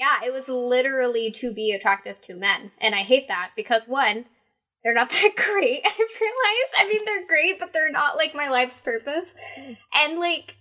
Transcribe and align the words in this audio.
Yeah, 0.00 0.26
it 0.26 0.32
was 0.32 0.48
literally 0.48 1.30
to 1.32 1.52
be 1.52 1.72
attractive 1.72 2.18
to 2.22 2.34
men. 2.34 2.72
And 2.80 2.94
I 2.94 3.02
hate 3.02 3.28
that 3.28 3.50
because 3.54 3.86
one, 3.86 4.24
they're 4.82 4.94
not 4.94 5.10
that 5.10 5.36
great. 5.36 5.82
I've 5.84 6.20
realized. 6.20 6.74
I 6.78 6.88
mean, 6.88 7.04
they're 7.04 7.26
great, 7.26 7.60
but 7.60 7.74
they're 7.74 7.92
not 7.92 8.16
like 8.16 8.34
my 8.34 8.48
life's 8.48 8.80
purpose. 8.80 9.34
And 9.92 10.18
like, 10.18 10.56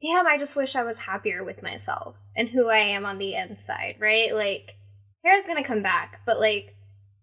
damn, 0.00 0.28
I 0.28 0.38
just 0.38 0.54
wish 0.54 0.76
I 0.76 0.84
was 0.84 0.96
happier 0.96 1.42
with 1.42 1.60
myself 1.60 2.14
and 2.36 2.48
who 2.48 2.68
I 2.68 2.78
am 2.78 3.04
on 3.04 3.18
the 3.18 3.34
inside, 3.34 3.96
right? 3.98 4.32
Like, 4.32 4.76
hair's 5.24 5.44
gonna 5.44 5.64
come 5.64 5.82
back, 5.82 6.20
but 6.24 6.38
like, 6.38 6.76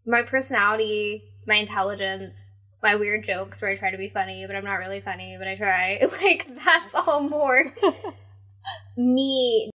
my 0.05 0.23
personality, 0.23 1.23
my 1.47 1.55
intelligence, 1.55 2.53
my 2.83 2.95
weird 2.95 3.23
jokes 3.23 3.61
where 3.61 3.71
I 3.71 3.77
try 3.77 3.91
to 3.91 3.97
be 3.97 4.09
funny, 4.09 4.45
but 4.45 4.57
I'm 4.57 4.65
not 4.65 4.75
really 4.75 4.99
funny, 4.99 5.37
but 5.39 5.47
I 5.47 5.55
try. 5.55 6.05
Like, 6.21 6.47
that's 6.65 6.93
all 6.95 7.21
more 7.21 7.73
me. 8.97 9.71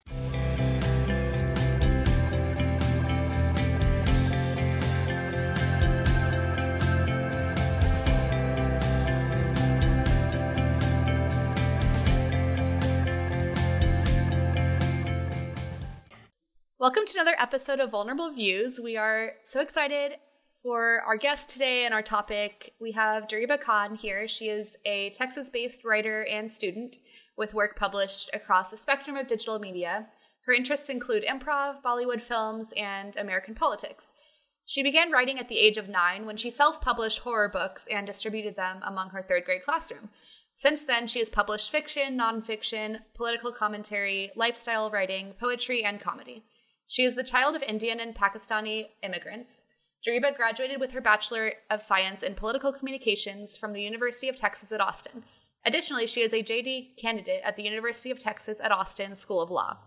Welcome 16.85 17.05
to 17.07 17.17
another 17.17 17.35
episode 17.39 17.79
of 17.79 17.89
Vulnerable 17.89 18.29
Views. 18.29 18.79
We 18.79 18.95
are 18.95 19.31
so 19.41 19.59
excited 19.59 20.17
for 20.61 21.01
our 21.07 21.17
guest 21.17 21.49
today 21.49 21.83
and 21.83 21.95
our 21.95 22.03
topic. 22.03 22.75
We 22.79 22.91
have 22.91 23.27
Dariba 23.27 23.59
Khan 23.59 23.95
here. 23.95 24.27
She 24.27 24.49
is 24.49 24.77
a 24.85 25.09
Texas 25.09 25.49
based 25.49 25.83
writer 25.83 26.23
and 26.25 26.51
student 26.51 26.99
with 27.37 27.55
work 27.55 27.75
published 27.75 28.29
across 28.33 28.71
a 28.71 28.77
spectrum 28.77 29.17
of 29.17 29.25
digital 29.25 29.57
media. 29.57 30.05
Her 30.45 30.53
interests 30.53 30.87
include 30.87 31.25
improv, 31.25 31.81
Bollywood 31.81 32.21
films, 32.21 32.71
and 32.77 33.17
American 33.17 33.55
politics. 33.55 34.11
She 34.67 34.83
began 34.83 35.11
writing 35.11 35.39
at 35.39 35.49
the 35.49 35.57
age 35.57 35.79
of 35.79 35.89
nine 35.89 36.27
when 36.27 36.37
she 36.37 36.51
self 36.51 36.81
published 36.81 37.17
horror 37.17 37.49
books 37.49 37.87
and 37.89 38.05
distributed 38.05 38.57
them 38.57 38.81
among 38.83 39.09
her 39.09 39.23
third 39.23 39.45
grade 39.45 39.63
classroom. 39.63 40.09
Since 40.55 40.83
then, 40.83 41.07
she 41.07 41.17
has 41.17 41.31
published 41.31 41.71
fiction, 41.71 42.15
nonfiction, 42.15 42.99
political 43.15 43.51
commentary, 43.51 44.31
lifestyle 44.35 44.91
writing, 44.91 45.33
poetry, 45.39 45.83
and 45.83 45.99
comedy. 45.99 46.43
She 46.87 47.03
is 47.03 47.15
the 47.15 47.23
child 47.23 47.55
of 47.55 47.63
Indian 47.63 47.99
and 47.99 48.15
Pakistani 48.15 48.87
immigrants. 49.03 49.63
Dariba 50.05 50.35
graduated 50.35 50.79
with 50.79 50.91
her 50.91 51.01
Bachelor 51.01 51.53
of 51.69 51.81
Science 51.81 52.21
in 52.21 52.35
Political 52.35 52.73
Communications 52.73 53.57
from 53.57 53.73
the 53.73 53.81
University 53.81 54.29
of 54.29 54.35
Texas 54.35 54.71
at 54.71 54.81
Austin. 54.81 55.23
Additionally, 55.65 56.05
she 56.05 56.21
is 56.21 56.31
a 56.31 56.43
JD 56.43 56.97
candidate 56.97 57.41
at 57.43 57.55
the 57.55 57.63
University 57.63 58.11
of 58.11 58.19
Texas 58.19 58.61
at 58.63 58.71
Austin 58.71 59.15
School 59.15 59.41
of 59.41 59.49
Law. 59.49 59.77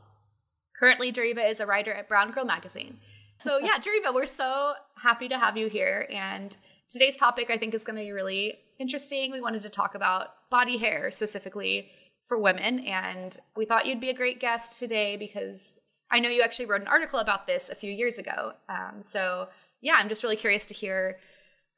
Currently, 0.78 1.12
Dariba 1.12 1.48
is 1.48 1.60
a 1.60 1.66
writer 1.66 1.92
at 1.92 2.08
Brown 2.08 2.32
Girl 2.32 2.44
magazine. 2.44 2.98
So, 3.38 3.58
yeah, 3.62 3.78
Dariba, 3.78 4.12
we're 4.12 4.26
so 4.26 4.74
happy 5.00 5.28
to 5.28 5.38
have 5.38 5.56
you 5.56 5.68
here. 5.68 6.08
And 6.12 6.56
today's 6.90 7.16
topic, 7.16 7.48
I 7.50 7.58
think, 7.58 7.74
is 7.74 7.84
going 7.84 7.96
to 7.96 8.02
be 8.02 8.10
really 8.10 8.58
interesting. 8.80 9.30
We 9.30 9.40
wanted 9.40 9.62
to 9.62 9.68
talk 9.68 9.94
about 9.94 10.28
body 10.50 10.78
hair 10.78 11.12
specifically 11.12 11.90
for 12.26 12.42
women. 12.42 12.80
And 12.80 13.36
we 13.56 13.66
thought 13.66 13.86
you'd 13.86 14.00
be 14.00 14.10
a 14.10 14.14
great 14.14 14.40
guest 14.40 14.80
today 14.80 15.16
because 15.16 15.78
I 16.10 16.20
know 16.20 16.28
you 16.28 16.42
actually 16.42 16.66
wrote 16.66 16.80
an 16.80 16.88
article 16.88 17.18
about 17.18 17.46
this 17.46 17.68
a 17.68 17.74
few 17.74 17.92
years 17.92 18.18
ago. 18.18 18.52
Um, 18.68 19.02
so, 19.02 19.48
yeah, 19.80 19.94
I'm 19.98 20.08
just 20.08 20.22
really 20.22 20.36
curious 20.36 20.66
to 20.66 20.74
hear 20.74 21.18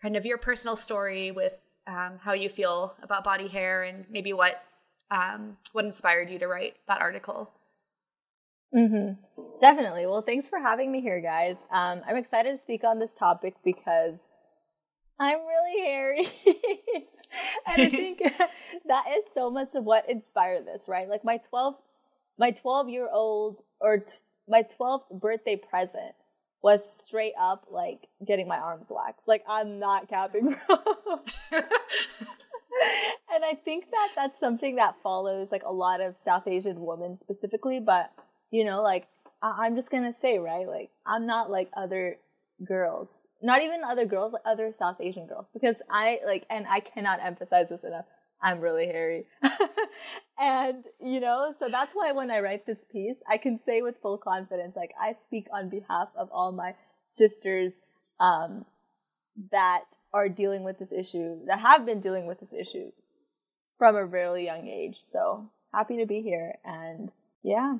kind 0.02 0.16
of 0.16 0.24
your 0.24 0.38
personal 0.38 0.76
story 0.76 1.30
with 1.30 1.54
um, 1.86 2.18
how 2.20 2.32
you 2.32 2.48
feel 2.48 2.94
about 3.02 3.24
body 3.24 3.48
hair 3.48 3.82
and 3.82 4.04
maybe 4.10 4.32
what 4.32 4.62
um, 5.10 5.56
what 5.72 5.84
inspired 5.84 6.30
you 6.30 6.38
to 6.38 6.46
write 6.46 6.76
that 6.86 7.00
article. 7.00 7.50
Mm-hmm. 8.74 9.14
Definitely. 9.60 10.06
Well, 10.06 10.22
thanks 10.22 10.48
for 10.48 10.60
having 10.60 10.92
me 10.92 11.00
here, 11.00 11.20
guys. 11.20 11.56
Um, 11.72 12.02
I'm 12.06 12.16
excited 12.16 12.52
to 12.52 12.58
speak 12.58 12.84
on 12.84 13.00
this 13.00 13.14
topic 13.16 13.54
because 13.64 14.26
I'm 15.18 15.38
really 15.40 15.84
hairy. 15.84 16.26
and 17.66 17.82
I 17.82 17.88
think 17.90 18.18
that 18.86 19.04
is 19.18 19.24
so 19.34 19.50
much 19.50 19.74
of 19.74 19.84
what 19.84 20.08
inspired 20.08 20.66
this, 20.66 20.84
right? 20.88 21.08
Like 21.08 21.24
my 21.24 21.38
12 21.38 21.74
my 22.38 22.52
12 22.52 22.88
year 22.88 23.08
old 23.12 23.62
or 23.80 23.98
t- 23.98 24.14
my 24.48 24.62
12th 24.62 25.10
birthday 25.10 25.56
present 25.56 26.14
was 26.62 26.80
straight 26.98 27.32
up 27.40 27.66
like 27.70 28.08
getting 28.26 28.46
my 28.46 28.58
arms 28.58 28.88
waxed. 28.90 29.26
Like 29.26 29.44
I'm 29.48 29.78
not 29.78 30.08
capping. 30.08 30.54
Oh. 30.68 31.20
and 33.32 33.44
I 33.44 33.54
think 33.64 33.90
that 33.90 34.08
that's 34.14 34.38
something 34.38 34.76
that 34.76 34.96
follows 35.02 35.50
like 35.50 35.62
a 35.64 35.72
lot 35.72 36.00
of 36.00 36.18
South 36.18 36.46
Asian 36.46 36.80
women 36.80 37.16
specifically, 37.18 37.80
but 37.80 38.12
you 38.50 38.64
know, 38.64 38.82
like 38.82 39.06
I- 39.42 39.66
I'm 39.66 39.74
just 39.76 39.90
gonna 39.90 40.12
say, 40.12 40.38
right? 40.38 40.66
Like 40.68 40.90
I'm 41.06 41.26
not 41.26 41.50
like 41.50 41.70
other 41.76 42.18
girls, 42.64 43.22
not 43.42 43.62
even 43.62 43.82
other 43.84 44.04
girls, 44.04 44.32
like 44.34 44.42
other 44.44 44.72
South 44.78 45.00
Asian 45.00 45.26
girls, 45.26 45.46
because 45.52 45.82
I 45.90 46.20
like, 46.26 46.44
and 46.50 46.66
I 46.68 46.80
cannot 46.80 47.20
emphasize 47.24 47.68
this 47.70 47.84
enough. 47.84 48.04
I'm 48.42 48.60
really 48.60 48.86
hairy. 48.86 49.26
and, 50.38 50.84
you 51.00 51.20
know, 51.20 51.54
so 51.58 51.68
that's 51.68 51.92
why 51.92 52.12
when 52.12 52.30
I 52.30 52.40
write 52.40 52.66
this 52.66 52.84
piece, 52.90 53.16
I 53.28 53.36
can 53.36 53.60
say 53.64 53.82
with 53.82 54.00
full 54.00 54.18
confidence, 54.18 54.76
like, 54.76 54.92
I 55.00 55.14
speak 55.24 55.46
on 55.52 55.68
behalf 55.68 56.08
of 56.16 56.30
all 56.32 56.52
my 56.52 56.74
sisters 57.06 57.80
um, 58.18 58.64
that 59.50 59.82
are 60.12 60.28
dealing 60.28 60.64
with 60.64 60.78
this 60.78 60.92
issue, 60.92 61.38
that 61.46 61.60
have 61.60 61.84
been 61.84 62.00
dealing 62.00 62.26
with 62.26 62.40
this 62.40 62.52
issue 62.52 62.90
from 63.78 63.96
a 63.96 64.04
really 64.04 64.44
young 64.44 64.68
age. 64.68 65.00
So 65.02 65.50
happy 65.72 65.98
to 65.98 66.06
be 66.06 66.22
here. 66.22 66.54
And 66.64 67.10
yeah. 67.42 67.76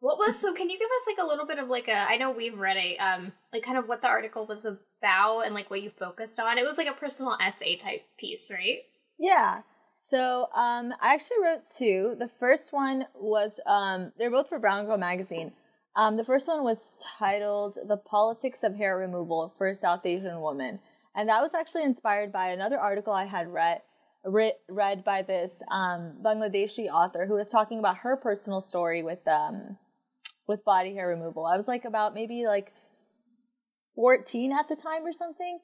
What 0.00 0.18
was 0.18 0.38
so? 0.38 0.52
Can 0.52 0.68
you 0.68 0.78
give 0.78 0.88
us 0.88 1.06
like 1.06 1.24
a 1.24 1.26
little 1.26 1.46
bit 1.46 1.58
of 1.58 1.68
like 1.68 1.88
a? 1.88 1.96
I 1.96 2.16
know 2.16 2.30
we've 2.30 2.58
read 2.58 2.76
a 2.76 2.96
um 2.98 3.32
like 3.52 3.62
kind 3.62 3.78
of 3.78 3.88
what 3.88 4.02
the 4.02 4.08
article 4.08 4.46
was 4.46 4.66
about 4.66 5.40
and 5.40 5.54
like 5.54 5.70
what 5.70 5.82
you 5.82 5.90
focused 5.90 6.38
on. 6.38 6.58
It 6.58 6.66
was 6.66 6.76
like 6.76 6.86
a 6.86 6.92
personal 6.92 7.36
essay 7.40 7.76
type 7.76 8.02
piece, 8.18 8.50
right? 8.50 8.80
Yeah. 9.18 9.62
So 10.08 10.48
um, 10.54 10.92
I 11.00 11.14
actually 11.14 11.38
wrote 11.42 11.62
two. 11.76 12.16
The 12.18 12.30
first 12.38 12.72
one 12.72 13.06
was 13.14 13.58
um, 13.66 14.12
they're 14.18 14.30
both 14.30 14.48
for 14.48 14.58
Brown 14.58 14.86
Girl 14.86 14.98
magazine. 14.98 15.52
Um, 15.96 16.16
the 16.16 16.24
first 16.24 16.46
one 16.46 16.62
was 16.62 16.96
titled 17.18 17.78
"The 17.88 17.96
Politics 17.96 18.62
of 18.62 18.76
Hair 18.76 18.98
Removal 18.98 19.52
for 19.58 19.68
a 19.68 19.76
South 19.76 20.04
Asian 20.04 20.40
Woman," 20.40 20.78
and 21.14 21.28
that 21.28 21.40
was 21.40 21.54
actually 21.54 21.84
inspired 21.84 22.32
by 22.32 22.48
another 22.50 22.78
article 22.78 23.12
I 23.12 23.24
had 23.24 23.48
read 23.52 23.80
read, 24.24 24.52
read 24.68 25.04
by 25.04 25.22
this 25.22 25.62
um, 25.70 26.18
Bangladeshi 26.22 26.88
author 26.88 27.26
who 27.26 27.34
was 27.34 27.50
talking 27.50 27.78
about 27.78 27.98
her 27.98 28.16
personal 28.16 28.60
story 28.60 29.02
with 29.02 29.26
um, 29.26 29.76
with 30.46 30.64
body 30.64 30.94
hair 30.94 31.08
removal. 31.08 31.46
I 31.46 31.56
was 31.56 31.66
like 31.66 31.84
about 31.84 32.14
maybe 32.14 32.44
like 32.46 32.72
fourteen 33.94 34.52
at 34.52 34.68
the 34.68 34.76
time 34.76 35.04
or 35.04 35.12
something, 35.12 35.58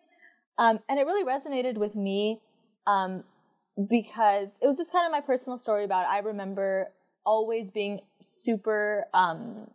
um, 0.59 0.81
and 0.89 0.99
it 0.99 1.07
really 1.07 1.25
resonated 1.25 1.77
with 1.77 1.95
me 1.95 2.41
um, 2.87 3.23
because 3.89 4.59
it 4.61 4.67
was 4.67 4.77
just 4.77 4.93
kind 4.93 5.07
of 5.07 5.13
my 5.13 5.21
personal 5.21 5.59
story 5.59 5.85
about 5.85 6.05
it. 6.05 6.11
I 6.11 6.19
remember 6.19 6.91
always 7.25 7.71
being 7.71 8.01
super 8.21 9.07
um, 9.15 9.71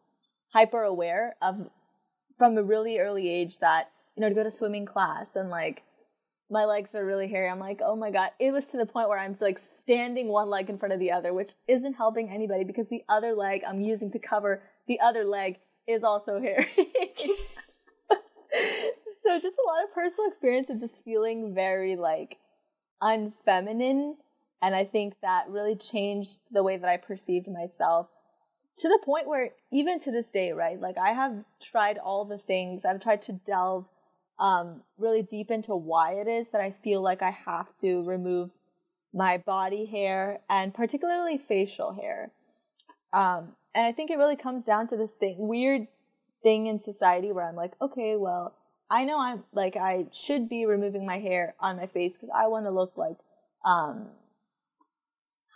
hyper 0.50 0.84
aware 0.84 1.36
of 1.42 1.70
from 2.38 2.58
a 2.58 2.64
really 2.64 3.00
early 3.00 3.30
age 3.30 3.60
that 3.60 3.90
you 4.16 4.22
know 4.22 4.30
to 4.30 4.36
go 4.36 4.44
to 4.44 4.52
swimming 4.52 4.86
class 4.86 5.36
and 5.36 5.50
like 5.50 5.84
my 6.50 6.66
legs 6.66 6.96
are 6.96 7.06
really 7.06 7.28
hairy. 7.28 7.50
I'm 7.50 7.60
like, 7.60 7.82
oh 7.84 7.96
my 7.96 8.10
god. 8.10 8.30
It 8.40 8.52
was 8.52 8.68
to 8.70 8.78
the 8.78 8.86
point 8.86 9.10
where 9.10 9.20
I'm 9.20 9.36
like 9.42 9.60
standing 9.78 10.30
one 10.30 10.50
leg 10.50 10.70
in 10.70 10.78
front 10.78 10.94
of 10.94 11.00
the 11.00 11.12
other, 11.12 11.34
which 11.34 11.52
isn't 11.68 11.94
helping 11.94 12.30
anybody 12.30 12.64
because 12.64 12.88
the 12.88 13.04
other 13.10 13.34
leg 13.34 13.64
I'm 13.68 13.82
using 13.82 14.12
to 14.12 14.20
cover 14.20 14.62
the 14.88 15.00
other 15.02 15.26
leg 15.26 15.58
is 15.88 16.04
also 16.04 16.40
hairy. 16.40 16.68
so 19.24 19.40
just 19.40 19.58
a 19.58 19.68
lot 19.68 19.84
of 19.84 19.94
personal 19.94 20.30
experience 20.30 20.70
of 20.70 20.80
just 20.80 21.04
feeling 21.04 21.54
very 21.54 21.96
like 21.96 22.38
unfeminine. 23.02 24.16
And 24.62 24.76
I 24.76 24.86
think 24.86 25.16
that 25.22 25.50
really 25.50 25.76
changed 25.76 26.40
the 26.52 26.64
way 26.64 26.78
that 26.78 26.90
I 26.90 26.98
perceived 26.98 27.48
myself 27.48 28.08
to 28.80 28.90
the 28.90 29.00
point 29.04 29.28
where 29.28 29.52
even 29.72 30.00
to 30.02 30.12
this 30.12 30.30
day, 30.30 30.52
right? 30.52 30.80
Like 30.80 30.98
I 30.98 31.12
have 31.12 31.44
tried 31.62 31.98
all 31.98 32.26
the 32.26 32.38
things. 32.38 32.86
I've 32.86 33.02
tried 33.02 33.22
to 33.24 33.34
delve 33.34 33.88
um, 34.40 34.82
really 34.98 35.24
deep 35.24 35.50
into 35.50 35.76
why 35.76 36.14
it 36.14 36.28
is 36.28 36.50
that 36.50 36.62
I 36.62 36.72
feel 36.72 37.02
like 37.02 37.22
I 37.22 37.32
have 37.32 37.76
to 37.78 38.04
remove 38.04 38.52
my 39.14 39.38
body 39.38 39.86
hair 39.86 40.42
and 40.50 40.74
particularly 40.74 41.38
facial 41.38 41.94
hair. 41.94 42.32
Um, 43.14 43.54
and 43.74 43.86
I 43.86 43.92
think 43.92 44.12
it 44.12 44.18
really 44.18 44.36
comes 44.36 44.66
down 44.66 44.88
to 44.90 44.98
this 44.98 45.14
thing, 45.14 45.36
weird 45.40 45.88
thing 46.44 46.68
in 46.68 46.80
society 46.80 47.32
where 47.32 47.48
I'm 47.48 47.56
like, 47.56 47.74
okay, 47.82 48.16
well, 48.16 48.54
I 48.90 49.06
know 49.06 49.20
I'm 49.20 49.44
like 49.54 49.76
I 49.76 50.06
should 50.12 50.48
be 50.48 50.66
removing 50.66 51.06
my 51.06 51.20
hair 51.20 51.56
on 51.60 51.78
my 51.78 51.88
face 51.88 52.18
because 52.18 52.34
I 52.36 52.48
want 52.48 52.66
to 52.66 52.72
look 52.72 52.94
like 52.96 53.18
um 53.66 54.08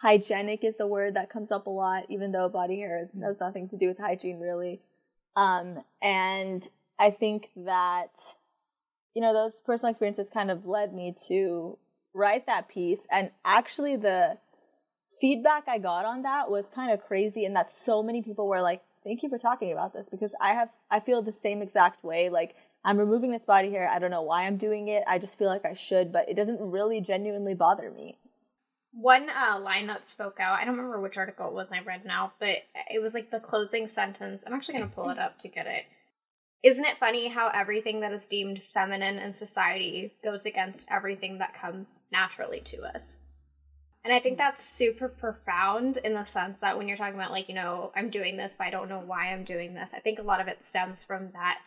hygienic 0.01 0.63
is 0.63 0.77
the 0.77 0.87
word 0.87 1.13
that 1.13 1.29
comes 1.29 1.51
up 1.51 1.67
a 1.67 1.69
lot, 1.69 2.03
even 2.09 2.31
though 2.31 2.49
body 2.49 2.79
hair 2.79 2.99
is, 3.01 3.21
has 3.21 3.39
nothing 3.39 3.69
to 3.69 3.77
do 3.77 3.87
with 3.87 3.99
hygiene 3.99 4.39
really. 4.39 4.81
Um, 5.35 5.83
and 6.01 6.67
I 6.99 7.11
think 7.11 7.49
that 7.55 8.11
you 9.13 9.21
know 9.21 9.33
those 9.33 9.53
personal 9.65 9.91
experiences 9.91 10.29
kind 10.29 10.51
of 10.51 10.65
led 10.65 10.93
me 10.93 11.13
to 11.27 11.77
write 12.13 12.47
that 12.47 12.67
piece, 12.67 13.07
and 13.11 13.31
actually 13.45 13.95
the 13.95 14.37
feedback 15.19 15.67
I 15.67 15.77
got 15.77 16.03
on 16.03 16.23
that 16.23 16.49
was 16.49 16.67
kind 16.67 16.91
of 16.91 17.05
crazy, 17.05 17.45
and 17.45 17.55
that 17.55 17.71
so 17.71 18.03
many 18.03 18.21
people 18.21 18.47
were 18.47 18.61
like, 18.61 18.81
thank 19.03 19.23
you 19.23 19.29
for 19.29 19.37
talking 19.37 19.71
about 19.71 19.93
this 19.93 20.09
because 20.09 20.35
I 20.41 20.49
have 20.49 20.69
I 20.89 20.99
feel 20.99 21.21
the 21.21 21.33
same 21.33 21.61
exact 21.61 22.03
way. 22.03 22.29
Like 22.29 22.55
I'm 22.83 22.97
removing 22.97 23.31
this 23.31 23.45
body 23.45 23.69
hair. 23.69 23.87
I 23.87 23.99
don't 23.99 24.11
know 24.11 24.23
why 24.23 24.45
I'm 24.45 24.57
doing 24.57 24.87
it. 24.87 25.03
I 25.07 25.19
just 25.19 25.37
feel 25.37 25.47
like 25.47 25.65
I 25.65 25.73
should, 25.73 26.11
but 26.11 26.27
it 26.29 26.35
doesn't 26.35 26.59
really 26.59 26.99
genuinely 27.01 27.53
bother 27.53 27.91
me. 27.91 28.17
One 28.93 29.29
uh, 29.29 29.59
line 29.59 29.87
that 29.87 30.07
spoke 30.07 30.39
out, 30.39 30.59
I 30.59 30.65
don't 30.65 30.75
remember 30.75 30.99
which 30.99 31.17
article 31.17 31.47
it 31.47 31.53
was 31.53 31.67
I 31.71 31.79
read 31.79 32.05
now, 32.05 32.33
but 32.39 32.57
it 32.89 33.01
was 33.01 33.13
like 33.13 33.31
the 33.31 33.39
closing 33.39 33.87
sentence. 33.87 34.43
I'm 34.45 34.53
actually 34.53 34.79
going 34.79 34.89
to 34.89 34.95
pull 34.95 35.09
it 35.09 35.19
up 35.19 35.39
to 35.39 35.47
get 35.47 35.67
it. 35.67 35.85
Isn't 36.63 36.85
it 36.85 36.97
funny 36.99 37.27
how 37.27 37.49
everything 37.53 38.01
that 38.01 38.11
is 38.11 38.27
deemed 38.27 38.61
feminine 38.61 39.17
in 39.17 39.33
society 39.33 40.13
goes 40.23 40.45
against 40.45 40.87
everything 40.91 41.37
that 41.37 41.59
comes 41.59 42.03
naturally 42.11 42.59
to 42.65 42.81
us? 42.83 43.19
And 44.03 44.13
I 44.13 44.19
think 44.19 44.37
that's 44.37 44.65
super 44.65 45.07
profound 45.07 45.97
in 45.97 46.13
the 46.13 46.23
sense 46.23 46.59
that 46.61 46.77
when 46.77 46.87
you're 46.87 46.97
talking 46.97 47.15
about, 47.15 47.31
like, 47.31 47.47
you 47.47 47.55
know, 47.55 47.91
I'm 47.95 48.09
doing 48.09 48.35
this, 48.35 48.55
but 48.57 48.67
I 48.67 48.71
don't 48.71 48.89
know 48.89 49.03
why 49.05 49.31
I'm 49.31 49.43
doing 49.43 49.73
this, 49.73 49.91
I 49.93 49.99
think 49.99 50.19
a 50.19 50.23
lot 50.23 50.41
of 50.41 50.47
it 50.47 50.63
stems 50.63 51.03
from 51.03 51.29
that 51.31 51.59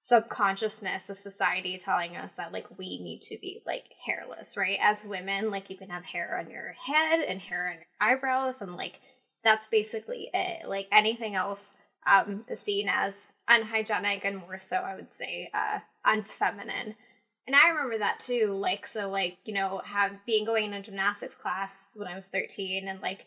subconsciousness 0.00 1.10
of 1.10 1.18
society 1.18 1.78
telling 1.78 2.16
us 2.16 2.34
that 2.34 2.52
like 2.52 2.66
we 2.78 2.98
need 3.02 3.20
to 3.20 3.36
be 3.38 3.62
like 3.66 3.84
hairless, 4.04 4.56
right? 4.56 4.78
As 4.80 5.04
women, 5.04 5.50
like 5.50 5.68
you 5.68 5.76
can 5.76 5.90
have 5.90 6.04
hair 6.04 6.38
on 6.38 6.50
your 6.50 6.72
head 6.72 7.20
and 7.20 7.38
hair 7.38 7.68
on 7.68 7.74
your 7.74 7.84
eyebrows 8.00 8.62
and 8.62 8.76
like 8.76 8.98
that's 9.44 9.66
basically 9.66 10.30
it. 10.32 10.66
Like 10.66 10.88
anything 10.90 11.34
else 11.34 11.74
um 12.10 12.44
is 12.48 12.60
seen 12.60 12.88
as 12.88 13.34
unhygienic 13.46 14.24
and 14.24 14.38
more 14.38 14.58
so 14.58 14.76
I 14.76 14.94
would 14.94 15.12
say 15.12 15.50
uh 15.52 15.80
unfeminine. 16.06 16.94
And 17.46 17.56
I 17.56 17.68
remember 17.68 17.98
that 17.98 18.20
too, 18.20 18.56
like 18.58 18.86
so 18.86 19.10
like, 19.10 19.36
you 19.44 19.52
know, 19.52 19.82
have 19.84 20.12
being 20.24 20.46
going 20.46 20.64
in 20.64 20.72
a 20.74 20.82
gymnastics 20.82 21.34
class 21.34 21.90
when 21.94 22.08
I 22.08 22.14
was 22.14 22.28
13 22.28 22.88
and 22.88 23.02
like 23.02 23.26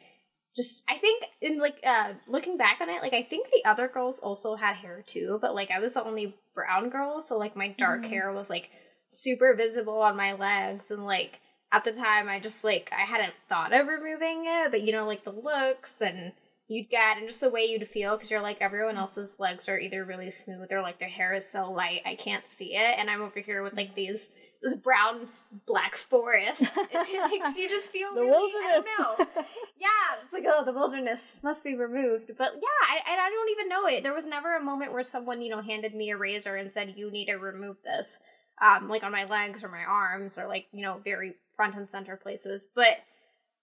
just 0.56 0.84
I 0.88 0.98
think 0.98 1.24
in 1.42 1.60
like 1.60 1.78
uh 1.84 2.14
looking 2.28 2.58
back 2.58 2.80
on 2.82 2.90
it, 2.90 3.02
like 3.02 3.14
I 3.14 3.24
think 3.24 3.48
the 3.48 3.70
other 3.70 3.88
girls 3.88 4.20
also 4.20 4.56
had 4.56 4.76
hair 4.76 5.04
too, 5.06 5.40
but 5.42 5.56
like 5.56 5.72
I 5.72 5.80
was 5.80 5.96
the 5.96 6.04
only 6.04 6.36
brown 6.54 6.90
girl, 6.90 7.22
so 7.22 7.38
like 7.38 7.56
my 7.56 7.70
dark 7.70 8.02
mm-hmm. 8.02 8.10
hair 8.10 8.32
was 8.32 8.50
like 8.50 8.70
super 9.10 9.56
visible 9.56 10.02
on 10.02 10.16
my 10.16 10.34
legs 10.34 10.92
and 10.92 11.06
like 11.06 11.40
at 11.72 11.84
the 11.84 11.92
time 11.92 12.30
I 12.30 12.40
just 12.40 12.64
like 12.64 12.92
I 12.96 13.02
hadn't 13.02 13.34
thought 13.50 13.74
of 13.74 13.88
removing 13.88 14.46
it, 14.46 14.72
but 14.72 14.84
you 14.84 14.92
know 14.92 15.06
like 15.06 15.24
the 15.24 15.32
looks 15.32 16.02
and 16.02 16.34
you'd 16.68 16.90
get 16.90 17.18
and 17.18 17.28
just 17.28 17.42
the 17.42 17.50
way 17.50 17.66
you'd 17.66 17.88
feel 17.90 18.16
because 18.16 18.32
you're 18.32 18.42
like 18.42 18.62
everyone 18.62 18.98
else's 18.98 19.40
legs 19.40 19.68
are 19.68 19.80
either 19.80 20.06
really 20.06 20.32
smooth 20.32 20.72
or 20.72 20.82
like 20.82 21.00
their 21.00 21.10
hair 21.10 21.34
is 21.34 21.50
so 21.50 21.72
light 21.72 22.02
I 22.06 22.16
can't 22.16 22.48
see 22.48 22.76
it 22.76 22.96
and 22.98 23.10
I'm 23.10 23.22
over 23.22 23.40
here 23.40 23.64
with 23.64 23.74
like 23.74 23.96
these 23.96 24.28
this 24.64 24.76
brown 24.76 25.28
black 25.68 25.96
forest. 25.96 26.62
it 26.78 27.32
makes 27.32 27.58
you 27.58 27.70
just 27.70 27.92
feel 27.92 28.14
the 28.16 28.22
really, 28.22 28.32
wilderness. 28.32 28.86
I 28.98 29.04
don't 29.04 29.20
know. 29.20 29.44
yeah, 29.78 29.90
it's 30.24 30.34
like 30.34 30.46
oh, 30.48 30.64
the 30.66 30.74
wilderness 30.74 31.42
must 31.44 31.64
be 31.64 31.76
removed. 31.76 32.32
But 32.38 32.54
yeah, 32.56 32.88
I, 32.90 33.16
I 33.16 33.30
don't 33.30 33.50
even 33.52 33.70
know 33.70 33.86
it. 33.88 34.04
There 34.04 34.14
was 34.14 34.26
never 34.26 34.56
a 34.56 34.64
moment 34.64 34.94
where 34.94 35.04
someone 35.04 35.42
you 35.42 35.52
know 35.52 35.62
handed 35.62 35.94
me 35.94 36.10
a 36.12 36.18
razor 36.18 36.56
and 36.56 36.72
said 36.72 36.94
you 36.96 37.12
need 37.12 37.26
to 37.26 37.36
remove 37.36 37.78
this, 37.84 38.20
um, 38.62 38.90
like 38.90 39.04
on 39.04 39.12
my 39.12 39.26
legs 39.26 39.64
or 39.64 39.70
my 39.70 39.84
arms 39.84 40.38
or 40.38 40.48
like 40.48 40.66
you 40.72 40.82
know 40.82 41.00
very 41.04 41.36
front 41.56 41.76
and 41.76 41.90
center 41.90 42.16
places. 42.16 42.70
But 42.74 42.98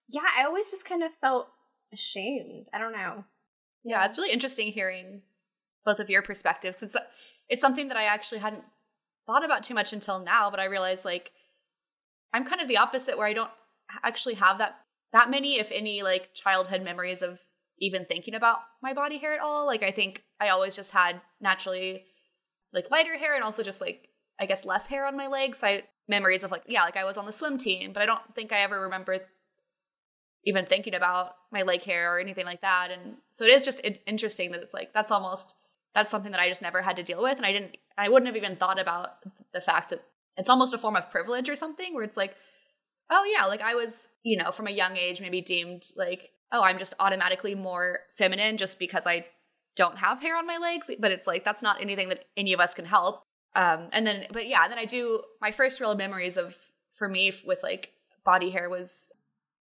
yeah, 0.09 0.23
I 0.39 0.45
always 0.45 0.71
just 0.71 0.85
kind 0.85 1.03
of 1.03 1.11
felt 1.21 1.49
ashamed. 1.93 2.67
I 2.73 2.79
don't 2.79 2.93
know. 2.93 3.25
Yeah, 3.85 4.05
it's 4.05 4.19
really 4.19 4.33
interesting 4.33 4.71
hearing 4.71 5.23
both 5.85 5.99
of 5.99 6.11
your 6.11 6.23
perspectives. 6.23 6.83
It's 6.83 6.97
it's 7.49 7.63
something 7.63 7.89
that 7.89 7.97
I 7.97 8.05
actually 8.05 8.41
hadn't 8.41 8.65
thought 9.31 9.45
about 9.45 9.63
too 9.63 9.75
much 9.75 9.93
until 9.93 10.19
now, 10.19 10.51
but 10.51 10.61
I 10.61 10.65
realize 10.65 11.05
like 11.05 11.31
I'm 12.33 12.45
kind 12.45 12.61
of 12.61 12.69
the 12.69 12.79
opposite 12.79 13.17
where 13.17 13.27
I 13.27 13.33
don't 13.33 13.51
actually 14.03 14.35
have 14.35 14.59
that 14.59 14.77
that 15.13 15.31
many 15.31 15.59
if 15.59 15.71
any 15.73 16.03
like 16.03 16.35
childhood 16.35 16.83
memories 16.83 17.23
of 17.23 17.39
even 17.79 18.05
thinking 18.05 18.35
about 18.35 18.59
my 18.83 18.93
body 18.93 19.19
hair 19.19 19.35
at 19.35 19.41
all. 19.41 19.67
Like 19.67 19.83
I 19.83 19.93
think 19.93 20.23
I 20.41 20.49
always 20.49 20.77
just 20.77 20.93
had 20.93 21.21
naturally 21.41 22.05
like 22.73 22.91
lighter 22.91 23.17
hair 23.17 23.35
and 23.35 23.45
also 23.45 23.63
just 23.63 23.81
like 23.81 24.09
I 24.39 24.47
guess 24.47 24.65
less 24.65 24.87
hair 24.87 25.07
on 25.07 25.17
my 25.17 25.29
legs. 25.29 25.63
I 25.63 25.85
memories 26.09 26.43
of 26.43 26.51
like 26.51 26.65
yeah, 26.67 26.83
like 26.83 26.97
I 26.97 27.05
was 27.05 27.17
on 27.17 27.27
the 27.27 27.33
swim 27.33 27.57
team, 27.57 27.93
but 27.93 28.03
I 28.03 28.07
don't 28.07 28.35
think 28.35 28.53
I 28.53 28.63
ever 28.63 28.81
remember 28.83 29.19
even 30.45 30.67
thinking 30.67 30.95
about 30.95 31.35
my 31.53 31.63
leg 31.63 31.83
hair 31.83 32.17
or 32.17 32.19
anything 32.19 32.47
like 32.47 32.63
that. 32.63 32.91
And 32.91 33.17
so 33.33 33.45
it 33.45 33.51
is 33.51 33.65
just 33.65 33.81
interesting 34.07 34.51
that 34.53 34.63
it's 34.63 34.75
like 34.75 34.93
that's 34.93 35.13
almost 35.13 35.55
that's 35.95 36.11
something 36.11 36.33
that 36.33 36.41
I 36.41 36.49
just 36.49 36.63
never 36.63 36.83
had 36.83 36.97
to 36.97 37.03
deal 37.03 37.23
with. 37.23 37.37
And 37.37 37.47
I 37.47 37.53
didn't, 37.53 37.77
I 37.99 38.09
wouldn't 38.09 38.27
have 38.29 38.37
even 38.37 38.57
thought 38.57 38.79
about 38.79 39.11
the 39.53 39.61
fact 39.61 39.91
that 39.91 40.05
it's 40.37 40.49
almost 40.49 40.75
a 40.75 40.79
form 40.79 40.97
of 40.97 41.11
privilege 41.11 41.49
or 41.49 41.57
something 41.57 41.95
where 41.95 42.05
it's 42.05 42.17
like, 42.17 42.35
oh 43.11 43.25
yeah, 43.25 43.47
like 43.47 43.61
I 43.61 43.75
was, 43.75 44.09
you 44.23 44.37
know, 44.37 44.53
from 44.53 44.69
a 44.69 44.73
young 44.73 44.97
age, 44.97 45.21
maybe 45.21 45.41
deemed 45.41 45.85
like, 45.97 46.31
oh, 46.53 46.63
I'm 46.63 46.79
just 46.79 46.95
automatically 47.01 47.55
more 47.55 48.01
feminine 48.17 48.57
just 48.57 48.79
because 48.79 49.07
I 49.07 49.27
don't 49.77 49.99
have 49.99 50.21
hair 50.21 50.37
on 50.37 50.47
my 50.47 50.59
legs. 50.59 50.91
But 50.99 51.11
it's 51.11 51.27
like, 51.27 51.45
that's 51.45 51.63
not 51.63 51.81
anything 51.81 52.09
that 52.09 52.25
any 52.37 52.53
of 52.53 52.61
us 52.61 52.75
can 52.75 52.85
help. 52.85 53.23
Um, 53.57 53.89
and 53.93 54.07
then, 54.07 54.27
but 54.33 54.47
yeah, 54.47 54.69
then 54.69 54.79
I 54.79 54.85
do 54.85 55.23
my 55.41 55.51
first 55.51 55.81
real 55.81 55.97
memories 55.97 56.37
of, 56.37 56.57
for 56.95 57.09
me 57.09 57.33
with 57.45 57.63
like 57.63 57.93
body 58.25 58.51
hair 58.51 58.69
was, 58.69 59.13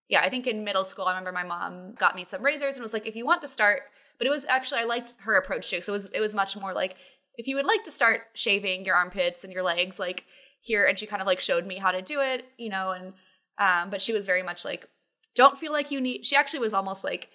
yeah, 0.09 0.21
I 0.21 0.29
think 0.29 0.45
in 0.45 0.63
middle 0.63 0.83
school, 0.83 1.05
I 1.05 1.11
remember 1.11 1.31
my 1.31 1.43
mom 1.43 1.93
got 1.93 2.15
me 2.15 2.23
some 2.23 2.43
razors 2.43 2.75
and 2.75 2.83
was 2.83 2.93
like, 2.93 3.07
if 3.07 3.15
you 3.15 3.25
want 3.25 3.41
to 3.41 3.47
start 3.47 3.83
but 4.19 4.27
it 4.27 4.29
was 4.29 4.45
actually 4.45 4.81
I 4.81 4.83
liked 4.83 5.15
her 5.21 5.35
approach 5.37 5.71
too. 5.71 5.81
So 5.81 5.93
it 5.93 5.95
was 5.95 6.05
it 6.13 6.19
was 6.19 6.35
much 6.35 6.55
more 6.55 6.73
like 6.73 6.95
if 7.39 7.47
you 7.47 7.55
would 7.55 7.65
like 7.65 7.83
to 7.85 7.91
start 7.91 8.23
shaving 8.33 8.85
your 8.85 8.95
armpits 8.95 9.45
and 9.45 9.53
your 9.53 9.63
legs, 9.63 9.97
like 9.97 10.25
here, 10.59 10.85
and 10.85 10.99
she 10.99 11.07
kind 11.07 11.21
of 11.21 11.25
like 11.25 11.39
showed 11.39 11.65
me 11.65 11.77
how 11.77 11.89
to 11.89 12.01
do 12.01 12.19
it, 12.19 12.43
you 12.57 12.69
know, 12.69 12.91
and 12.91 13.13
um, 13.57 13.89
but 13.89 14.01
she 14.01 14.13
was 14.13 14.25
very 14.25 14.43
much 14.43 14.65
like, 14.65 14.87
don't 15.35 15.57
feel 15.57 15.71
like 15.71 15.89
you 15.89 16.01
need. 16.01 16.25
She 16.25 16.35
actually 16.35 16.59
was 16.59 16.73
almost 16.73 17.03
like, 17.03 17.29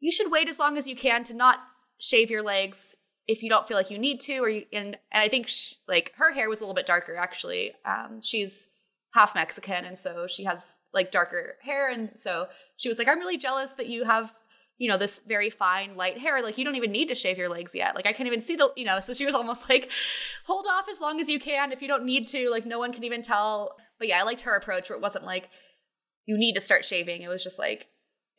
you 0.00 0.10
should 0.10 0.30
wait 0.30 0.48
as 0.48 0.58
long 0.58 0.76
as 0.76 0.88
you 0.88 0.96
can 0.96 1.22
to 1.24 1.34
not 1.34 1.58
shave 1.98 2.30
your 2.30 2.42
legs 2.42 2.96
if 3.28 3.42
you 3.42 3.48
don't 3.48 3.68
feel 3.68 3.76
like 3.76 3.90
you 3.90 3.98
need 3.98 4.18
to, 4.20 4.38
or 4.38 4.48
you. 4.48 4.64
And, 4.72 4.98
and 5.12 5.22
I 5.22 5.28
think 5.28 5.46
she, 5.46 5.76
like 5.86 6.12
her 6.16 6.32
hair 6.32 6.48
was 6.48 6.60
a 6.60 6.64
little 6.64 6.74
bit 6.74 6.86
darker 6.86 7.16
actually. 7.16 7.72
Um, 7.84 8.20
she's 8.22 8.66
half 9.14 9.36
Mexican, 9.36 9.84
and 9.84 9.96
so 9.96 10.26
she 10.26 10.44
has 10.44 10.80
like 10.92 11.12
darker 11.12 11.54
hair, 11.62 11.90
and 11.90 12.10
so 12.16 12.48
she 12.76 12.88
was 12.88 12.98
like, 12.98 13.08
I'm 13.08 13.18
really 13.18 13.38
jealous 13.38 13.72
that 13.74 13.86
you 13.86 14.04
have 14.04 14.32
you 14.78 14.88
know, 14.88 14.96
this 14.96 15.20
very 15.26 15.50
fine 15.50 15.96
light 15.96 16.18
hair. 16.18 16.40
Like 16.40 16.56
you 16.56 16.64
don't 16.64 16.76
even 16.76 16.92
need 16.92 17.08
to 17.08 17.14
shave 17.14 17.36
your 17.36 17.48
legs 17.48 17.74
yet. 17.74 17.94
Like 17.94 18.06
I 18.06 18.12
can't 18.12 18.28
even 18.28 18.40
see 18.40 18.56
the, 18.56 18.72
you 18.76 18.84
know, 18.84 19.00
so 19.00 19.12
she 19.12 19.26
was 19.26 19.34
almost 19.34 19.68
like, 19.68 19.90
hold 20.46 20.66
off 20.70 20.86
as 20.88 21.00
long 21.00 21.20
as 21.20 21.28
you 21.28 21.40
can. 21.40 21.72
If 21.72 21.82
you 21.82 21.88
don't 21.88 22.04
need 22.04 22.28
to, 22.28 22.48
like 22.48 22.64
no 22.64 22.78
one 22.78 22.92
can 22.92 23.04
even 23.04 23.20
tell. 23.20 23.76
But 23.98 24.08
yeah, 24.08 24.20
I 24.20 24.22
liked 24.22 24.42
her 24.42 24.56
approach 24.56 24.88
where 24.88 24.96
it 24.96 25.02
wasn't 25.02 25.24
like, 25.24 25.50
you 26.26 26.38
need 26.38 26.54
to 26.54 26.60
start 26.60 26.84
shaving. 26.84 27.22
It 27.22 27.28
was 27.28 27.42
just 27.42 27.58
like, 27.58 27.88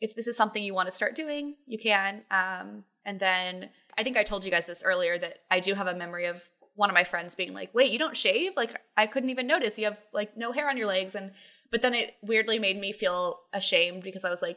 if 0.00 0.16
this 0.16 0.26
is 0.26 0.36
something 0.36 0.62
you 0.62 0.72
want 0.72 0.88
to 0.88 0.94
start 0.94 1.14
doing, 1.14 1.56
you 1.66 1.78
can. 1.78 2.22
Um, 2.30 2.84
and 3.04 3.20
then 3.20 3.68
I 3.98 4.02
think 4.02 4.16
I 4.16 4.22
told 4.22 4.44
you 4.44 4.50
guys 4.50 4.66
this 4.66 4.82
earlier 4.82 5.18
that 5.18 5.40
I 5.50 5.60
do 5.60 5.74
have 5.74 5.88
a 5.88 5.94
memory 5.94 6.26
of 6.26 6.42
one 6.74 6.88
of 6.88 6.94
my 6.94 7.04
friends 7.04 7.34
being 7.34 7.52
like, 7.52 7.74
wait, 7.74 7.90
you 7.90 7.98
don't 7.98 8.16
shave? 8.16 8.52
Like 8.56 8.80
I 8.96 9.06
couldn't 9.06 9.28
even 9.28 9.46
notice 9.46 9.78
you 9.78 9.84
have 9.84 9.98
like 10.14 10.38
no 10.38 10.52
hair 10.52 10.70
on 10.70 10.78
your 10.78 10.86
legs. 10.86 11.14
And, 11.14 11.32
but 11.70 11.82
then 11.82 11.92
it 11.92 12.14
weirdly 12.22 12.58
made 12.58 12.80
me 12.80 12.92
feel 12.92 13.40
ashamed 13.52 14.02
because 14.02 14.24
I 14.24 14.30
was 14.30 14.40
like, 14.40 14.56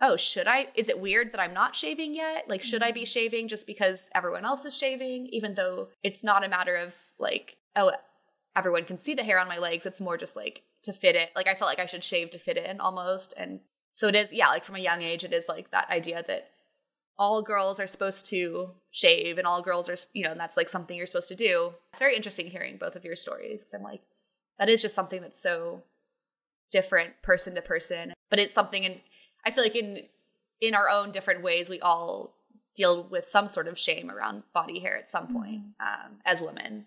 oh, 0.00 0.16
should 0.16 0.46
I? 0.46 0.68
Is 0.74 0.88
it 0.88 1.00
weird 1.00 1.32
that 1.32 1.40
I'm 1.40 1.54
not 1.54 1.74
shaving 1.74 2.14
yet? 2.14 2.48
Like, 2.48 2.62
should 2.62 2.82
I 2.82 2.92
be 2.92 3.00
mm-hmm. 3.00 3.06
shaving 3.06 3.48
just 3.48 3.66
because 3.66 4.10
everyone 4.14 4.44
else 4.44 4.64
is 4.64 4.76
shaving? 4.76 5.28
Even 5.32 5.54
though 5.54 5.88
it's 6.02 6.24
not 6.24 6.44
a 6.44 6.48
matter 6.48 6.76
of 6.76 6.94
like, 7.18 7.56
oh, 7.74 7.92
everyone 8.54 8.84
can 8.84 8.98
see 8.98 9.14
the 9.14 9.24
hair 9.24 9.38
on 9.38 9.48
my 9.48 9.58
legs. 9.58 9.86
It's 9.86 10.00
more 10.00 10.16
just 10.16 10.36
like 10.36 10.62
to 10.84 10.92
fit 10.92 11.16
it. 11.16 11.30
Like, 11.34 11.46
I 11.46 11.54
felt 11.54 11.68
like 11.68 11.78
I 11.78 11.86
should 11.86 12.04
shave 12.04 12.30
to 12.30 12.38
fit 12.38 12.56
in 12.56 12.80
almost. 12.80 13.34
And 13.36 13.60
so 13.92 14.08
it 14.08 14.14
is, 14.14 14.32
yeah, 14.32 14.48
like 14.48 14.64
from 14.64 14.76
a 14.76 14.80
young 14.80 15.02
age, 15.02 15.24
it 15.24 15.32
is 15.32 15.46
like 15.48 15.70
that 15.70 15.90
idea 15.90 16.22
that 16.26 16.50
all 17.18 17.42
girls 17.42 17.80
are 17.80 17.86
supposed 17.86 18.28
to 18.28 18.70
shave 18.90 19.38
and 19.38 19.46
all 19.46 19.62
girls 19.62 19.88
are, 19.88 19.96
you 20.12 20.22
know, 20.22 20.32
and 20.32 20.40
that's 20.40 20.56
like 20.56 20.68
something 20.68 20.96
you're 20.96 21.06
supposed 21.06 21.28
to 21.28 21.34
do. 21.34 21.72
It's 21.92 21.98
very 21.98 22.14
interesting 22.14 22.48
hearing 22.48 22.76
both 22.76 22.96
of 22.96 23.04
your 23.04 23.16
stories 23.16 23.64
because 23.64 23.72
I'm 23.72 23.82
like, 23.82 24.02
that 24.58 24.68
is 24.68 24.82
just 24.82 24.94
something 24.94 25.22
that's 25.22 25.40
so 25.40 25.82
different 26.70 27.22
person 27.22 27.54
to 27.54 27.62
person. 27.62 28.12
But 28.28 28.38
it's 28.38 28.54
something 28.54 28.84
in, 28.84 29.00
I 29.46 29.52
feel 29.52 29.62
like 29.62 29.76
in 29.76 30.00
in 30.60 30.74
our 30.74 30.88
own 30.88 31.12
different 31.12 31.42
ways, 31.42 31.70
we 31.70 31.80
all 31.80 32.34
deal 32.74 33.06
with 33.10 33.26
some 33.26 33.48
sort 33.48 33.68
of 33.68 33.78
shame 33.78 34.10
around 34.10 34.42
body 34.52 34.80
hair 34.80 34.98
at 34.98 35.08
some 35.08 35.28
point 35.32 35.62
mm-hmm. 35.62 36.06
um, 36.06 36.12
as 36.26 36.42
women. 36.42 36.86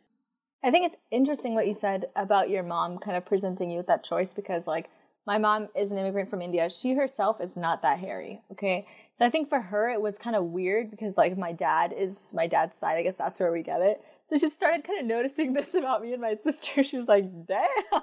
I 0.63 0.72
think 0.72 0.86
it's 0.86 0.96
interesting 1.10 1.56
what 1.56 1.68
you 1.68 1.74
said 1.74 2.10
about 2.16 2.50
your 2.50 2.63
mom 2.63 3.00
kind 3.00 3.16
of 3.16 3.25
presenting 3.25 3.72
you 3.72 3.78
with 3.78 3.88
that 3.88 4.04
choice 4.04 4.34
because, 4.34 4.68
like, 4.68 4.89
my 5.25 5.38
mom 5.38 5.70
is 5.75 5.92
an 5.92 5.98
immigrant 5.98 6.30
from 6.30 6.42
India. 6.42 6.70
She 6.70 6.96
herself 6.96 7.39
is 7.39 7.56
not 7.56 7.82
that 7.84 8.00
hairy. 8.00 8.42
Okay. 8.51 8.86
So 9.18 9.25
I 9.25 9.30
think 9.30 9.48
for 9.48 9.62
her, 9.62 9.89
it 9.89 10.01
was 10.01 10.18
kind 10.18 10.36
of 10.36 10.46
weird 10.46 10.92
because, 10.92 11.18
like, 11.18 11.38
my 11.38 11.54
dad 11.54 11.94
is 11.98 12.34
my 12.36 12.46
dad's 12.46 12.78
side. 12.78 12.98
I 12.98 13.04
guess 13.04 13.16
that's 13.16 13.39
where 13.39 13.51
we 13.51 13.63
get 13.63 13.82
it. 13.82 14.04
So 14.29 14.38
she 14.38 14.50
started 14.50 14.83
kind 14.83 15.01
of 15.01 15.07
noticing 15.07 15.53
this 15.53 15.74
about 15.74 16.01
me 16.01 16.13
and 16.13 16.21
my 16.21 16.36
sister. 16.36 16.83
She 16.83 16.98
was 16.98 17.07
like, 17.07 17.25
damn. 17.48 17.67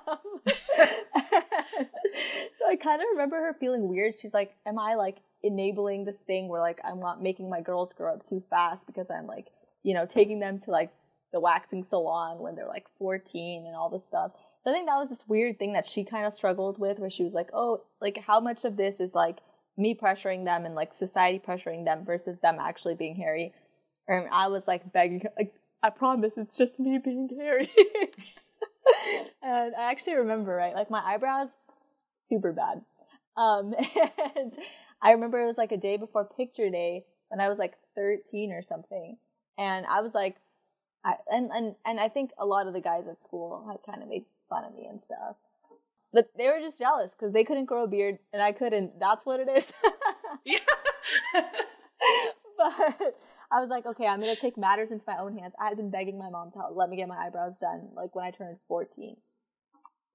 so 2.58 2.68
I 2.68 2.76
kind 2.76 3.00
of 3.00 3.08
remember 3.12 3.36
her 3.36 3.54
feeling 3.58 3.88
weird. 3.88 4.18
She's 4.18 4.34
like, 4.34 4.54
am 4.66 4.78
I 4.78 4.94
like 4.94 5.18
enabling 5.42 6.04
this 6.04 6.18
thing 6.18 6.48
where 6.48 6.60
like 6.60 6.80
I'm 6.84 7.00
not 7.00 7.22
making 7.22 7.48
my 7.48 7.60
girls 7.60 7.92
grow 7.92 8.14
up 8.14 8.24
too 8.24 8.42
fast 8.50 8.86
because 8.86 9.10
I'm 9.10 9.26
like, 9.26 9.46
you 9.82 9.94
know, 9.94 10.06
taking 10.06 10.40
them 10.40 10.58
to 10.60 10.70
like 10.70 10.90
the 11.32 11.40
waxing 11.40 11.84
salon 11.84 12.38
when 12.38 12.56
they're 12.56 12.66
like 12.66 12.86
14 12.98 13.66
and 13.66 13.76
all 13.76 13.90
this 13.90 14.06
stuff. 14.06 14.32
So 14.64 14.70
I 14.70 14.74
think 14.74 14.88
that 14.88 14.96
was 14.96 15.10
this 15.10 15.24
weird 15.28 15.58
thing 15.58 15.74
that 15.74 15.86
she 15.86 16.04
kind 16.04 16.26
of 16.26 16.34
struggled 16.34 16.78
with 16.78 16.98
where 16.98 17.10
she 17.10 17.22
was 17.22 17.34
like, 17.34 17.50
oh, 17.52 17.82
like 18.00 18.18
how 18.26 18.40
much 18.40 18.64
of 18.64 18.76
this 18.76 18.98
is 18.98 19.14
like 19.14 19.38
me 19.76 19.94
pressuring 19.94 20.44
them 20.44 20.64
and 20.64 20.74
like 20.74 20.92
society 20.92 21.38
pressuring 21.38 21.84
them 21.84 22.04
versus 22.04 22.38
them 22.40 22.56
actually 22.60 22.94
being 22.94 23.14
hairy. 23.14 23.52
And 24.08 24.26
I 24.32 24.48
was 24.48 24.66
like 24.66 24.92
begging, 24.92 25.22
like, 25.36 25.52
I 25.86 25.90
promise 25.90 26.32
it's 26.36 26.56
just 26.56 26.80
me 26.80 26.98
being 26.98 27.28
hairy. 27.28 27.70
and 29.42 29.72
I 29.76 29.90
actually 29.92 30.14
remember, 30.14 30.52
right, 30.52 30.74
like 30.74 30.90
my 30.90 31.00
eyebrows, 31.00 31.54
super 32.20 32.52
bad. 32.52 32.82
Um, 33.36 33.72
and 34.36 34.52
I 35.00 35.12
remember 35.12 35.40
it 35.40 35.46
was 35.46 35.58
like 35.58 35.70
a 35.70 35.76
day 35.76 35.96
before 35.96 36.24
picture 36.24 36.70
day 36.70 37.04
when 37.28 37.40
I 37.40 37.48
was 37.48 37.58
like 37.58 37.74
13 37.94 38.50
or 38.50 38.62
something. 38.62 39.16
And 39.56 39.86
I 39.86 40.00
was 40.00 40.12
like, 40.12 40.36
I, 41.04 41.14
and, 41.28 41.50
and, 41.52 41.76
and 41.84 42.00
I 42.00 42.08
think 42.08 42.32
a 42.36 42.46
lot 42.46 42.66
of 42.66 42.72
the 42.72 42.80
guys 42.80 43.04
at 43.08 43.22
school 43.22 43.64
had 43.70 43.78
kind 43.88 44.02
of 44.02 44.08
made 44.08 44.24
fun 44.50 44.64
of 44.64 44.74
me 44.74 44.88
and 44.90 45.00
stuff. 45.00 45.36
But 46.12 46.30
they 46.36 46.48
were 46.48 46.58
just 46.58 46.80
jealous 46.80 47.12
because 47.12 47.32
they 47.32 47.44
couldn't 47.44 47.66
grow 47.66 47.84
a 47.84 47.88
beard 47.88 48.18
and 48.32 48.42
I 48.42 48.50
couldn't. 48.50 48.98
That's 48.98 49.24
what 49.24 49.38
it 49.38 49.48
is. 49.48 49.72
yeah. 50.44 50.58
but 52.56 53.20
I 53.50 53.60
was 53.60 53.70
like, 53.70 53.86
okay, 53.86 54.06
I'm 54.06 54.20
gonna 54.20 54.36
take 54.36 54.56
matters 54.56 54.90
into 54.90 55.04
my 55.06 55.18
own 55.18 55.36
hands. 55.36 55.54
I 55.60 55.68
had 55.68 55.76
been 55.76 55.90
begging 55.90 56.18
my 56.18 56.30
mom 56.30 56.50
to 56.52 56.62
let 56.72 56.90
me 56.90 56.96
get 56.96 57.08
my 57.08 57.16
eyebrows 57.16 57.58
done, 57.60 57.88
like 57.94 58.14
when 58.14 58.24
I 58.24 58.30
turned 58.30 58.58
14, 58.68 59.16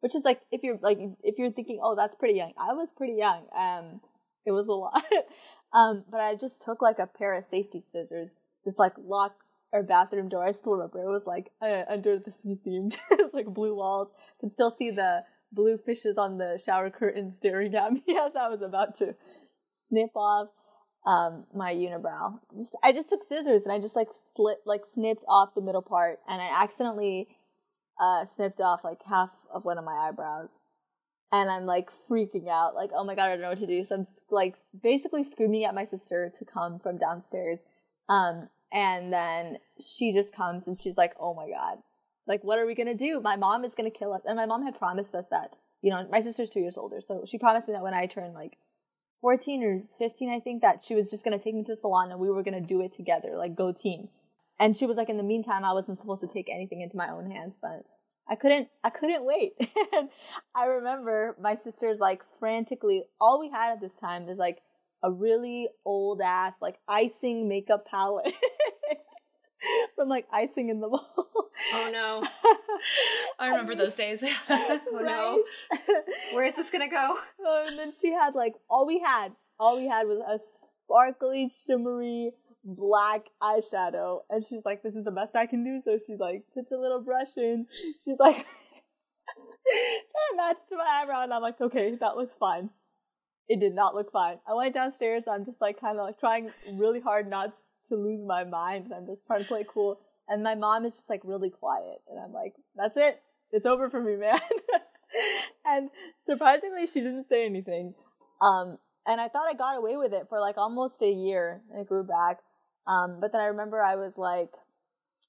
which 0.02 0.16
is 0.16 0.24
like 0.24 0.42
if 0.52 0.64
you're 0.64 0.78
like 0.82 1.00
if 1.24 1.38
you're 1.38 1.52
thinking, 1.52 1.80
oh, 1.82 1.96
that's 1.96 2.16
pretty 2.16 2.36
young. 2.36 2.54
I 2.58 2.74
was 2.74 2.92
pretty 2.92 3.16
young. 3.16 3.44
Um, 3.58 4.02
it 4.46 4.52
was 4.52 4.68
a 4.68 4.74
lot. 4.74 5.04
um, 5.74 6.04
but 6.10 6.20
I 6.20 6.36
just 6.36 6.62
took 6.62 6.82
like 6.82 7.00
a 7.00 7.08
pair 7.08 7.36
of 7.36 7.46
safety 7.46 7.84
scissors, 7.92 8.36
just 8.64 8.80
like 8.80 8.94
lock 8.98 9.36
our 9.74 9.84
bathroom 9.84 10.30
door. 10.30 10.46
I 10.46 10.52
still 10.52 10.74
remember 10.74 11.00
it 11.00 11.10
was 11.10 11.26
like 11.26 11.52
uh, 11.62 11.84
under 11.90 12.20
the 12.20 12.32
sea 12.32 12.58
themed. 12.66 12.98
it 13.12 13.20
was 13.20 13.34
like 13.34 13.48
blue 13.48 13.76
walls. 13.76 14.10
You 14.12 14.48
can 14.48 14.52
still 14.52 14.76
see 14.78 14.92
the 14.92 15.24
blue 15.52 15.78
fishes 15.78 16.18
on 16.18 16.38
the 16.38 16.60
shower 16.66 16.90
curtain 16.90 17.32
staring 17.32 17.76
at 17.76 17.94
me 17.94 18.04
as 18.10 18.36
I 18.36 18.50
was 18.50 18.62
about 18.62 18.96
to 18.98 19.16
snip 19.88 20.16
off 20.16 20.50
um, 21.06 21.46
my 21.54 21.74
unibrow. 21.74 22.40
Just, 22.58 22.78
I 22.84 22.92
just 22.92 23.10
took 23.10 23.24
scissors 23.28 23.64
and 23.64 23.72
I 23.72 23.80
just 23.80 23.96
like 23.96 24.10
slit, 24.36 24.58
like 24.66 24.82
snipped 24.94 25.26
off 25.28 25.56
the 25.56 25.62
middle 25.62 25.82
part, 25.82 26.20
and 26.28 26.42
I 26.42 26.64
accidentally 26.64 27.28
uh, 28.00 28.26
snipped 28.36 28.62
off 28.62 28.84
like 28.84 29.00
half 29.10 29.32
of 29.54 29.66
one 29.66 29.78
of 29.78 29.86
my 29.86 30.08
eyebrows. 30.10 30.58
And 31.34 31.50
I'm 31.50 31.66
like 31.66 31.90
freaking 32.10 32.50
out, 32.50 32.76
like, 32.76 32.90
oh 32.94 33.06
my 33.06 33.16
god, 33.16 33.26
I 33.26 33.30
don't 33.30 33.42
know 33.42 33.50
what 33.50 33.58
to 33.60 33.68
do. 33.68 33.86
So 33.86 33.96
I'm 33.96 34.06
like 34.30 34.56
basically 34.84 35.24
screaming 35.24 35.64
at 35.64 35.74
my 35.74 35.86
sister 35.86 36.32
to 36.38 36.46
come 36.46 36.78
from 36.80 36.98
downstairs. 36.98 37.60
Um, 38.10 38.50
and 38.74 39.14
then 39.14 39.58
she 39.80 40.12
just 40.12 40.34
comes 40.36 40.68
and 40.68 40.78
she's 40.78 40.98
like, 40.98 41.14
oh 41.20 41.34
my 41.34 41.50
god, 41.50 41.78
like, 42.28 42.44
what 42.44 42.60
are 42.60 42.66
we 42.66 42.76
gonna 42.76 42.96
do? 42.96 43.22
My 43.22 43.38
mom 43.38 43.64
is 43.64 43.74
gonna 43.76 43.92
kill 43.92 44.14
us. 44.14 44.22
And 44.26 44.36
my 44.36 44.46
mom 44.46 44.64
had 44.64 44.78
promised 44.78 45.16
us 45.16 45.26
that, 45.32 45.56
you 45.82 45.90
know, 45.90 46.06
my 46.12 46.22
sister's 46.22 46.50
two 46.50 46.60
years 46.60 46.78
older. 46.78 47.00
So 47.06 47.24
she 47.26 47.38
promised 47.38 47.68
me 47.68 47.74
that 47.74 47.84
when 47.84 47.94
I 47.94 48.08
turn 48.08 48.34
like 48.34 48.58
14 49.22 49.64
or 49.64 49.84
15, 50.00 50.30
I 50.30 50.40
think, 50.40 50.62
that 50.62 50.84
she 50.84 50.96
was 50.96 51.12
just 51.12 51.24
going 51.24 51.38
to 51.38 51.44
take 51.44 51.54
me 51.54 51.64
to 51.64 51.74
the 51.74 51.78
salon 51.78 52.12
and 52.12 52.20
we 52.20 52.30
were 52.30 52.44
going 52.44 52.60
to 52.60 52.68
do 52.68 52.82
it 52.82 52.92
together, 52.92 53.38
like 53.38 53.56
go 53.56 53.72
team. 53.72 54.10
And 54.60 54.78
she 54.78 54.86
was 54.86 54.98
like, 54.98 55.10
in 55.10 55.18
the 55.18 55.24
meantime, 55.24 55.64
I 55.64 55.74
wasn't 55.74 56.00
supposed 56.00 56.22
to 56.22 56.28
take 56.28 56.50
anything 56.50 56.82
into 56.82 56.98
my 56.98 57.10
own 57.10 57.30
hands, 57.30 57.58
but 57.62 57.84
I 58.30 58.36
couldn't, 58.36 58.70
I 58.84 58.90
couldn't 58.90 59.26
wait. 59.26 59.54
and 59.94 60.10
I 60.56 60.66
remember 60.66 61.36
my 61.40 61.56
sisters 61.56 62.00
like 62.00 62.22
frantically, 62.40 63.04
all 63.20 63.40
we 63.40 63.50
had 63.50 63.74
at 63.74 63.82
this 63.82 63.96
time 63.96 64.30
is 64.30 64.38
like 64.38 64.60
a 65.04 65.12
really 65.12 65.70
old 65.86 66.22
ass, 66.22 66.54
like 66.62 66.78
icing 66.88 67.48
makeup 67.48 67.86
palette. 67.90 68.34
from 69.96 70.10
like 70.10 70.28
icing 70.34 70.70
in 70.70 70.80
the 70.80 70.88
mall. 70.88 71.26
Oh 71.74 71.90
no. 71.92 72.24
I 73.40 73.50
remember 73.50 73.76
those 73.76 73.96
days. 73.96 74.24
oh 74.50 74.80
no. 74.92 75.44
Where 76.34 76.46
is 76.46 76.56
this 76.56 76.70
gonna 76.70 76.90
go? 76.90 77.18
Oh, 77.46 77.66
and 77.68 77.78
then 77.78 77.92
she 78.00 78.12
had 78.12 78.36
like 78.36 78.54
all 78.70 78.86
we 78.86 79.00
had, 79.00 79.30
all 79.60 79.78
we 79.78 79.88
had 79.88 80.08
was 80.08 80.20
a 80.20 80.40
sparkly, 80.50 81.52
shimmery 81.66 82.32
black 82.64 83.22
eyeshadow. 83.42 84.20
And 84.30 84.46
she's 84.48 84.64
like, 84.66 84.84
This 84.84 84.96
is 84.96 85.06
the 85.06 85.12
best 85.12 85.36
I 85.36 85.46
can 85.46 85.64
do. 85.64 85.82
So 85.84 86.00
she's 86.06 86.20
like 86.20 86.44
puts 86.54 86.72
a 86.72 86.78
little 86.78 87.02
brush 87.02 87.36
in. 87.38 87.68
She's 88.06 88.20
like 88.20 88.46
that 89.72 90.38
matched 90.38 90.70
to 90.70 90.78
my 90.78 91.02
eyebrow 91.02 91.24
and 91.24 91.34
I'm 91.34 91.42
like, 91.42 91.60
okay, 91.62 91.96
that 92.00 92.16
looks 92.16 92.34
fine. 92.40 92.70
It 93.48 93.60
did 93.60 93.76
not 93.76 93.96
look 93.96 94.12
fine. 94.12 94.38
I 94.48 94.54
went 94.54 94.74
downstairs, 94.74 95.26
I'm 95.28 95.46
just 95.46 95.62
like 95.62 95.80
kinda 95.80 96.02
like 96.02 96.20
trying 96.20 96.52
really 96.74 97.00
hard 97.00 97.30
not 97.30 97.54
to 97.92 97.98
lose 97.98 98.22
my 98.26 98.44
mind 98.44 98.86
and 98.86 98.94
I'm 98.94 99.06
just 99.06 99.26
trying 99.28 99.42
to 99.42 99.48
play 99.48 99.66
cool. 99.72 100.00
And 100.28 100.44
my 100.44 100.56
mom 100.56 100.86
is 100.86 100.96
just 100.96 101.10
like 101.10 101.22
really 101.24 101.50
quiet. 101.50 102.02
And 102.10 102.20
I'm 102.20 102.34
like, 102.34 102.54
that's 102.76 102.98
it. 102.98 103.22
It's 103.52 103.66
over 103.66 103.90
for 103.90 104.02
me, 104.02 104.16
man. 104.16 104.40
and 105.66 105.90
surprisingly, 106.26 106.88
she 106.88 107.02
didn't 107.02 107.26
say 107.26 107.46
anything. 107.46 107.94
Um, 108.42 108.78
and 109.06 109.20
I 109.20 109.28
thought 109.28 109.50
I 109.50 109.54
got 109.54 109.78
away 109.78 109.98
with 109.98 110.14
it 110.14 110.28
for 110.30 110.40
like 110.40 110.58
almost 110.58 111.02
a 111.02 111.10
year. 111.10 111.62
And 111.72 111.82
it 111.82 111.88
grew 111.88 112.04
back. 112.04 112.40
Um, 112.88 113.18
but 113.20 113.32
then 113.32 113.42
I 113.42 113.46
remember 113.46 113.82
I 113.82 113.96
was 113.96 114.18
like 114.18 114.52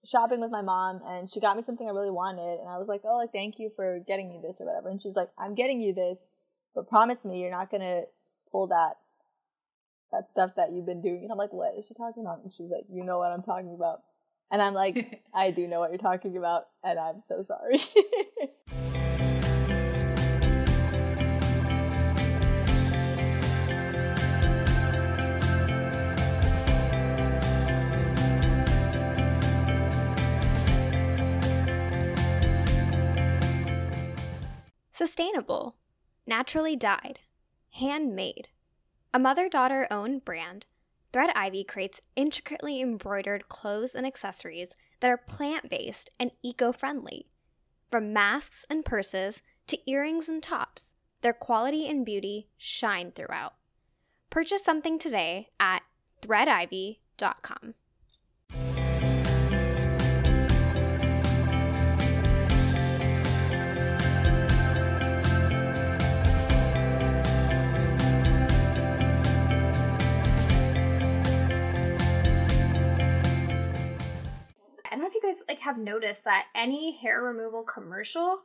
shopping 0.05 0.41
with 0.41 0.51
my 0.51 0.63
mom 0.63 1.01
and 1.07 1.31
she 1.31 1.41
got 1.41 1.57
me 1.57 1.63
something 1.65 1.87
I 1.87 1.93
really 1.93 2.11
wanted. 2.11 2.61
And 2.61 2.69
I 2.69 2.79
was 2.79 2.89
like, 2.89 3.03
oh, 3.05 3.17
like, 3.17 3.33
thank 3.33 3.59
you 3.59 3.71
for 3.75 4.01
getting 4.07 4.29
me 4.29 4.41
this 4.43 4.61
or 4.61 4.67
whatever. 4.67 4.89
And 4.89 5.03
she 5.03 5.09
was 5.09 5.17
like, 5.17 5.31
I'm 5.39 5.55
getting 5.55 5.81
you 5.81 5.93
this, 5.93 6.27
but 6.75 6.89
promise 6.89 7.25
me 7.25 7.41
you're 7.41 7.51
not 7.51 7.71
going 7.71 7.83
to 7.83 8.03
pull 8.51 8.69
that 8.69 8.99
that 10.13 10.31
stuff 10.31 10.53
that 10.57 10.73
you've 10.73 10.87
been 10.87 11.03
doing. 11.03 11.23
And 11.23 11.33
I'm 11.33 11.39
like, 11.39 11.53
what 11.53 11.75
is 11.79 11.87
she 11.87 11.95
talking 11.95 12.23
about? 12.23 12.43
And 12.43 12.53
she's 12.53 12.71
like, 12.71 12.85
you 12.91 13.03
know 13.03 13.19
what 13.19 13.33
I'm 13.33 13.43
talking 13.43 13.75
about. 13.75 14.03
And 14.51 14.61
I'm 14.61 14.75
like, 14.75 15.23
I 15.35 15.51
do 15.51 15.67
know 15.67 15.81
what 15.81 15.91
you're 15.91 15.99
talking 15.99 16.37
about, 16.37 16.69
and 16.85 16.99
I'm 16.99 17.23
so 17.27 17.43
sorry. 17.43 17.79
Sustainable, 34.95 35.75
naturally 36.27 36.77
dyed, 36.77 37.19
handmade. 37.71 38.49
A 39.15 39.19
mother 39.19 39.47
daughter 39.49 39.87
owned 39.91 40.25
brand, 40.25 40.67
Thread 41.13 41.29
Ivy 41.35 41.65
creates 41.65 42.01
intricately 42.17 42.81
embroidered 42.81 43.51
clothes 43.51 43.95
and 43.95 44.07
accessories 44.07 44.75
that 45.01 45.11
are 45.11 45.19
plant 45.19 45.69
based 45.69 46.09
and 46.19 46.31
eco 46.43 46.73
friendly. 46.73 47.27
From 47.91 48.15
masks 48.15 48.67
and 48.71 48.87
purses 48.87 49.43
to 49.67 49.79
earrings 49.91 50.31
and 50.31 50.43
tops, 50.43 50.95
their 51.21 51.35
quality 51.35 51.87
and 51.87 52.07
beauty 52.07 52.49
shine 52.57 53.13
throughout. 53.13 53.55
Purchase 54.31 54.65
something 54.65 54.99
today 54.99 55.51
at 55.61 55.83
threadivy.com. 56.23 57.75
guys 75.23 75.43
like 75.49 75.61
have 75.61 75.79
noticed 75.79 76.25
that 76.25 76.47
any 76.55 76.97
hair 76.97 77.23
removal 77.23 77.63
commercial, 77.63 78.41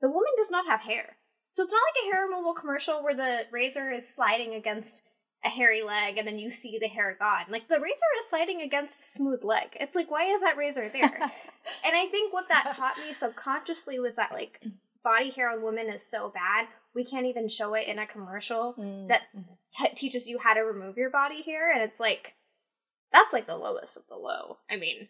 the 0.00 0.08
woman 0.08 0.32
does 0.36 0.50
not 0.50 0.66
have 0.66 0.80
hair. 0.80 1.16
So 1.50 1.62
it's 1.62 1.72
not 1.72 1.78
like 1.78 2.04
a 2.04 2.14
hair 2.14 2.26
removal 2.26 2.54
commercial 2.54 3.02
where 3.02 3.14
the 3.14 3.42
razor 3.50 3.90
is 3.90 4.08
sliding 4.08 4.54
against 4.54 5.02
a 5.44 5.48
hairy 5.48 5.82
leg 5.82 6.18
and 6.18 6.26
then 6.26 6.38
you 6.38 6.50
see 6.50 6.78
the 6.78 6.88
hair 6.88 7.16
gone. 7.18 7.44
Like 7.50 7.68
the 7.68 7.80
razor 7.80 8.06
is 8.18 8.28
sliding 8.28 8.62
against 8.62 9.00
a 9.00 9.04
smooth 9.04 9.44
leg. 9.44 9.76
It's 9.80 9.96
like 9.96 10.10
why 10.10 10.32
is 10.32 10.40
that 10.40 10.56
razor 10.56 10.88
there? 10.88 11.04
and 11.84 11.96
I 11.96 12.06
think 12.10 12.32
what 12.32 12.48
that 12.48 12.74
taught 12.74 12.98
me 12.98 13.12
subconsciously 13.12 13.98
was 13.98 14.16
that 14.16 14.32
like 14.32 14.62
body 15.04 15.30
hair 15.30 15.50
on 15.50 15.62
women 15.62 15.88
is 15.88 16.04
so 16.04 16.30
bad 16.32 16.68
we 16.94 17.04
can't 17.04 17.26
even 17.26 17.48
show 17.48 17.74
it 17.74 17.88
in 17.88 17.98
a 17.98 18.06
commercial 18.06 18.74
mm. 18.78 19.08
that 19.08 19.22
t- 19.72 19.94
teaches 19.94 20.28
you 20.28 20.38
how 20.38 20.54
to 20.54 20.60
remove 20.60 20.96
your 20.96 21.10
body 21.10 21.42
hair 21.42 21.72
and 21.72 21.82
it's 21.82 21.98
like 21.98 22.34
that's 23.12 23.32
like 23.32 23.46
the 23.46 23.56
lowest 23.56 23.96
of 23.96 24.06
the 24.08 24.16
low. 24.16 24.56
I 24.70 24.76
mean, 24.76 25.08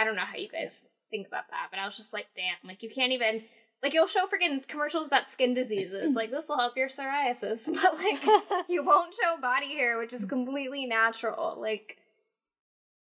I 0.00 0.04
don't 0.04 0.16
know 0.16 0.22
how 0.22 0.36
you 0.36 0.48
guys 0.48 0.84
think 1.10 1.26
about 1.26 1.50
that, 1.50 1.68
but 1.70 1.78
I 1.78 1.84
was 1.84 1.96
just 1.96 2.14
like, 2.14 2.26
damn, 2.34 2.56
like 2.64 2.82
you 2.82 2.88
can't 2.88 3.12
even 3.12 3.42
like 3.82 3.92
you'll 3.92 4.06
show 4.06 4.26
freaking 4.26 4.66
commercials 4.66 5.06
about 5.06 5.30
skin 5.30 5.52
diseases, 5.52 6.14
like 6.14 6.30
this 6.30 6.48
will 6.48 6.58
help 6.58 6.76
your 6.76 6.88
psoriasis, 6.88 7.68
but 7.82 7.96
like 7.96 8.24
you 8.68 8.82
won't 8.82 9.14
show 9.14 9.40
body 9.40 9.74
hair, 9.74 9.98
which 9.98 10.14
is 10.14 10.24
completely 10.24 10.86
natural. 10.86 11.58
Like 11.60 11.98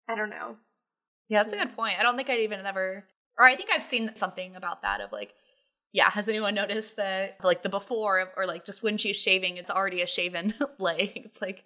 I 0.09 0.17
don't 0.17 0.31
know. 0.31 0.57
Yeah, 1.29 1.43
that's 1.43 1.53
a 1.53 1.59
good 1.59 1.77
point. 1.77 1.99
I 2.01 2.03
don't 2.03 2.17
think 2.17 2.31
I'd 2.31 2.41
even 2.41 2.67
ever 2.67 3.05
or 3.39 3.47
I 3.47 3.55
think 3.55 3.71
I've 3.73 3.83
seen 3.83 4.11
something 4.17 4.57
about 4.57 4.83
that 4.83 5.01
of 5.01 5.13
like 5.13 5.35
yeah, 5.93 6.11
has 6.11 6.29
anyone 6.29 6.55
noticed 6.55 6.97
that 6.97 7.37
like 7.45 7.63
the 7.63 7.69
before 7.69 8.29
or 8.37 8.47
like 8.47 8.65
just 8.65 8.83
when 8.83 8.99
she's 8.99 9.17
shaving, 9.17 9.57
it's 9.57 9.71
already 9.71 10.03
a 10.03 10.07
shaven 10.07 10.55
leg? 10.79 11.13
It's 11.25 11.41
like 11.41 11.65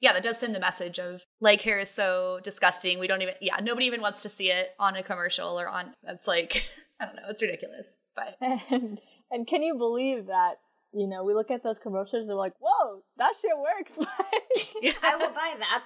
yeah, 0.00 0.12
that 0.12 0.22
does 0.22 0.38
send 0.38 0.54
the 0.54 0.60
message 0.60 0.98
of 0.98 1.22
leg 1.40 1.60
hair 1.60 1.78
is 1.78 1.90
so 1.90 2.40
disgusting. 2.44 2.98
We 2.98 3.06
don't 3.06 3.22
even, 3.22 3.34
yeah, 3.40 3.56
nobody 3.62 3.86
even 3.86 4.00
wants 4.00 4.22
to 4.22 4.28
see 4.28 4.50
it 4.50 4.70
on 4.78 4.96
a 4.96 5.02
commercial 5.02 5.58
or 5.58 5.68
on, 5.68 5.94
it's 6.04 6.28
like, 6.28 6.68
I 7.00 7.06
don't 7.06 7.16
know, 7.16 7.22
it's 7.28 7.42
ridiculous. 7.42 7.96
But, 8.14 8.36
and, 8.70 8.98
and 9.30 9.46
can 9.46 9.62
you 9.62 9.76
believe 9.76 10.26
that 10.26 10.56
you 10.96 11.06
know, 11.06 11.24
we 11.24 11.34
look 11.34 11.50
at 11.50 11.62
those 11.62 11.78
commercials 11.78 12.26
and 12.26 12.28
we're 12.28 12.40
like, 12.40 12.54
whoa, 12.58 13.02
that 13.18 13.34
shit 13.40 13.50
works. 13.58 13.98
like, 14.82 14.96
I 15.02 15.16
will 15.16 15.32
buy 15.34 15.54
that. 15.58 15.84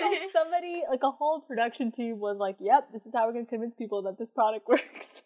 like 0.00 0.32
somebody, 0.32 0.82
like 0.90 1.02
a 1.04 1.12
whole 1.12 1.40
production 1.40 1.92
team 1.92 2.18
was 2.18 2.38
like, 2.38 2.56
yep, 2.58 2.88
this 2.92 3.06
is 3.06 3.14
how 3.14 3.26
we're 3.26 3.34
going 3.34 3.46
to 3.46 3.50
convince 3.50 3.74
people 3.74 4.02
that 4.02 4.18
this 4.18 4.32
product 4.32 4.66
works. 4.68 5.22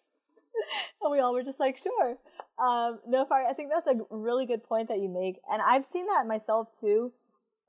and 1.01 1.11
we 1.11 1.19
all 1.19 1.33
were 1.33 1.43
just 1.43 1.59
like, 1.59 1.79
sure. 1.79 2.17
Um, 2.63 2.99
no, 3.07 3.25
Fari, 3.25 3.49
I 3.49 3.53
think 3.53 3.71
that's 3.73 3.87
a 3.87 3.99
really 4.11 4.45
good 4.45 4.63
point 4.63 4.89
that 4.89 4.99
you 4.99 5.09
make. 5.09 5.39
And 5.51 5.63
I've 5.63 5.85
seen 5.85 6.05
that 6.07 6.27
myself 6.27 6.67
too. 6.79 7.11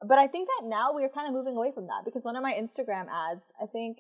But 0.07 0.19
I 0.19 0.29
think 0.29 0.49
that 0.49 0.69
now 0.69 0.93
we're 0.93 1.09
kind 1.09 1.27
of 1.27 1.35
moving 1.35 1.57
away 1.57 1.73
from 1.73 1.87
that 1.89 2.05
because 2.05 2.25
one 2.25 2.37
of 2.37 2.43
my 2.43 2.53
Instagram 2.53 3.07
ads, 3.11 3.45
I 3.61 3.67
think, 3.67 3.99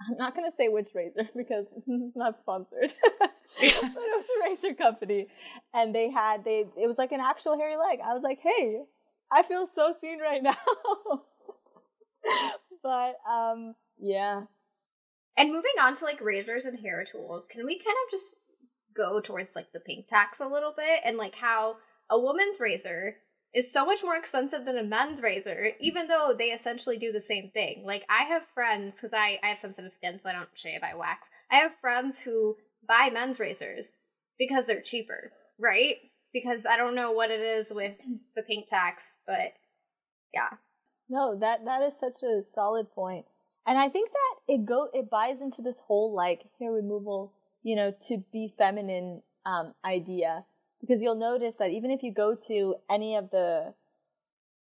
I'm 0.00 0.16
not 0.16 0.34
going 0.34 0.50
to 0.50 0.56
say 0.56 0.68
which 0.68 0.88
razor 0.94 1.28
because 1.36 1.72
it's 1.86 2.16
not 2.16 2.38
sponsored, 2.38 2.92
but 3.20 3.30
it 3.60 3.82
was 3.84 4.24
a 4.24 4.44
razor 4.44 4.74
company. 4.74 5.28
And 5.72 5.94
they 5.94 6.10
had, 6.10 6.44
they, 6.44 6.64
it 6.80 6.86
was 6.86 6.98
like 6.98 7.12
an 7.12 7.20
actual 7.20 7.58
hairy 7.58 7.76
leg. 7.76 8.00
I 8.04 8.14
was 8.14 8.22
like, 8.22 8.40
hey, 8.42 8.80
I 9.30 9.42
feel 9.42 9.68
so 9.72 9.94
seen 10.00 10.18
right 10.20 10.42
now. 10.42 10.56
but, 12.82 13.14
um, 13.30 13.74
yeah. 14.00 14.42
And 15.36 15.52
moving 15.52 15.70
on 15.80 15.96
to 15.96 16.04
like 16.04 16.20
razors 16.20 16.64
and 16.64 16.78
hair 16.78 17.04
tools, 17.10 17.46
can 17.46 17.64
we 17.64 17.78
kind 17.78 17.96
of 18.06 18.10
just 18.10 18.34
go 18.96 19.20
towards 19.20 19.54
like 19.54 19.72
the 19.72 19.80
pink 19.80 20.06
tax 20.08 20.40
a 20.40 20.46
little 20.46 20.74
bit 20.76 21.00
and 21.04 21.16
like 21.16 21.34
how 21.34 21.76
a 22.10 22.18
woman's 22.18 22.60
razor 22.60 23.16
is 23.54 23.72
so 23.72 23.84
much 23.84 24.02
more 24.02 24.16
expensive 24.16 24.64
than 24.64 24.78
a 24.78 24.82
men's 24.82 25.22
razor, 25.22 25.70
even 25.80 26.06
though 26.06 26.34
they 26.36 26.46
essentially 26.46 26.98
do 26.98 27.12
the 27.12 27.20
same 27.20 27.50
thing. 27.50 27.82
Like 27.84 28.04
I 28.08 28.24
have 28.24 28.42
friends 28.54 28.96
because 28.96 29.12
I, 29.12 29.38
I 29.42 29.48
have 29.48 29.58
sensitive 29.58 29.92
skin, 29.92 30.18
so 30.18 30.28
I 30.28 30.32
don't 30.32 30.48
shave, 30.54 30.80
I 30.82 30.94
wax. 30.94 31.28
I 31.50 31.56
have 31.56 31.72
friends 31.80 32.20
who 32.20 32.56
buy 32.86 33.10
men's 33.12 33.40
razors 33.40 33.92
because 34.38 34.66
they're 34.66 34.80
cheaper, 34.80 35.32
right? 35.58 35.96
Because 36.32 36.64
I 36.64 36.76
don't 36.76 36.94
know 36.94 37.12
what 37.12 37.30
it 37.30 37.40
is 37.40 37.72
with 37.72 37.94
the 38.36 38.42
pink 38.42 38.66
tax, 38.66 39.18
but 39.26 39.52
yeah. 40.32 40.50
No, 41.08 41.36
that 41.40 41.64
that 41.64 41.82
is 41.82 41.98
such 41.98 42.22
a 42.22 42.42
solid 42.54 42.92
point. 42.92 43.26
And 43.66 43.78
I 43.78 43.88
think 43.88 44.10
that 44.10 44.54
it 44.54 44.64
go 44.64 44.88
it 44.92 45.10
buys 45.10 45.40
into 45.40 45.60
this 45.60 45.80
whole 45.86 46.14
like 46.14 46.42
hair 46.60 46.70
removal, 46.70 47.32
you 47.64 47.74
know, 47.74 47.92
to 48.06 48.22
be 48.32 48.52
feminine 48.56 49.22
um 49.44 49.74
idea 49.84 50.44
because 50.80 51.02
you'll 51.02 51.14
notice 51.14 51.56
that 51.58 51.70
even 51.70 51.90
if 51.90 52.02
you 52.02 52.12
go 52.12 52.34
to 52.34 52.76
any 52.88 53.16
of 53.16 53.30
the 53.30 53.74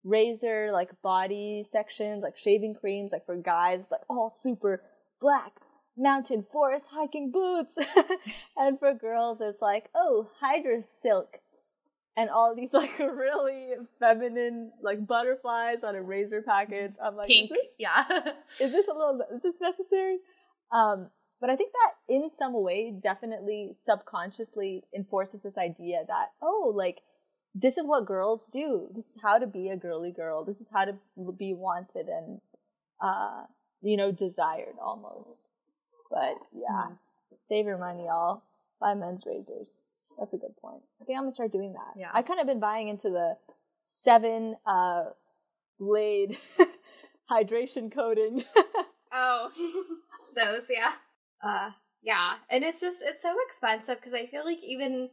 razor 0.04 0.70
like 0.72 0.90
body 1.02 1.64
sections 1.70 2.22
like 2.22 2.38
shaving 2.38 2.74
creams 2.74 3.10
like 3.12 3.26
for 3.26 3.36
guys 3.36 3.84
like 3.90 4.02
all 4.08 4.30
super 4.30 4.80
black 5.20 5.52
mountain 5.96 6.44
forest 6.52 6.88
hiking 6.92 7.30
boots. 7.30 7.74
And 8.56 8.78
for 8.78 8.94
girls 8.94 9.38
it's 9.40 9.60
like 9.60 9.88
oh 9.94 10.28
Hydro 10.40 10.82
Silk. 11.02 11.38
And 12.16 12.30
all 12.30 12.54
these 12.54 12.72
like 12.72 12.98
really 12.98 13.74
feminine 13.98 14.72
like 14.82 15.06
butterflies 15.06 15.82
on 15.84 15.94
a 15.94 16.02
razor 16.02 16.42
package. 16.42 16.92
I'm 17.02 17.16
like 17.16 17.28
pink 17.28 17.50
is 17.50 17.56
this, 17.56 17.66
yeah. 17.78 18.04
is 18.60 18.72
this 18.72 18.86
a 18.88 18.92
little 18.92 19.20
is 19.34 19.42
this 19.42 19.60
necessary? 19.60 20.18
Um 20.70 21.08
but 21.40 21.50
I 21.50 21.56
think 21.56 21.72
that 21.72 22.14
in 22.14 22.30
some 22.36 22.52
way 22.54 22.92
definitely 23.02 23.72
subconsciously 23.84 24.84
enforces 24.94 25.42
this 25.42 25.58
idea 25.58 26.04
that, 26.06 26.32
oh, 26.40 26.72
like, 26.74 27.00
this 27.54 27.78
is 27.78 27.86
what 27.86 28.06
girls 28.06 28.42
do. 28.52 28.88
This 28.94 29.10
is 29.10 29.18
how 29.22 29.38
to 29.38 29.46
be 29.46 29.68
a 29.68 29.76
girly 29.76 30.12
girl. 30.12 30.44
This 30.44 30.60
is 30.60 30.68
how 30.72 30.84
to 30.84 30.94
be 31.38 31.54
wanted 31.54 32.06
and, 32.08 32.40
uh, 33.00 33.44
you 33.82 33.96
know, 33.96 34.12
desired 34.12 34.74
almost. 34.80 35.46
But 36.10 36.34
yeah, 36.52 36.90
mm. 36.90 36.96
save 37.48 37.66
your 37.66 37.78
money, 37.78 38.04
y'all. 38.04 38.42
Buy 38.80 38.94
men's 38.94 39.24
razors. 39.26 39.80
That's 40.18 40.34
a 40.34 40.38
good 40.38 40.56
point. 40.56 40.82
I 41.00 41.04
think 41.04 41.16
I'm 41.18 41.24
gonna 41.24 41.32
start 41.32 41.52
doing 41.52 41.72
that. 41.72 41.98
Yeah. 41.98 42.10
I 42.12 42.22
kind 42.22 42.40
of 42.40 42.46
been 42.46 42.60
buying 42.60 42.88
into 42.88 43.10
the 43.10 43.36
seven 43.84 44.56
uh, 44.66 45.04
blade 45.78 46.38
hydration 47.30 47.92
coating. 47.92 48.44
oh, 49.12 49.50
those, 50.34 50.64
yeah. 50.70 50.92
Uh, 51.46 51.70
yeah, 52.02 52.34
and 52.50 52.64
it's 52.64 52.80
just 52.80 53.02
it's 53.04 53.22
so 53.22 53.34
expensive 53.48 53.96
because 53.96 54.14
I 54.14 54.26
feel 54.26 54.44
like 54.44 54.62
even 54.62 55.10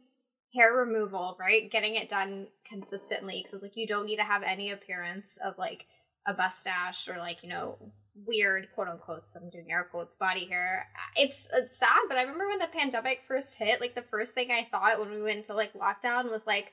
hair 0.54 0.72
removal, 0.72 1.36
right, 1.38 1.70
getting 1.70 1.96
it 1.96 2.08
done 2.08 2.46
consistently 2.68 3.44
because 3.44 3.62
like 3.62 3.76
you 3.76 3.86
don't 3.86 4.06
need 4.06 4.16
to 4.16 4.24
have 4.24 4.42
any 4.42 4.70
appearance 4.70 5.38
of 5.44 5.58
like 5.58 5.86
a 6.26 6.34
mustache 6.34 7.08
or 7.08 7.18
like 7.18 7.42
you 7.42 7.48
know 7.48 7.76
weird 8.26 8.68
quote 8.74 8.88
unquote 8.88 9.26
some 9.26 9.50
doing 9.50 9.66
air 9.70 9.86
quotes 9.90 10.16
body 10.16 10.46
hair. 10.46 10.86
It's 11.16 11.46
it's 11.52 11.78
sad 11.78 12.02
but 12.08 12.16
i 12.16 12.22
remember 12.22 12.48
when 12.48 12.58
the 12.60 12.68
pandemic 12.72 13.18
first 13.26 13.58
hit 13.58 13.80
like 13.80 13.94
the 13.94 14.02
first 14.10 14.34
thing 14.34 14.50
i 14.50 14.66
thought 14.70 15.00
when 15.00 15.10
we 15.10 15.20
went 15.22 15.38
into 15.38 15.54
like 15.54 15.72
lockdown 15.74 16.30
was 16.30 16.46
like 16.46 16.66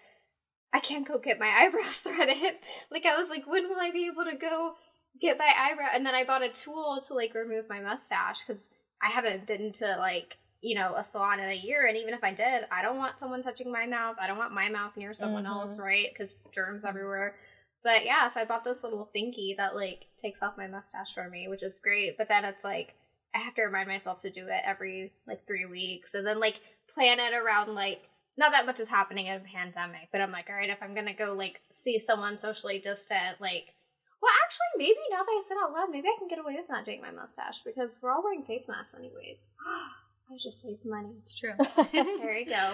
i 0.74 0.80
can't 0.80 1.08
go 1.08 1.18
get 1.18 1.40
my 1.40 1.48
eyebrows 1.60 1.98
threaded. 1.98 2.56
Like 2.92 3.06
i 3.06 3.18
was 3.18 3.30
like 3.30 3.48
when 3.48 3.68
will 3.70 3.80
i 3.80 3.92
be 3.92 4.08
able 4.08 4.26
to 4.30 4.38
go 4.38 4.74
get 5.20 5.38
my 5.38 5.52
eyebrow? 5.58 5.88
And 5.94 6.06
then 6.06 6.16
i 6.16 6.24
bought 6.24 6.44
a 6.44 6.50
tool 6.50 7.02
to 7.08 7.14
like 7.14 7.34
remove 7.34 7.68
my 7.70 7.80
mustache 7.82 8.44
because 8.46 8.62
I 9.04 9.10
haven't 9.10 9.48
been 9.48 9.72
to 9.74 9.96
like 9.98 10.38
you 10.62 10.76
know 10.76 10.96
a 10.96 11.04
salon 11.04 11.40
in 11.40 11.50
a 11.50 11.56
year, 11.56 11.88
and 11.88 11.98
even 11.98 12.14
if 12.14 12.24
I 12.24 12.34
did, 12.34 12.66
I 12.72 12.82
don't 12.82 12.98
want 12.98 13.20
someone 13.20 13.44
touching 13.44 13.72
my 13.72 13.86
mouth. 13.86 14.18
I 14.22 14.28
don't 14.28 14.38
want 14.38 14.54
my 14.54 14.70
mouth 14.70 14.96
near 14.96 15.14
someone 15.14 15.44
mm-hmm. 15.44 15.54
else, 15.54 15.80
right? 15.80 16.08
Because 16.12 16.36
germs 16.54 16.84
everywhere. 16.86 17.36
But 17.84 18.06
yeah, 18.06 18.28
so 18.28 18.40
I 18.40 18.46
bought 18.46 18.64
this 18.64 18.84
little 18.84 19.10
thingy 19.16 19.58
that 19.58 19.76
like 19.76 20.06
takes 20.18 20.42
off 20.42 20.58
my 20.58 20.68
mustache 20.68 21.14
for 21.14 21.28
me, 21.30 21.48
which 21.48 21.64
is 21.64 21.80
great. 21.80 22.18
But 22.18 22.28
then 22.28 22.46
it's 22.46 22.64
like 22.64 22.94
I 23.34 23.40
have 23.40 23.56
to 23.56 23.64
remind 23.64 23.88
myself 23.88 24.22
to 24.22 24.30
do 24.30 24.48
it 24.48 24.62
every 24.66 25.12
like 25.28 25.46
three 25.48 25.66
weeks, 25.66 26.14
and 26.14 26.26
then 26.26 26.40
like 26.40 26.60
plan 26.94 27.20
it 27.20 27.34
around 27.34 27.74
like 27.74 28.04
not 28.38 28.52
that 28.52 28.66
much 28.66 28.80
is 28.80 28.88
happening 28.88 29.28
in 29.28 29.36
a 29.36 29.40
pandemic, 29.40 30.10
but 30.12 30.22
I'm 30.22 30.32
like, 30.32 30.50
all 30.50 30.56
right, 30.56 30.70
if 30.70 30.82
I'm 30.82 30.94
gonna 30.94 31.14
go 31.14 31.34
like 31.34 31.60
see 31.72 31.98
someone 31.98 32.40
socially 32.40 32.80
distant, 32.80 33.42
like 33.42 33.74
well, 34.22 34.32
actually, 34.46 34.68
maybe 34.78 35.00
now 35.10 35.24
that 35.24 35.32
I 35.32 35.42
said 35.48 35.58
out 35.64 35.74
loud, 35.74 35.90
maybe 35.90 36.08
I 36.08 36.16
can 36.20 36.28
get 36.28 36.38
away 36.38 36.56
with 36.56 36.70
not 36.70 36.86
doing 36.86 37.02
my 37.02 37.12
mustache 37.12 37.62
because 37.66 38.00
we're 38.02 38.12
all 38.12 38.24
wearing 38.24 38.44
face 38.44 38.68
masks 38.68 38.94
anyways. 38.94 39.38
I 39.66 40.38
just 40.38 40.62
saved 40.62 40.86
money. 40.86 41.16
It's 41.20 41.34
true. 41.34 41.54
there 41.92 42.38
you 42.38 42.46
go. 42.46 42.74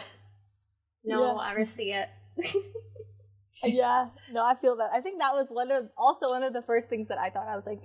No 1.06 1.20
yeah. 1.22 1.26
one 1.26 1.36
will 1.36 1.42
ever 1.42 1.66
see 1.66 1.94
it. 1.94 2.10
yeah, 3.64 4.10
no, 4.32 4.46
I 4.46 4.56
feel 4.56 4.76
that. 4.76 4.90
I 4.94 5.00
think 5.00 5.20
that 5.20 5.34
was 5.34 5.48
one 5.50 5.72
of 5.72 5.90
also 5.98 6.30
one 6.30 6.44
of 6.44 6.54
the 6.54 6.62
first 6.62 6.90
things 6.90 7.08
that 7.08 7.18
I 7.18 7.30
thought. 7.30 7.48
I 7.48 7.56
was 7.56 7.66
like, 7.66 7.80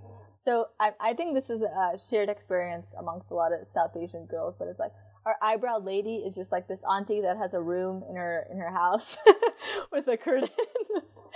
so 0.44 0.66
I, 0.80 0.90
I 1.00 1.14
think 1.14 1.34
this 1.34 1.48
is 1.48 1.62
a 1.62 1.98
shared 2.10 2.28
experience 2.28 2.94
amongst 2.98 3.30
a 3.30 3.34
lot 3.34 3.52
of 3.52 3.68
South 3.72 3.96
Asian 3.96 4.26
girls, 4.26 4.56
but 4.58 4.66
it's 4.68 4.80
like 4.80 4.92
our 5.24 5.36
eyebrow 5.40 5.78
lady 5.78 6.16
is 6.16 6.34
just 6.34 6.50
like 6.50 6.66
this 6.66 6.82
auntie 6.82 7.20
that 7.20 7.36
has 7.36 7.54
a 7.54 7.60
room 7.60 8.02
in 8.10 8.16
her 8.16 8.46
in 8.50 8.58
her 8.58 8.72
house 8.72 9.16
with 9.92 10.08
a 10.08 10.16
curtain 10.16 10.48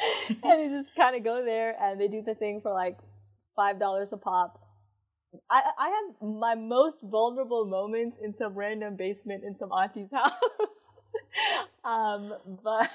and 0.42 0.62
you 0.62 0.82
just 0.82 0.94
kind 0.94 1.16
of 1.16 1.24
go 1.24 1.44
there 1.44 1.74
and 1.80 2.00
they 2.00 2.08
do 2.08 2.22
the 2.22 2.34
thing 2.34 2.60
for 2.60 2.72
like 2.72 2.98
five 3.54 3.78
dollars 3.78 4.12
a 4.12 4.16
pop. 4.16 4.60
I 5.50 5.62
I 5.78 5.88
have 5.88 6.28
my 6.28 6.54
most 6.54 6.98
vulnerable 7.02 7.66
moments 7.66 8.18
in 8.22 8.34
some 8.34 8.54
random 8.54 8.96
basement 8.96 9.44
in 9.44 9.56
some 9.56 9.72
auntie's 9.72 10.10
house. 10.12 10.32
um, 11.84 12.34
but 12.64 12.90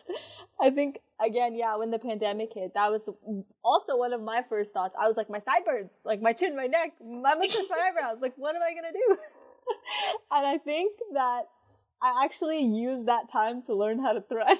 I 0.60 0.70
think 0.70 0.98
again, 1.24 1.54
yeah, 1.56 1.76
when 1.76 1.90
the 1.90 1.98
pandemic 1.98 2.50
hit, 2.54 2.72
that 2.74 2.90
was 2.90 3.08
also 3.64 3.96
one 3.96 4.12
of 4.12 4.20
my 4.22 4.42
first 4.48 4.72
thoughts. 4.72 4.94
I 4.98 5.08
was 5.08 5.16
like, 5.16 5.30
my 5.30 5.40
sideburns, 5.40 5.90
like 6.04 6.20
my 6.20 6.32
chin, 6.32 6.56
my 6.56 6.66
neck, 6.66 6.92
my 7.00 7.34
mustache, 7.34 7.64
my 7.70 7.88
eyebrows. 7.88 8.18
Like, 8.20 8.34
what 8.36 8.54
am 8.56 8.62
I 8.62 8.74
gonna 8.74 8.92
do? 8.92 9.16
and 10.30 10.46
I 10.46 10.58
think 10.58 10.92
that 11.14 11.42
I 12.02 12.24
actually 12.24 12.64
used 12.64 13.06
that 13.06 13.30
time 13.30 13.62
to 13.64 13.74
learn 13.74 14.00
how 14.00 14.12
to 14.12 14.20
thread. 14.22 14.58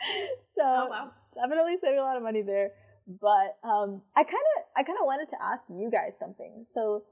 so 0.54 0.62
oh, 0.62 0.86
wow. 0.90 1.10
definitely 1.34 1.76
saving 1.80 1.98
a 1.98 2.02
lot 2.02 2.16
of 2.16 2.22
money 2.22 2.42
there. 2.42 2.70
But 3.06 3.56
um, 3.62 4.02
I 4.16 4.24
kind 4.24 4.42
of 4.56 4.64
I 4.76 4.82
kind 4.82 4.98
of 5.00 5.06
wanted 5.06 5.30
to 5.30 5.42
ask 5.42 5.62
you 5.68 5.90
guys 5.90 6.12
something. 6.18 6.64
So, 6.66 7.04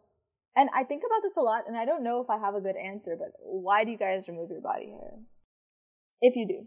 and 0.56 0.68
I 0.74 0.82
think 0.82 1.02
about 1.06 1.22
this 1.22 1.36
a 1.36 1.40
lot, 1.40 1.64
and 1.68 1.76
I 1.76 1.84
don't 1.84 2.02
know 2.02 2.20
if 2.20 2.28
I 2.28 2.38
have 2.38 2.54
a 2.54 2.60
good 2.60 2.76
answer. 2.76 3.16
But 3.16 3.32
why 3.40 3.84
do 3.84 3.92
you 3.92 3.98
guys 3.98 4.26
remove 4.28 4.50
your 4.50 4.60
body 4.60 4.86
hair? 4.86 5.12
If 6.20 6.34
you 6.36 6.48
do. 6.48 6.66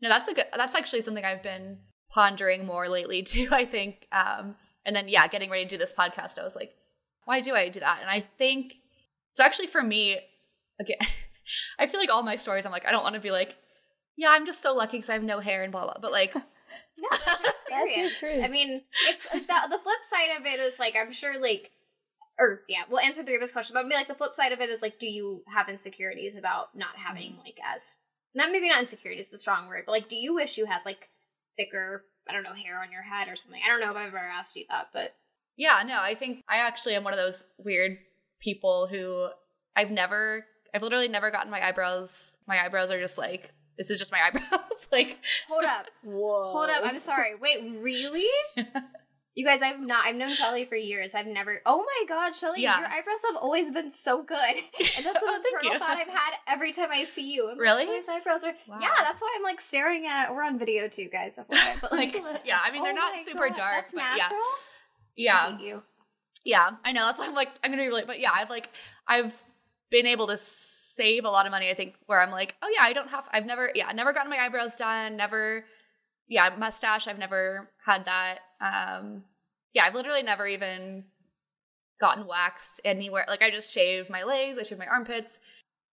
No, 0.00 0.08
that's 0.08 0.28
a 0.28 0.34
good. 0.34 0.46
That's 0.56 0.74
actually 0.74 1.02
something 1.02 1.24
I've 1.24 1.42
been 1.42 1.78
pondering 2.10 2.64
more 2.64 2.88
lately 2.88 3.22
too. 3.24 3.48
I 3.50 3.66
think. 3.66 4.06
Um, 4.10 4.56
and 4.86 4.96
then 4.96 5.08
yeah, 5.08 5.28
getting 5.28 5.50
ready 5.50 5.64
to 5.64 5.70
do 5.70 5.76
this 5.76 5.92
podcast, 5.92 6.38
I 6.38 6.44
was 6.44 6.56
like, 6.56 6.72
why 7.26 7.42
do 7.42 7.54
I 7.54 7.68
do 7.68 7.80
that? 7.80 7.98
And 8.00 8.08
I 8.08 8.26
think 8.38 8.72
so. 9.32 9.44
Actually, 9.44 9.66
for 9.66 9.82
me, 9.82 10.18
again, 10.80 10.96
I 11.78 11.86
feel 11.86 12.00
like 12.00 12.10
all 12.10 12.22
my 12.22 12.36
stories, 12.36 12.64
I'm 12.64 12.72
like, 12.72 12.86
I 12.86 12.90
don't 12.90 13.02
want 13.02 13.16
to 13.16 13.20
be 13.20 13.30
like, 13.30 13.54
yeah, 14.18 14.30
I'm 14.30 14.44
just 14.44 14.60
so 14.60 14.74
lucky 14.74 14.98
because 14.98 15.10
I 15.10 15.14
have 15.14 15.22
no 15.22 15.38
hair 15.38 15.62
and 15.62 15.70
blah 15.70 15.84
blah. 15.84 15.98
But 16.02 16.10
like, 16.10 16.34
yeah, 16.34 16.42
that's 17.10 17.62
experience. 17.70 18.20
That's 18.20 18.44
I 18.44 18.48
mean, 18.48 18.82
it's 19.06 19.24
the, 19.30 19.38
the 19.38 19.78
flip 19.78 20.02
side 20.02 20.36
of 20.38 20.44
it 20.44 20.58
is 20.58 20.78
like 20.80 20.94
I'm 21.00 21.12
sure 21.12 21.40
like, 21.40 21.70
or 22.38 22.62
yeah, 22.68 22.82
we'll 22.90 22.98
answer 22.98 23.22
the 23.22 23.26
previous 23.26 23.52
question, 23.52 23.74
but 23.74 23.84
maybe 23.84 23.94
like 23.94 24.08
the 24.08 24.16
flip 24.16 24.34
side 24.34 24.50
of 24.50 24.60
it 24.60 24.70
is 24.70 24.82
like, 24.82 24.98
do 24.98 25.06
you 25.06 25.42
have 25.46 25.68
insecurities 25.68 26.36
about 26.36 26.74
not 26.74 26.96
having 26.96 27.32
mm. 27.32 27.44
like 27.44 27.58
as 27.64 27.94
not 28.34 28.50
maybe 28.50 28.68
not 28.68 28.82
insecurity, 28.82 29.22
it's 29.22 29.32
a 29.32 29.38
strong 29.38 29.68
word, 29.68 29.84
but 29.86 29.92
like, 29.92 30.08
do 30.08 30.16
you 30.16 30.34
wish 30.34 30.58
you 30.58 30.66
had 30.66 30.80
like 30.84 31.08
thicker, 31.56 32.04
I 32.28 32.32
don't 32.32 32.42
know, 32.42 32.52
hair 32.52 32.82
on 32.82 32.90
your 32.90 33.02
head 33.02 33.28
or 33.28 33.36
something? 33.36 33.60
I 33.64 33.70
don't 33.70 33.80
know 33.80 33.90
if 33.92 33.96
I've 33.96 34.08
ever 34.08 34.18
asked 34.18 34.56
you 34.56 34.64
that, 34.68 34.88
but 34.92 35.14
yeah, 35.56 35.82
no, 35.86 36.00
I 36.00 36.16
think 36.16 36.42
I 36.48 36.58
actually 36.58 36.96
am 36.96 37.04
one 37.04 37.12
of 37.12 37.18
those 37.18 37.44
weird 37.56 37.98
people 38.40 38.88
who 38.90 39.28
I've 39.76 39.92
never, 39.92 40.44
I've 40.74 40.82
literally 40.82 41.08
never 41.08 41.30
gotten 41.30 41.52
my 41.52 41.66
eyebrows. 41.66 42.36
My 42.48 42.64
eyebrows 42.64 42.90
are 42.90 43.00
just 43.00 43.16
like 43.16 43.52
this 43.78 43.90
is 43.90 43.98
just 43.98 44.12
my 44.12 44.20
eyebrows. 44.26 44.44
like, 44.92 45.18
hold 45.48 45.64
up, 45.64 45.86
Whoa. 46.04 46.50
hold 46.52 46.68
up. 46.70 46.82
I'm 46.84 46.98
sorry. 46.98 47.34
Wait, 47.40 47.78
really? 47.80 48.26
You 49.34 49.44
guys, 49.46 49.62
I've 49.62 49.78
not. 49.78 50.04
I've 50.04 50.16
known 50.16 50.30
Shelly 50.30 50.64
for 50.64 50.74
years. 50.74 51.14
I've 51.14 51.28
never. 51.28 51.60
Oh 51.64 51.78
my 51.78 52.04
God, 52.08 52.34
Shelly, 52.34 52.60
Yeah. 52.60 52.80
your 52.80 52.88
eyebrows 52.88 53.20
have 53.28 53.36
always 53.36 53.70
been 53.70 53.88
so 53.92 54.20
good, 54.24 54.36
and 54.36 55.06
that's 55.06 55.20
Oh, 55.22 55.32
an 55.36 55.42
thank 55.44 55.62
internal 55.62 55.78
thought 55.78 55.96
I've 55.96 56.08
had 56.08 56.32
every 56.48 56.72
time 56.72 56.88
I 56.90 57.04
see 57.04 57.30
you. 57.34 57.44
I'm 57.44 57.50
like, 57.50 57.60
Really? 57.60 57.86
"These 57.86 58.08
eyebrows 58.08 58.42
are. 58.42 58.52
Wow. 58.66 58.78
Yeah, 58.80 58.88
that's 59.04 59.22
why 59.22 59.32
I'm 59.36 59.44
like 59.44 59.60
staring 59.60 60.06
at. 60.08 60.34
We're 60.34 60.42
on 60.42 60.58
video 60.58 60.88
too, 60.88 61.08
guys. 61.08 61.36
FYI, 61.38 61.80
But 61.80 61.92
like, 61.92 62.16
yeah, 62.44 62.58
I 62.60 62.72
mean, 62.72 62.82
they're 62.82 62.90
oh 62.90 62.96
not 62.96 63.16
super 63.20 63.46
God, 63.50 63.56
dark, 63.56 63.74
That's 63.82 63.92
but 63.92 63.98
natural. 64.00 64.40
yeah, 65.14 65.36
I 65.36 65.48
yeah, 65.50 65.58
you. 65.60 65.82
yeah. 66.44 66.70
I 66.84 66.90
know. 66.90 67.06
That's 67.06 67.20
why 67.20 67.26
I'm 67.26 67.34
like, 67.34 67.50
I'm 67.62 67.70
gonna 67.70 67.84
be 67.84 67.86
really, 67.86 68.06
but 68.06 68.18
yeah, 68.18 68.32
I've 68.34 68.50
like, 68.50 68.70
I've 69.06 69.40
been 69.92 70.06
able 70.06 70.26
to 70.26 70.36
save 70.98 71.24
a 71.24 71.30
lot 71.30 71.46
of 71.46 71.52
money. 71.52 71.70
I 71.70 71.74
think 71.74 71.94
where 72.06 72.20
I'm 72.20 72.30
like, 72.30 72.54
oh 72.62 72.68
yeah, 72.74 72.82
I 72.82 72.92
don't 72.92 73.08
have, 73.08 73.24
I've 73.32 73.46
never, 73.46 73.70
yeah, 73.74 73.90
never 73.92 74.12
gotten 74.12 74.30
my 74.30 74.38
eyebrows 74.44 74.76
done, 74.76 75.16
never, 75.16 75.64
yeah, 76.28 76.50
mustache. 76.58 77.06
I've 77.08 77.18
never 77.18 77.70
had 77.86 78.04
that. 78.04 78.38
Um, 78.60 79.24
yeah, 79.74 79.84
I've 79.86 79.94
literally 79.94 80.22
never 80.22 80.46
even 80.46 81.04
gotten 82.00 82.26
waxed 82.26 82.80
anywhere. 82.84 83.24
Like 83.28 83.42
I 83.42 83.50
just 83.50 83.72
shave 83.72 84.10
my 84.10 84.22
legs, 84.24 84.58
I 84.58 84.62
shave 84.64 84.78
my 84.78 84.86
armpits, 84.86 85.38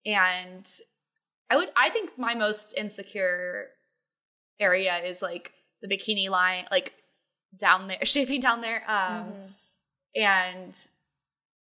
and 0.06 0.66
I 1.50 1.58
would, 1.58 1.70
I 1.76 1.90
think 1.90 2.18
my 2.18 2.34
most 2.34 2.74
insecure 2.78 3.68
area 4.60 4.98
is 5.04 5.22
like 5.22 5.52
the 5.82 5.88
bikini 5.88 6.30
line, 6.30 6.66
like 6.72 6.94
down 7.58 7.88
there, 7.88 8.00
shaving 8.06 8.40
down 8.42 8.62
there. 8.62 8.84
Um, 8.90 9.26
Mhm. 9.34 9.50
and 10.16 10.88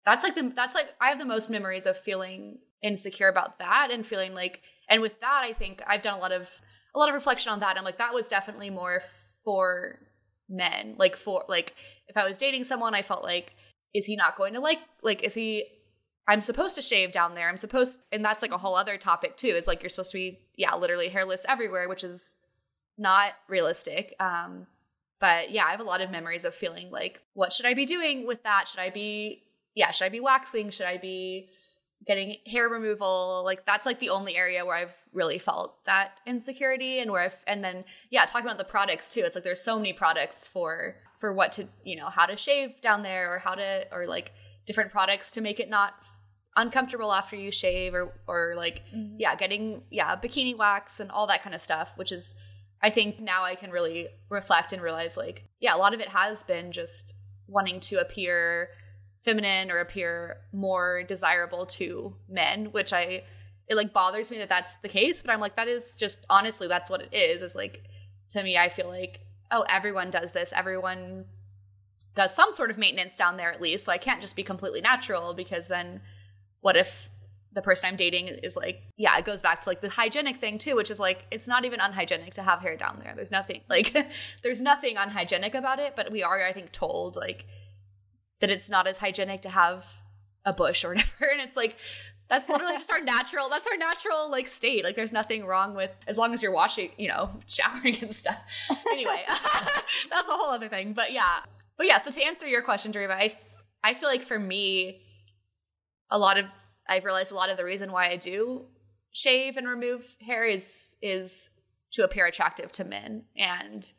that's 0.05 0.23
like 0.23 0.35
the 0.35 0.51
that's 0.55 0.75
like 0.75 0.87
I 0.99 1.09
have 1.09 1.19
the 1.19 1.25
most 1.25 1.49
memories 1.49 1.85
of 1.85 1.97
feeling 1.97 2.59
insecure 2.81 3.27
about 3.27 3.59
that 3.59 3.89
and 3.91 4.05
feeling 4.05 4.33
like 4.33 4.61
and 4.89 5.01
with 5.01 5.19
that 5.21 5.41
I 5.43 5.53
think 5.53 5.81
I've 5.85 6.01
done 6.01 6.17
a 6.17 6.21
lot 6.21 6.31
of 6.31 6.47
a 6.95 6.99
lot 6.99 7.09
of 7.09 7.15
reflection 7.15 7.51
on 7.51 7.59
that. 7.59 7.77
I'm 7.77 7.83
like 7.83 7.97
that 7.97 8.13
was 8.13 8.27
definitely 8.27 8.69
more 8.69 9.01
for 9.43 9.99
men. 10.49 10.95
Like 10.97 11.15
for 11.15 11.43
like 11.47 11.75
if 12.07 12.17
I 12.17 12.25
was 12.25 12.37
dating 12.37 12.63
someone 12.63 12.95
I 12.95 13.01
felt 13.01 13.23
like 13.23 13.53
is 13.93 14.05
he 14.05 14.15
not 14.15 14.37
going 14.37 14.53
to 14.53 14.59
like 14.59 14.79
like 15.03 15.23
is 15.23 15.33
he 15.33 15.65
I'm 16.27 16.41
supposed 16.41 16.75
to 16.75 16.81
shave 16.81 17.11
down 17.11 17.33
there. 17.33 17.49
I'm 17.49 17.57
supposed 17.57 18.01
and 18.11 18.23
that's 18.23 18.41
like 18.41 18.51
a 18.51 18.57
whole 18.57 18.75
other 18.75 18.97
topic 18.97 19.37
too. 19.37 19.47
Is 19.47 19.67
like 19.67 19.81
you're 19.81 19.89
supposed 19.89 20.11
to 20.11 20.17
be 20.17 20.39
yeah, 20.55 20.75
literally 20.75 21.09
hairless 21.09 21.45
everywhere, 21.47 21.89
which 21.89 22.03
is 22.03 22.37
not 22.97 23.33
realistic. 23.47 24.15
Um 24.19 24.67
but 25.19 25.51
yeah, 25.51 25.65
I 25.65 25.71
have 25.71 25.79
a 25.81 25.83
lot 25.83 26.01
of 26.01 26.11
memories 26.11 26.45
of 26.45 26.55
feeling 26.55 26.89
like, 26.91 27.21
what 27.33 27.51
should 27.51 27.65
I 27.65 27.73
be 27.73 27.85
doing 27.85 28.25
with 28.25 28.43
that? 28.43 28.67
Should 28.69 28.79
I 28.79 28.89
be, 28.89 29.43
yeah, 29.75 29.91
should 29.91 30.05
I 30.05 30.09
be 30.09 30.21
waxing? 30.21 30.69
Should 30.69 30.85
I 30.85 30.97
be 30.97 31.49
getting 32.05 32.37
hair 32.45 32.69
removal? 32.69 33.41
Like 33.45 33.65
that's 33.65 33.85
like 33.85 33.99
the 33.99 34.09
only 34.09 34.35
area 34.35 34.65
where 34.65 34.75
I've 34.75 34.93
really 35.13 35.39
felt 35.39 35.83
that 35.85 36.11
insecurity 36.25 36.99
and 36.99 37.11
where 37.11 37.21
I've, 37.23 37.35
and 37.47 37.63
then 37.63 37.83
yeah, 38.09 38.25
talking 38.25 38.45
about 38.47 38.57
the 38.57 38.63
products 38.63 39.13
too. 39.13 39.21
It's 39.25 39.35
like 39.35 39.43
there's 39.43 39.61
so 39.61 39.77
many 39.77 39.93
products 39.93 40.47
for 40.47 40.95
for 41.19 41.33
what 41.33 41.51
to, 41.53 41.67
you 41.83 41.97
know, 41.97 42.07
how 42.09 42.25
to 42.25 42.37
shave 42.37 42.81
down 42.81 43.03
there 43.03 43.33
or 43.33 43.39
how 43.39 43.53
to 43.55 43.85
or 43.91 44.07
like 44.07 44.31
different 44.65 44.91
products 44.91 45.31
to 45.31 45.41
make 45.41 45.59
it 45.59 45.69
not 45.69 45.93
uncomfortable 46.55 47.13
after 47.13 47.35
you 47.35 47.51
shave 47.51 47.93
or 47.93 48.13
or 48.27 48.53
like 48.55 48.81
Mhm. 48.93 49.15
yeah, 49.19 49.35
getting 49.35 49.83
yeah, 49.91 50.15
bikini 50.15 50.57
wax 50.57 50.99
and 50.99 51.11
all 51.11 51.27
that 51.27 51.41
kind 51.43 51.53
of 51.55 51.61
stuff, 51.61 51.93
which 51.97 52.11
is 52.11 52.35
I 52.81 52.89
think 52.89 53.19
now 53.19 53.43
I 53.43 53.55
can 53.55 53.71
really 53.71 54.07
reflect 54.29 54.71
and 54.71 54.81
realize 54.81 55.17
like, 55.17 55.43
yeah, 55.59 55.75
a 55.75 55.77
lot 55.77 55.93
of 55.93 55.99
it 55.99 56.07
has 56.07 56.43
been 56.43 56.71
just 56.71 57.13
wanting 57.47 57.79
to 57.81 57.99
appear 57.99 58.69
feminine 59.29 59.69
or 59.69 59.79
appear 59.79 60.37
more 60.51 61.03
desirable 61.03 61.65
to 61.65 62.15
men, 62.27 62.65
which 62.71 62.93
I 62.93 63.23
it 63.67 63.75
like 63.75 63.93
bothers 63.93 64.31
me 64.31 64.39
that 64.39 64.49
that's 64.49 64.73
the 64.81 64.89
case, 64.89 65.21
but 65.21 65.31
I'm 65.31 65.39
like 65.39 65.55
that 65.55 65.67
is 65.67 65.95
just 65.95 66.25
honestly 66.29 66.67
that's 66.67 66.89
what 66.89 67.01
it 67.01 67.13
is. 67.13 67.41
Is 67.41 67.55
like 67.55 67.83
to 68.31 68.43
me 68.43 68.57
I 68.57 68.69
feel 68.69 68.87
like 68.87 69.21
oh, 69.51 69.65
everyone 69.69 70.11
does 70.11 70.31
this. 70.31 70.53
Everyone 70.53 71.25
does 72.15 72.35
some 72.35 72.53
sort 72.53 72.71
of 72.71 72.77
maintenance 72.77 73.17
down 73.17 73.37
there 73.37 73.51
at 73.51 73.61
least. 73.61 73.85
So 73.85 73.91
I 73.91 73.97
can't 73.97 74.21
just 74.21 74.35
be 74.35 74.43
completely 74.43 74.81
natural 74.81 75.33
because 75.33 75.67
then 75.67 76.01
what 76.61 76.75
if 76.75 77.09
the 77.53 77.61
person 77.61 77.89
I'm 77.89 77.95
dating 77.95 78.27
is 78.27 78.55
like, 78.55 78.83
yeah, 78.95 79.17
it 79.17 79.25
goes 79.25 79.41
back 79.41 79.61
to 79.61 79.69
like 79.69 79.81
the 79.81 79.89
hygienic 79.89 80.39
thing 80.39 80.57
too, 80.59 80.75
which 80.75 80.91
is 80.91 80.99
like 80.99 81.25
it's 81.31 81.47
not 81.47 81.65
even 81.65 81.79
unhygienic 81.79 82.33
to 82.35 82.43
have 82.43 82.61
hair 82.61 82.77
down 82.77 82.99
there. 83.03 83.13
There's 83.15 83.31
nothing 83.31 83.61
like 83.69 83.95
there's 84.43 84.61
nothing 84.61 84.97
unhygienic 84.97 85.55
about 85.55 85.79
it, 85.79 85.93
but 85.95 86.11
we 86.11 86.23
are, 86.23 86.43
I 86.43 86.53
think, 86.53 86.71
told 86.71 87.15
like 87.15 87.45
that 88.41 88.49
it's 88.49 88.69
not 88.69 88.87
as 88.87 88.97
hygienic 88.97 89.41
to 89.41 89.49
have 89.49 89.85
a 90.45 90.53
bush 90.53 90.83
or 90.83 90.89
whatever. 90.95 91.25
And 91.31 91.41
it's 91.41 91.57
like 91.57 91.75
that's 92.29 92.47
literally 92.47 92.75
just 92.75 92.91
our 92.91 93.01
natural 93.01 93.49
that's 93.49 93.67
our 93.67 93.77
natural 93.77 94.29
like 94.29 94.47
state. 94.47 94.83
Like 94.83 94.95
there's 94.95 95.13
nothing 95.13 95.45
wrong 95.45 95.75
with 95.75 95.91
as 96.07 96.17
long 96.17 96.33
as 96.33 96.43
you're 96.43 96.51
washing, 96.51 96.91
you 96.97 97.07
know, 97.07 97.31
showering 97.47 97.97
and 98.01 98.15
stuff. 98.15 98.37
Anyway, 98.91 99.23
that's 100.09 100.29
a 100.29 100.33
whole 100.33 100.51
other 100.51 100.67
thing. 100.67 100.93
But 100.93 101.11
yeah. 101.11 101.39
But 101.77 101.87
yeah, 101.87 101.97
so 101.97 102.11
to 102.11 102.21
answer 102.21 102.47
your 102.47 102.61
question, 102.61 102.91
Dariba, 102.91 103.11
I 103.11 103.37
I 103.83 103.93
feel 103.93 104.09
like 104.09 104.23
for 104.23 104.37
me, 104.37 105.01
a 106.09 106.17
lot 106.17 106.37
of 106.37 106.45
I've 106.87 107.05
realized 107.05 107.31
a 107.31 107.35
lot 107.35 107.49
of 107.49 107.57
the 107.57 107.63
reason 107.63 107.91
why 107.91 108.09
I 108.09 108.17
do 108.17 108.65
shave 109.11 109.57
and 109.57 109.67
remove 109.67 110.05
hair 110.21 110.45
is 110.45 110.95
is 111.01 111.49
to 111.93 112.03
appear 112.03 112.25
attractive 112.25 112.71
to 112.73 112.83
men 112.83 113.23
and 113.37 113.91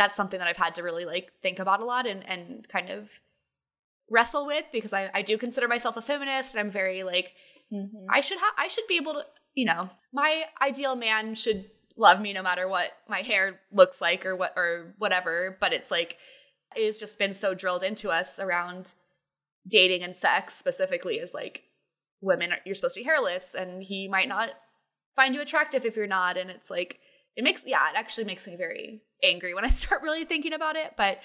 that's 0.00 0.16
something 0.16 0.38
that 0.38 0.48
I've 0.48 0.56
had 0.56 0.74
to 0.76 0.82
really 0.82 1.04
like 1.04 1.30
think 1.42 1.58
about 1.58 1.80
a 1.80 1.84
lot 1.84 2.06
and 2.06 2.26
and 2.26 2.66
kind 2.68 2.88
of 2.88 3.08
wrestle 4.10 4.46
with 4.46 4.64
because 4.72 4.92
I, 4.92 5.10
I 5.14 5.22
do 5.22 5.36
consider 5.38 5.68
myself 5.68 5.96
a 5.98 6.02
feminist 6.02 6.54
and 6.54 6.60
I'm 6.60 6.70
very 6.70 7.02
like 7.04 7.34
Mhm. 7.72 8.06
I 8.10 8.20
should 8.20 8.40
have 8.40 8.54
I 8.58 8.66
should 8.66 8.88
be 8.88 8.96
able 8.96 9.12
to 9.12 9.24
you 9.54 9.66
know 9.66 9.90
my 10.12 10.44
ideal 10.60 10.96
man 10.96 11.34
should 11.36 11.70
love 11.96 12.20
me 12.20 12.32
no 12.32 12.42
matter 12.42 12.66
what 12.68 12.90
my 13.08 13.20
hair 13.20 13.60
looks 13.70 14.00
like 14.00 14.26
or 14.26 14.34
what 14.34 14.54
or 14.56 14.94
whatever 14.98 15.56
but 15.60 15.72
it's 15.72 15.90
like 15.90 16.16
it's 16.74 16.98
just 16.98 17.18
been 17.18 17.34
so 17.34 17.54
drilled 17.54 17.84
into 17.84 18.10
us 18.10 18.38
around 18.40 18.94
dating 19.68 20.02
and 20.02 20.16
sex 20.16 20.54
specifically 20.54 21.16
is 21.16 21.32
like 21.34 21.62
women 22.20 22.52
are, 22.52 22.58
you're 22.64 22.74
supposed 22.74 22.94
to 22.96 23.00
be 23.00 23.04
hairless 23.04 23.54
and 23.54 23.82
he 23.84 24.08
might 24.08 24.28
not 24.28 24.50
find 25.14 25.34
you 25.34 25.40
attractive 25.40 25.84
if 25.84 25.94
you're 25.94 26.06
not 26.08 26.36
and 26.36 26.50
it's 26.50 26.70
like 26.70 26.98
it 27.36 27.44
makes 27.44 27.64
yeah 27.66 27.88
it 27.90 27.96
actually 27.96 28.24
makes 28.24 28.46
me 28.48 28.56
very 28.56 29.00
angry 29.22 29.54
when 29.54 29.64
i 29.64 29.68
start 29.82 30.02
really 30.02 30.24
thinking 30.24 30.52
about 30.52 30.76
it 30.76 30.94
but 30.96 31.18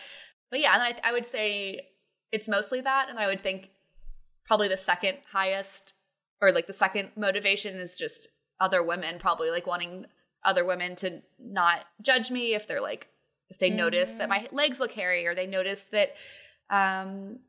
but 0.52 0.60
yeah 0.60 0.74
and 0.74 0.82
I, 0.82 1.10
I 1.10 1.12
would 1.12 1.26
say 1.26 1.88
it's 2.32 2.50
mostly 2.50 2.82
that 2.82 3.10
and 3.10 3.20
i 3.20 3.28
would 3.28 3.42
think 3.42 3.70
probably 4.46 4.68
the 4.68 4.78
second 4.78 5.18
highest 5.32 5.94
or 6.42 6.52
like 6.52 6.68
the 6.68 6.74
second 6.74 7.10
motivation 7.16 7.76
is 7.76 7.98
just 7.98 8.30
other 8.60 8.84
women 8.84 9.20
probably 9.20 9.50
like 9.50 9.68
wanting 9.68 10.06
other 10.44 10.66
women 10.66 10.96
to 10.96 11.22
not 11.40 11.86
judge 12.02 12.32
me 12.32 12.54
if 12.54 12.68
they're 12.68 12.82
like 12.82 13.08
if 13.50 13.60
they 13.60 13.70
notice 13.70 14.14
that 14.14 14.30
my 14.30 14.48
legs 14.52 14.80
look 14.80 14.92
hairy 14.92 15.26
or 15.26 15.36
they 15.36 15.48
notice 15.48 15.86
that 15.86 16.10
um 16.70 17.40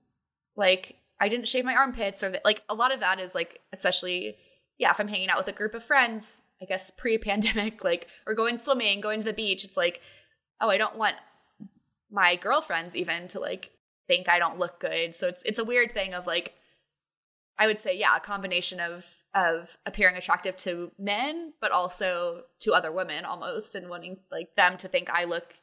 like 0.57 0.97
I 1.21 1.29
didn't 1.29 1.49
shave 1.49 1.65
my 1.65 1.75
armpits 1.75 2.23
or 2.23 2.31
that 2.31 2.45
like 2.45 2.63
a 2.69 2.75
lot 2.75 2.93
of 2.93 3.01
that 3.01 3.21
is 3.21 3.35
like 3.35 3.61
especially 3.73 4.37
yeah 4.79 4.91
if 4.91 5.01
I'm 5.01 5.09
hanging 5.09 5.29
out 5.29 5.39
with 5.39 5.49
a 5.49 5.57
group 5.57 5.75
of 5.75 5.85
friends 5.85 6.43
I 6.61 6.65
guess 6.65 6.91
pre-pandemic 6.91 7.85
like 7.85 8.09
or 8.27 8.35
going 8.35 8.59
swimming 8.59 9.01
going 9.01 9.21
to 9.21 9.25
the 9.25 9.33
beach 9.33 9.65
it's 9.65 9.77
like 9.77 10.01
oh 10.61 10.69
I 10.69 10.79
don't 10.79 10.97
want 10.97 11.17
my 12.11 12.37
girlfriends 12.37 12.97
even 12.97 13.29
to 13.29 13.41
like 13.41 13.71
think 14.07 14.29
I 14.29 14.39
don't 14.39 14.59
look 14.59 14.81
good 14.81 15.17
so 15.17 15.29
it's 15.29 15.43
it's 15.45 15.59
a 15.59 15.65
weird 15.65 15.93
thing 15.93 16.15
of 16.15 16.27
like 16.27 16.55
I 17.59 17.67
would 17.67 17.79
say 17.79 17.97
yeah 17.97 18.17
a 18.17 18.21
combination 18.21 18.81
of 18.81 19.05
of 19.35 19.77
appearing 19.85 20.17
attractive 20.17 20.57
to 20.57 20.93
men 20.99 21.53
but 21.61 21.73
also 21.73 22.43
to 22.61 22.73
other 22.73 22.93
women 22.93 23.25
almost 23.25 23.75
and 23.75 23.89
wanting 23.89 24.19
like 24.31 24.55
them 24.57 24.77
to 24.79 24.89
think 24.89 25.11
I 25.11 25.25
look 25.25 25.55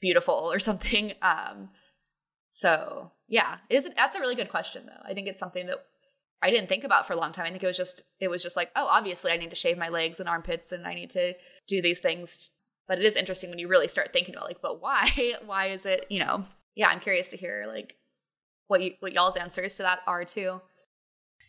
beautiful 0.00 0.50
or 0.52 0.58
something 0.58 1.14
um 1.22 1.70
so 2.52 3.10
yeah, 3.28 3.56
it 3.70 3.76
is 3.76 3.88
that's 3.96 4.14
a 4.14 4.20
really 4.20 4.34
good 4.34 4.50
question 4.50 4.84
though. 4.86 5.10
I 5.10 5.14
think 5.14 5.26
it's 5.26 5.40
something 5.40 5.66
that 5.66 5.78
I 6.42 6.50
didn't 6.50 6.68
think 6.68 6.84
about 6.84 7.06
for 7.06 7.14
a 7.14 7.16
long 7.16 7.32
time. 7.32 7.46
I 7.46 7.50
think 7.50 7.62
it 7.62 7.66
was 7.66 7.78
just 7.78 8.02
it 8.20 8.28
was 8.28 8.42
just 8.42 8.56
like, 8.56 8.70
oh, 8.76 8.86
obviously 8.86 9.32
I 9.32 9.38
need 9.38 9.50
to 9.50 9.56
shave 9.56 9.78
my 9.78 9.88
legs 9.88 10.20
and 10.20 10.28
armpits 10.28 10.70
and 10.70 10.86
I 10.86 10.94
need 10.94 11.10
to 11.10 11.32
do 11.66 11.80
these 11.80 12.00
things. 12.00 12.50
But 12.88 12.98
it 12.98 13.04
is 13.04 13.16
interesting 13.16 13.50
when 13.50 13.58
you 13.58 13.68
really 13.68 13.88
start 13.88 14.12
thinking 14.12 14.34
about 14.34 14.48
like, 14.48 14.60
but 14.60 14.80
why? 14.82 15.08
Why 15.46 15.68
is 15.68 15.86
it, 15.86 16.06
you 16.10 16.18
know? 16.18 16.44
Yeah, 16.74 16.88
I'm 16.88 17.00
curious 17.00 17.28
to 17.28 17.36
hear 17.36 17.64
like 17.66 17.96
what 18.66 18.82
you 18.82 18.94
what 19.00 19.12
y'all's 19.12 19.36
answers 19.36 19.76
to 19.76 19.82
that 19.82 20.00
are 20.06 20.24
too. 20.24 20.60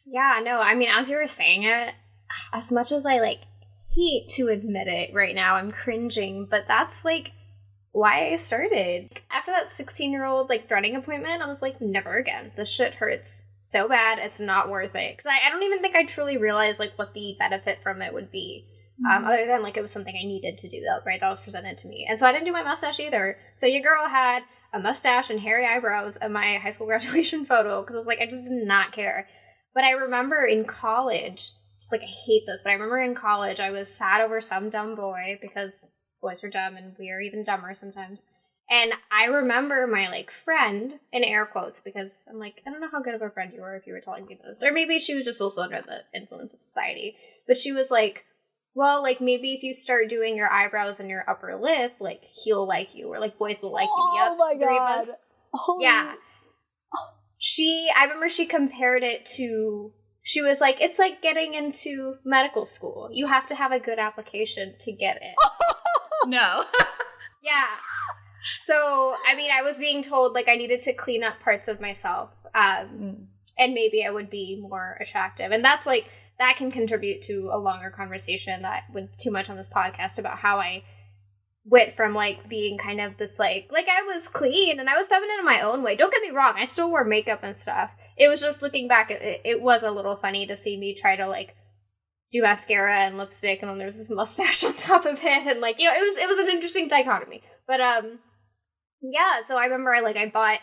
Yeah, 0.06 0.42
no, 0.44 0.60
I 0.60 0.76
mean, 0.76 0.90
as 0.90 1.10
you 1.10 1.16
were 1.16 1.28
saying 1.28 1.64
it, 1.64 1.94
as 2.52 2.72
much 2.72 2.92
as 2.92 3.06
I 3.06 3.20
like 3.20 3.40
hate 3.96 4.28
to 4.36 4.48
admit 4.48 4.88
it 4.88 5.14
right 5.14 5.36
now, 5.36 5.56
I'm 5.56 5.72
cringing, 5.72 6.48
but 6.50 6.66
that's 6.68 7.06
like 7.06 7.32
why 7.92 8.32
I 8.32 8.36
started. 8.36 9.22
After 9.32 9.52
that 9.52 9.72
16 9.72 10.12
year 10.12 10.26
old 10.26 10.50
like 10.50 10.68
threading 10.68 10.96
appointment, 10.96 11.42
I 11.42 11.48
was 11.48 11.62
like, 11.62 11.80
never 11.80 12.18
again. 12.18 12.52
This 12.56 12.70
shit 12.70 12.96
hurts 12.96 13.46
so 13.66 13.88
bad, 13.88 14.20
it's 14.20 14.40
not 14.40 14.70
worth 14.70 14.96
it. 14.96 15.18
Because 15.18 15.26
I, 15.26 15.48
I 15.48 15.50
don't 15.50 15.64
even 15.64 15.82
think 15.82 15.96
I 15.96 16.06
truly 16.06 16.38
realized 16.38 16.80
like 16.80 16.94
what 16.98 17.14
the 17.14 17.36
benefit 17.40 17.82
from 17.82 18.02
it 18.02 18.14
would 18.14 18.32
be. 18.32 18.68
Um, 19.10 19.26
other 19.26 19.46
than 19.48 19.64
like 19.64 19.76
it 19.76 19.82
was 19.82 19.92
something 19.92 20.16
I 20.16 20.26
needed 20.26 20.58
to 20.58 20.70
do, 20.70 20.82
though, 20.82 21.00
right? 21.06 21.20
That 21.20 21.30
was 21.30 21.40
presented 21.40 21.78
to 21.80 21.88
me, 21.88 22.06
and 22.08 22.20
so 22.20 22.26
I 22.26 22.32
didn't 22.32 22.46
do 22.46 22.52
my 22.52 22.64
mustache 22.64 23.00
either. 23.00 23.38
So 23.56 23.66
your 23.66 23.82
girl 23.82 24.08
had 24.08 24.44
a 24.72 24.80
mustache 24.80 25.30
and 25.30 25.40
hairy 25.40 25.66
eyebrows 25.66 26.18
in 26.18 26.32
my 26.32 26.58
high 26.58 26.70
school 26.70 26.88
graduation 26.94 27.46
photo 27.46 27.82
because 27.82 27.96
I 27.96 27.98
was 27.98 28.08
like, 28.08 28.22
I 28.22 28.26
just 28.26 28.46
did 28.46 28.54
not 28.54 28.92
care. 28.92 29.28
But 29.74 29.84
I 29.84 29.92
remember 29.92 30.46
in 30.46 30.66
college 30.66 31.54
just 31.84 31.92
like 31.92 32.02
I 32.02 32.06
hate 32.06 32.44
this, 32.48 32.62
but 32.64 32.70
I 32.70 32.74
remember 32.74 33.00
in 33.00 33.14
college 33.14 33.60
I 33.60 33.72
was 33.72 33.94
sad 33.94 34.22
over 34.22 34.40
some 34.40 34.70
dumb 34.70 34.96
boy 34.96 35.38
because 35.42 35.90
boys 36.22 36.44
are 36.44 36.50
dumb 36.50 36.78
and 36.78 36.96
we 36.98 37.10
are 37.10 37.20
even 37.20 37.44
dumber 37.44 37.74
sometimes. 37.74 38.24
And 38.70 38.94
I 39.12 39.26
remember 39.26 39.86
my 39.86 40.08
like 40.08 40.32
friend 40.32 40.98
in 41.12 41.24
air 41.24 41.46
quotes 41.46 41.82
because 41.82 42.26
I'm 42.30 42.40
like, 42.40 42.62
I 42.66 42.70
don't 42.70 42.80
know 42.80 42.88
how 42.90 43.02
good 43.02 43.16
of 43.16 43.22
a 43.22 43.30
friend 43.30 43.52
you 43.54 43.62
were 43.62 43.76
if 43.76 43.86
you 43.86 43.94
were 43.94 44.00
telling 44.00 44.26
me 44.26 44.40
this. 44.42 44.64
Or 44.64 44.72
maybe 44.72 44.98
she 44.98 45.14
was 45.14 45.26
just 45.26 45.42
also 45.42 45.62
under 45.62 45.82
the 45.82 46.04
influence 46.18 46.54
of 46.54 46.62
society. 46.62 47.18
But 47.46 47.58
she 47.58 47.74
was 47.74 47.92
like, 47.92 48.24
well, 48.76 49.02
like 49.04 49.22
maybe 49.22 49.54
if 49.54 49.64
you 49.64 49.74
start 49.74 50.10
doing 50.10 50.36
your 50.36 50.50
eyebrows 50.52 51.00
and 51.00 51.10
your 51.10 51.24
upper 51.30 51.56
lip, 51.56 51.94
like 52.00 52.24
he'll 52.24 52.68
like 52.68 52.96
you, 52.96 53.08
or 53.08 53.20
like 53.20 53.38
boys 53.38 53.62
will 53.62 53.72
like 53.72 53.86
you. 53.86 53.92
Oh 53.96 54.16
Yep, 54.30 54.38
my 54.60 54.66
three 54.66 54.78
of 54.78 54.84
us. 54.84 55.10
Oh, 55.54 55.78
Yeah. 55.80 56.14
She, 57.40 57.90
I 57.96 58.04
remember 58.06 58.30
she 58.30 58.46
compared 58.46 59.04
it 59.04 59.26
to, 59.36 59.92
she 60.22 60.42
was 60.42 60.62
like, 60.62 60.80
it's 60.80 60.98
like 60.98 61.22
getting 61.22 61.54
into 61.54 62.16
medical 62.24 62.66
school. 62.66 63.10
You 63.12 63.28
have 63.28 63.46
to 63.48 63.56
have 63.56 63.74
a 63.74 63.80
good 63.80 64.00
application 64.00 64.76
to 64.80 64.92
get 64.92 65.18
it. 65.18 65.36
No. 66.26 66.64
Yeah. 67.44 67.66
So, 68.64 69.14
I 69.28 69.36
mean, 69.36 69.52
I 69.52 69.62
was 69.62 69.78
being 69.78 70.02
told 70.02 70.34
like 70.34 70.48
I 70.48 70.56
needed 70.56 70.80
to 70.84 70.94
clean 70.94 71.22
up 71.22 71.42
parts 71.42 71.68
of 71.68 71.82
myself. 71.82 72.30
Um, 72.56 72.88
Mm. 72.88 73.26
and 73.58 73.74
maybe 73.74 74.06
I 74.06 74.10
would 74.12 74.30
be 74.30 74.58
more 74.62 74.98
attractive. 75.02 75.52
And 75.52 75.66
that's 75.66 75.86
like 75.86 76.06
that 76.44 76.58
can 76.58 76.72
contribute 76.72 77.22
to 77.24 77.50
a 77.54 77.58
longer 77.58 77.90
conversation 77.90 78.64
that 78.64 78.84
went 78.94 79.18
too 79.18 79.32
much 79.32 79.50
on 79.50 79.56
this 79.56 79.70
podcast 79.70 80.20
about 80.20 80.38
how 80.38 80.60
I 80.60 80.84
went 81.66 81.96
from 81.96 82.14
like 82.14 82.50
being 82.50 82.78
kind 82.78 83.00
of 83.00 83.18
this 83.18 83.40
like 83.40 83.70
like 83.72 83.88
I 83.88 84.04
was 84.04 84.28
clean 84.28 84.80
and 84.80 84.90
I 84.90 84.98
was 84.98 85.08
feminine 85.08 85.40
in 85.40 85.46
my 85.46 85.62
own 85.62 85.82
way. 85.82 85.96
Don't 85.96 86.12
get 86.12 86.22
me 86.22 86.32
wrong, 86.32 86.56
I 86.58 86.66
still 86.66 86.90
wore 86.90 87.06
makeup 87.06 87.40
and 87.44 87.58
stuff. 87.58 87.92
It 88.18 88.28
was 88.28 88.42
just 88.42 88.62
looking 88.62 88.90
back, 88.90 89.10
it, 89.10 89.42
it 89.46 89.62
was 89.62 89.84
a 89.84 89.92
little 89.92 90.18
funny 90.18 90.46
to 90.48 90.58
see 90.58 90.78
me 90.78 90.94
try 90.94 91.16
to 91.16 91.28
like 91.28 91.56
do 92.32 92.42
mascara 92.42 93.00
and 93.00 93.18
lipstick 93.18 93.62
and 93.62 93.72
then 93.72 93.78
there 93.78 93.88
was 93.88 93.98
this 93.98 94.10
mustache 94.12 94.66
on 94.66 94.74
top 94.74 95.06
of 95.06 95.20
it 95.24 95.48
and 95.48 95.62
like 95.62 95.78
you 95.80 95.88
know 95.88 95.96
it 95.96 96.04
was 96.04 96.18
it 96.18 96.28
was 96.28 96.38
an 96.40 96.50
interesting 96.50 96.90
dichotomy. 96.90 97.42
But 97.66 97.80
um 97.80 98.20
yeah, 99.02 99.42
so 99.46 99.56
I 99.56 99.66
remember 99.66 99.94
I 99.94 100.02
like 100.02 100.18
I 100.18 100.28
bought 100.28 100.60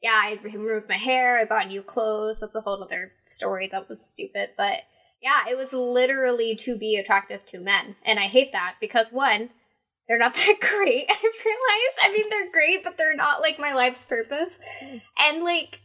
yeah, 0.00 0.20
I 0.22 0.38
removed 0.44 0.88
my 0.88 0.98
hair, 0.98 1.40
I 1.40 1.46
bought 1.46 1.66
new 1.66 1.82
clothes. 1.82 2.40
That's 2.40 2.54
a 2.54 2.60
whole 2.60 2.80
other 2.82 3.10
story 3.26 3.68
that 3.72 3.88
was 3.88 4.12
stupid. 4.12 4.50
But 4.56 4.82
yeah, 5.22 5.44
it 5.48 5.56
was 5.56 5.72
literally 5.72 6.56
to 6.56 6.76
be 6.76 6.96
attractive 6.96 7.44
to 7.46 7.60
men. 7.60 7.96
And 8.04 8.18
I 8.18 8.26
hate 8.26 8.52
that 8.52 8.76
because 8.80 9.12
one, 9.12 9.50
they're 10.08 10.18
not 10.18 10.34
that 10.36 10.56
great. 10.60 11.06
I've 11.10 11.22
realized. 11.22 11.98
I 12.02 12.12
mean, 12.12 12.28
they're 12.30 12.52
great, 12.52 12.84
but 12.84 12.96
they're 12.96 13.16
not 13.16 13.40
like 13.40 13.58
my 13.58 13.72
life's 13.72 14.04
purpose. 14.04 14.58
And 15.18 15.42
like, 15.42 15.80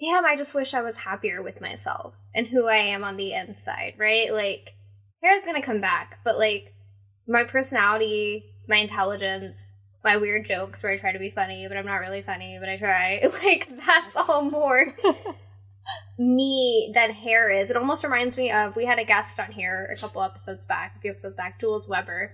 damn, 0.00 0.24
I 0.24 0.36
just 0.36 0.54
wish 0.54 0.74
I 0.74 0.82
was 0.82 0.96
happier 0.96 1.42
with 1.42 1.60
myself 1.60 2.14
and 2.34 2.46
who 2.46 2.66
I 2.66 2.76
am 2.76 3.04
on 3.04 3.16
the 3.16 3.34
inside, 3.34 3.94
right? 3.98 4.32
Like, 4.32 4.70
hair's 5.22 5.44
gonna 5.44 5.62
come 5.62 5.80
back, 5.80 6.18
but 6.24 6.38
like, 6.38 6.72
my 7.28 7.44
personality, 7.44 8.44
my 8.68 8.76
intelligence, 8.76 9.76
my 10.04 10.16
weird 10.16 10.44
jokes 10.44 10.82
where 10.82 10.92
I 10.92 10.98
try 10.98 11.12
to 11.12 11.18
be 11.18 11.30
funny, 11.30 11.66
but 11.68 11.76
I'm 11.76 11.86
not 11.86 11.96
really 11.96 12.22
funny, 12.22 12.58
but 12.58 12.68
I 12.68 12.76
try. 12.76 13.28
Like, 13.44 13.68
that's 13.86 14.16
all 14.16 14.42
more 14.42 14.96
me 16.22 16.90
than 16.94 17.10
hair 17.10 17.50
is. 17.50 17.70
It 17.70 17.76
almost 17.76 18.04
reminds 18.04 18.36
me 18.36 18.50
of 18.50 18.76
we 18.76 18.84
had 18.84 18.98
a 18.98 19.04
guest 19.04 19.38
on 19.40 19.50
here 19.50 19.92
a 19.92 20.00
couple 20.00 20.22
episodes 20.22 20.66
back, 20.66 20.94
a 20.96 21.00
few 21.00 21.10
episodes 21.10 21.36
back, 21.36 21.58
Jules 21.60 21.88
Weber, 21.88 22.32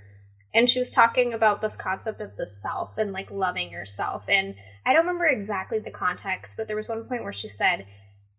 and 0.54 0.68
she 0.68 0.78
was 0.78 0.90
talking 0.90 1.32
about 1.32 1.60
this 1.60 1.76
concept 1.76 2.20
of 2.20 2.36
the 2.36 2.46
self 2.46 2.98
and 2.98 3.12
like 3.12 3.30
loving 3.30 3.70
yourself. 3.70 4.24
And 4.28 4.54
I 4.84 4.92
don't 4.92 5.06
remember 5.06 5.26
exactly 5.26 5.78
the 5.78 5.90
context, 5.90 6.56
but 6.56 6.66
there 6.68 6.76
was 6.76 6.88
one 6.88 7.04
point 7.04 7.22
where 7.22 7.32
she 7.32 7.48
said, 7.48 7.86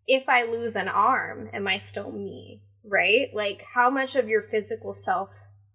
"If 0.06 0.28
I 0.28 0.44
lose 0.44 0.76
an 0.76 0.88
arm, 0.88 1.50
am 1.52 1.66
I 1.66 1.78
still 1.78 2.12
me?" 2.12 2.62
Right? 2.84 3.28
Like 3.34 3.62
how 3.62 3.90
much 3.90 4.16
of 4.16 4.28
your 4.28 4.42
physical 4.42 4.94
self 4.94 5.30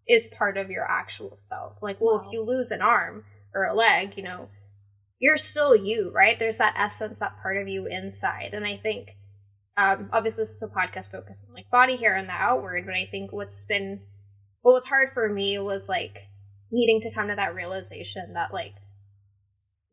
is 0.08 0.28
part 0.28 0.58
of 0.58 0.70
your 0.70 0.90
actual 0.90 1.38
self? 1.38 1.82
Like, 1.82 2.00
well, 2.00 2.18
Wow. 2.20 2.26
if 2.28 2.34
you 2.34 2.42
lose 2.42 2.72
an 2.72 2.82
arm 2.82 3.26
or 3.54 3.66
a 3.66 3.74
leg, 3.74 4.18
you 4.18 4.24
know, 4.24 4.50
you're 5.20 5.38
still 5.38 5.76
you, 5.76 6.12
right? 6.12 6.38
There's 6.38 6.58
that 6.58 6.76
essence, 6.78 7.20
that 7.20 7.42
part 7.42 7.58
of 7.58 7.68
you 7.68 7.88
inside. 7.88 8.52
And 8.54 8.66
I 8.66 8.78
think 8.78 9.16
um, 9.78 10.10
obviously 10.14 10.44
this 10.44 10.56
is 10.56 10.64
a 10.64 10.68
podcast 10.68 11.12
focused 11.12 11.46
on 11.48 11.54
like 11.54 11.70
body 11.70 11.98
hair 11.98 12.16
and 12.16 12.30
the 12.30 12.34
outward, 12.34 12.86
but 12.86 12.96
I 12.96 13.08
think 13.12 13.34
what's 13.34 13.66
been 13.66 14.02
what 14.62 14.74
was 14.74 14.86
hard 14.86 15.10
for 15.14 15.30
me 15.30 15.60
was 15.60 15.90
like 15.90 16.24
needing 16.72 17.02
to 17.02 17.12
come 17.12 17.28
to 17.28 17.36
that 17.36 17.56
realization 17.56 18.34
that 18.34 18.54
like 18.54 18.74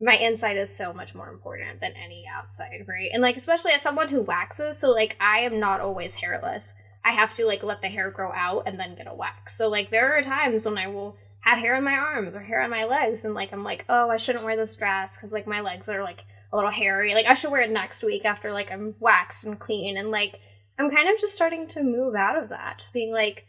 my 0.00 0.14
inside 0.14 0.56
is 0.56 0.74
so 0.74 0.92
much 0.92 1.14
more 1.14 1.28
important 1.28 1.80
than 1.80 1.92
any 1.92 2.24
outside, 2.32 2.84
right? 2.88 3.10
And 3.12 3.22
like 3.22 3.36
especially 3.36 3.72
as 3.72 3.82
someone 3.82 4.08
who 4.08 4.22
waxes, 4.22 4.78
so 4.78 4.90
like 4.90 5.16
I 5.20 5.40
am 5.40 5.58
not 5.58 5.80
always 5.80 6.14
hairless. 6.14 6.74
I 7.04 7.12
have 7.12 7.32
to 7.34 7.46
like 7.46 7.64
let 7.64 7.80
the 7.82 7.88
hair 7.88 8.10
grow 8.10 8.32
out 8.32 8.64
and 8.66 8.78
then 8.78 8.94
get 8.94 9.08
a 9.08 9.14
wax. 9.14 9.56
So 9.56 9.68
like 9.68 9.90
there 9.90 10.16
are 10.16 10.22
times 10.22 10.64
when 10.64 10.78
I 10.78 10.86
will 10.86 11.16
have 11.40 11.58
hair 11.58 11.74
on 11.74 11.82
my 11.82 11.94
arms 11.94 12.36
or 12.36 12.40
hair 12.40 12.62
on 12.62 12.70
my 12.70 12.84
legs 12.84 13.24
and 13.24 13.34
like 13.34 13.52
I'm 13.52 13.64
like, 13.64 13.84
"Oh, 13.88 14.10
I 14.10 14.16
shouldn't 14.16 14.44
wear 14.44 14.56
this 14.56 14.76
dress 14.76 15.18
cuz 15.18 15.32
like 15.32 15.48
my 15.48 15.60
legs 15.60 15.88
are 15.88 16.04
like 16.04 16.24
a 16.52 16.56
little 16.56 16.70
hairy. 16.70 17.14
Like 17.14 17.26
I 17.26 17.34
should 17.34 17.50
wear 17.50 17.62
it 17.62 17.70
next 17.70 18.02
week 18.02 18.24
after 18.24 18.52
like 18.52 18.70
I'm 18.70 18.94
waxed 19.00 19.44
and 19.44 19.58
clean 19.58 19.96
and 19.96 20.10
like 20.10 20.40
I'm 20.78 20.90
kind 20.90 21.08
of 21.08 21.20
just 21.20 21.34
starting 21.34 21.66
to 21.68 21.82
move 21.82 22.14
out 22.14 22.42
of 22.42 22.50
that. 22.50 22.78
Just 22.78 22.92
being 22.92 23.12
like 23.12 23.46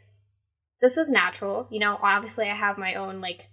this 0.82 0.98
is 0.98 1.10
natural. 1.10 1.68
You 1.70 1.80
know, 1.80 1.98
obviously 2.02 2.50
I 2.50 2.56
have 2.56 2.78
my 2.78 2.96
own 2.96 3.22
like 3.22 3.50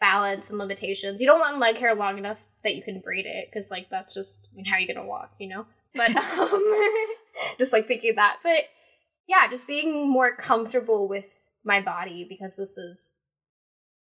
balance 0.00 0.50
and 0.50 0.58
limitations. 0.58 1.20
You 1.20 1.26
don't 1.26 1.40
want 1.40 1.58
leg 1.58 1.76
hair 1.76 1.94
long 1.94 2.18
enough 2.18 2.42
that 2.62 2.74
you 2.74 2.82
can 2.82 3.00
braid 3.00 3.26
it 3.26 3.50
cuz 3.52 3.70
like 3.70 3.90
that's 3.90 4.14
just 4.14 4.48
I 4.52 4.56
mean 4.56 4.64
how 4.64 4.76
are 4.76 4.80
you 4.80 4.86
going 4.86 5.04
to 5.04 5.08
walk, 5.08 5.32
you 5.38 5.48
know? 5.48 5.66
But 5.94 6.14
um 6.38 6.62
just 7.58 7.72
like 7.72 7.88
thinking 7.88 8.14
that. 8.16 8.38
But 8.42 8.64
yeah, 9.26 9.48
just 9.48 9.66
being 9.66 10.08
more 10.08 10.36
comfortable 10.36 11.08
with 11.08 11.26
my 11.64 11.80
body 11.80 12.26
because 12.28 12.52
this 12.56 12.76
is 12.76 13.12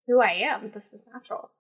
who 0.08 0.20
I 0.20 0.32
am. 0.52 0.72
This 0.74 0.94
is 0.94 1.06
natural. 1.14 1.52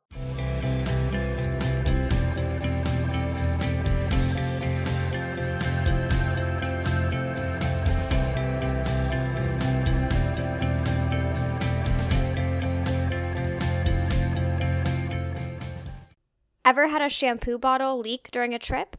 Ever 16.71 16.87
had 16.87 17.01
a 17.01 17.09
shampoo 17.09 17.57
bottle 17.57 17.97
leak 17.97 18.31
during 18.31 18.53
a 18.53 18.57
trip? 18.57 18.95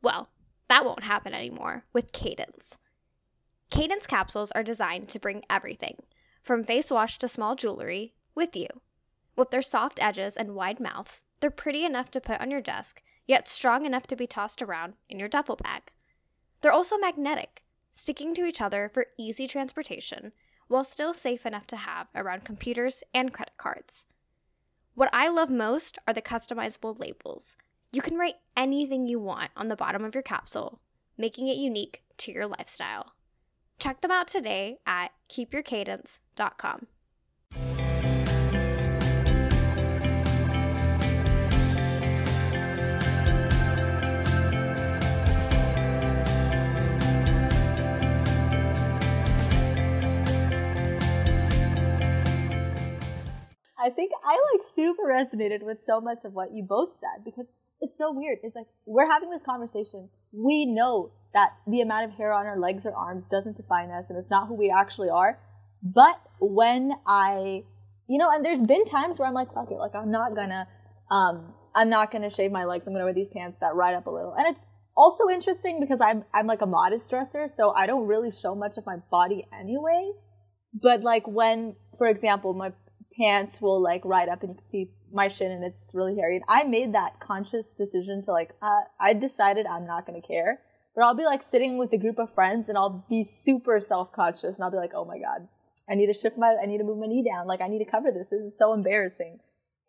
Well, 0.00 0.30
that 0.68 0.84
won't 0.84 1.02
happen 1.02 1.34
anymore 1.34 1.84
with 1.92 2.12
Cadence. 2.12 2.78
Cadence 3.70 4.06
capsules 4.06 4.52
are 4.52 4.62
designed 4.62 5.08
to 5.08 5.18
bring 5.18 5.44
everything, 5.50 5.96
from 6.44 6.62
face 6.62 6.92
wash 6.92 7.18
to 7.18 7.26
small 7.26 7.56
jewelry, 7.56 8.14
with 8.36 8.54
you. 8.54 8.68
With 9.34 9.50
their 9.50 9.62
soft 9.62 10.00
edges 10.00 10.36
and 10.36 10.54
wide 10.54 10.78
mouths, 10.78 11.24
they're 11.40 11.50
pretty 11.50 11.84
enough 11.84 12.08
to 12.12 12.20
put 12.20 12.40
on 12.40 12.52
your 12.52 12.60
desk, 12.60 13.02
yet 13.26 13.48
strong 13.48 13.84
enough 13.84 14.06
to 14.06 14.14
be 14.14 14.28
tossed 14.28 14.62
around 14.62 14.94
in 15.08 15.18
your 15.18 15.28
duffel 15.28 15.56
bag. 15.56 15.90
They're 16.60 16.70
also 16.70 16.98
magnetic, 16.98 17.64
sticking 17.92 18.32
to 18.34 18.44
each 18.44 18.60
other 18.60 18.88
for 18.88 19.08
easy 19.16 19.48
transportation, 19.48 20.30
while 20.68 20.84
still 20.84 21.12
safe 21.12 21.44
enough 21.44 21.66
to 21.66 21.78
have 21.78 22.06
around 22.14 22.44
computers 22.44 23.02
and 23.12 23.34
credit 23.34 23.56
cards. 23.56 24.06
What 24.98 25.10
I 25.12 25.28
love 25.28 25.48
most 25.48 25.96
are 26.08 26.12
the 26.12 26.20
customizable 26.20 26.98
labels. 26.98 27.56
You 27.92 28.02
can 28.02 28.18
write 28.18 28.34
anything 28.56 29.06
you 29.06 29.20
want 29.20 29.52
on 29.56 29.68
the 29.68 29.76
bottom 29.76 30.04
of 30.04 30.12
your 30.12 30.22
capsule, 30.22 30.80
making 31.16 31.46
it 31.46 31.56
unique 31.56 32.02
to 32.16 32.32
your 32.32 32.48
lifestyle. 32.48 33.12
Check 33.78 34.00
them 34.00 34.10
out 34.10 34.26
today 34.26 34.78
at 34.88 35.12
keepyourcadence.com. 35.30 36.88
I 53.78 53.90
think 53.90 54.10
I 54.24 54.38
like 54.52 54.66
super 54.74 55.04
resonated 55.04 55.62
with 55.62 55.78
so 55.86 56.00
much 56.00 56.18
of 56.24 56.32
what 56.32 56.52
you 56.52 56.64
both 56.64 56.90
said 57.00 57.24
because 57.24 57.46
it's 57.80 57.96
so 57.96 58.12
weird. 58.12 58.38
It's 58.42 58.56
like 58.56 58.66
we're 58.86 59.08
having 59.08 59.30
this 59.30 59.42
conversation. 59.42 60.08
We 60.32 60.66
know 60.66 61.12
that 61.34 61.50
the 61.66 61.80
amount 61.80 62.06
of 62.06 62.16
hair 62.16 62.32
on 62.32 62.46
our 62.46 62.58
legs 62.58 62.84
or 62.86 62.92
arms 62.92 63.24
doesn't 63.30 63.56
define 63.56 63.90
us 63.90 64.06
and 64.08 64.18
it's 64.18 64.30
not 64.30 64.48
who 64.48 64.54
we 64.54 64.70
actually 64.70 65.10
are. 65.10 65.38
But 65.82 66.20
when 66.40 66.92
I, 67.06 67.62
you 68.08 68.18
know, 68.18 68.30
and 68.32 68.44
there's 68.44 68.62
been 68.62 68.84
times 68.84 69.18
where 69.18 69.28
I'm 69.28 69.34
like, 69.34 69.54
fuck 69.54 69.70
it, 69.70 69.78
like 69.78 69.94
I'm 69.94 70.10
not 70.10 70.34
gonna, 70.34 70.66
um, 71.10 71.54
I'm 71.74 71.88
not 71.88 72.10
gonna 72.10 72.30
shave 72.30 72.50
my 72.50 72.64
legs. 72.64 72.88
I'm 72.88 72.94
gonna 72.94 73.04
wear 73.04 73.14
these 73.14 73.28
pants 73.28 73.58
that 73.60 73.76
ride 73.76 73.94
up 73.94 74.06
a 74.06 74.10
little. 74.10 74.34
And 74.34 74.56
it's 74.56 74.64
also 74.96 75.28
interesting 75.28 75.78
because 75.78 76.00
I'm, 76.00 76.24
I'm 76.34 76.48
like 76.48 76.62
a 76.62 76.66
modest 76.66 77.10
dresser, 77.10 77.48
so 77.56 77.70
I 77.70 77.86
don't 77.86 78.08
really 78.08 78.32
show 78.32 78.56
much 78.56 78.76
of 78.76 78.86
my 78.86 78.96
body 79.10 79.46
anyway. 79.56 80.10
But 80.74 81.02
like 81.02 81.28
when, 81.28 81.76
for 81.96 82.08
example, 82.08 82.54
my 82.54 82.72
pants 83.18 83.60
will 83.60 83.80
like 83.80 84.04
ride 84.04 84.28
up 84.28 84.42
and 84.42 84.50
you 84.50 84.56
can 84.56 84.68
see 84.68 84.90
my 85.12 85.28
shin 85.28 85.50
and 85.50 85.64
it's 85.64 85.92
really 85.94 86.16
hairy. 86.16 86.36
And 86.36 86.44
I 86.48 86.64
made 86.64 86.94
that 86.94 87.20
conscious 87.20 87.66
decision 87.76 88.24
to 88.24 88.32
like, 88.32 88.50
uh, 88.62 88.82
I 89.00 89.12
decided 89.14 89.66
I'm 89.66 89.86
not 89.86 90.06
gonna 90.06 90.22
care. 90.22 90.60
But 90.94 91.04
I'll 91.04 91.14
be 91.14 91.24
like 91.24 91.42
sitting 91.50 91.78
with 91.78 91.92
a 91.92 91.98
group 91.98 92.18
of 92.18 92.34
friends 92.34 92.68
and 92.68 92.76
I'll 92.76 93.04
be 93.08 93.24
super 93.24 93.80
self 93.80 94.12
conscious 94.12 94.54
and 94.54 94.64
I'll 94.64 94.70
be 94.70 94.76
like, 94.76 94.92
oh 94.94 95.04
my 95.04 95.18
God, 95.18 95.46
I 95.88 95.94
need 95.94 96.06
to 96.06 96.14
shift 96.14 96.36
my, 96.36 96.56
I 96.60 96.66
need 96.66 96.78
to 96.78 96.84
move 96.84 96.98
my 96.98 97.06
knee 97.06 97.24
down. 97.24 97.46
Like 97.46 97.60
I 97.60 97.68
need 97.68 97.84
to 97.84 97.90
cover 97.90 98.10
this. 98.10 98.28
This 98.30 98.40
is 98.40 98.58
so 98.58 98.72
embarrassing. 98.72 99.38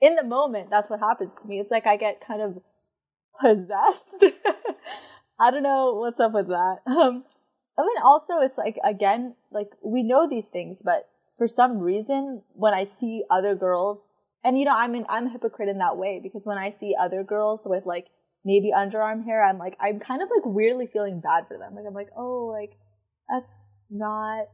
In 0.01 0.15
the 0.15 0.23
moment, 0.23 0.69
that's 0.69 0.89
what 0.89 0.99
happens 0.99 1.33
to 1.41 1.47
me. 1.47 1.59
It's 1.59 1.71
like 1.71 1.87
I 1.87 1.97
get 1.97 2.25
kind 2.25 2.41
of 2.41 2.61
possessed. 3.41 4.03
I 5.39 5.51
don't 5.51 5.63
know 5.63 5.95
what's 5.95 6.19
up 6.19 6.33
with 6.33 6.47
that. 6.47 6.77
Um, 6.85 7.23
mean, 7.83 8.03
also, 8.03 8.39
it's 8.41 8.57
like, 8.57 8.77
again, 8.83 9.35
like 9.51 9.69
we 9.81 10.03
know 10.03 10.27
these 10.27 10.45
things, 10.51 10.79
but 10.83 11.07
for 11.39 11.47
some 11.47 11.79
reason, 11.79 12.43
when 12.53 12.75
I 12.75 12.85
see 12.99 13.23
other 13.31 13.55
girls, 13.55 13.97
and 14.43 14.59
you 14.59 14.65
know, 14.65 14.75
I'm 14.75 14.93
I'm 15.09 15.27
a 15.27 15.31
hypocrite 15.31 15.69
in 15.69 15.79
that 15.79 15.97
way 15.97 16.19
because 16.21 16.43
when 16.45 16.59
I 16.59 16.75
see 16.79 16.95
other 16.99 17.23
girls 17.23 17.61
with 17.65 17.87
like 17.87 18.05
maybe 18.45 18.71
underarm 18.75 19.25
hair, 19.25 19.43
I'm 19.43 19.57
like, 19.57 19.75
I'm 19.79 19.99
kind 19.99 20.21
of 20.21 20.29
like 20.29 20.45
weirdly 20.45 20.87
feeling 20.91 21.19
bad 21.21 21.45
for 21.47 21.57
them. 21.57 21.75
Like, 21.75 21.85
I'm 21.87 21.93
like, 21.93 22.09
oh, 22.15 22.45
like, 22.45 22.77
that's 23.29 23.85
not, 23.89 24.45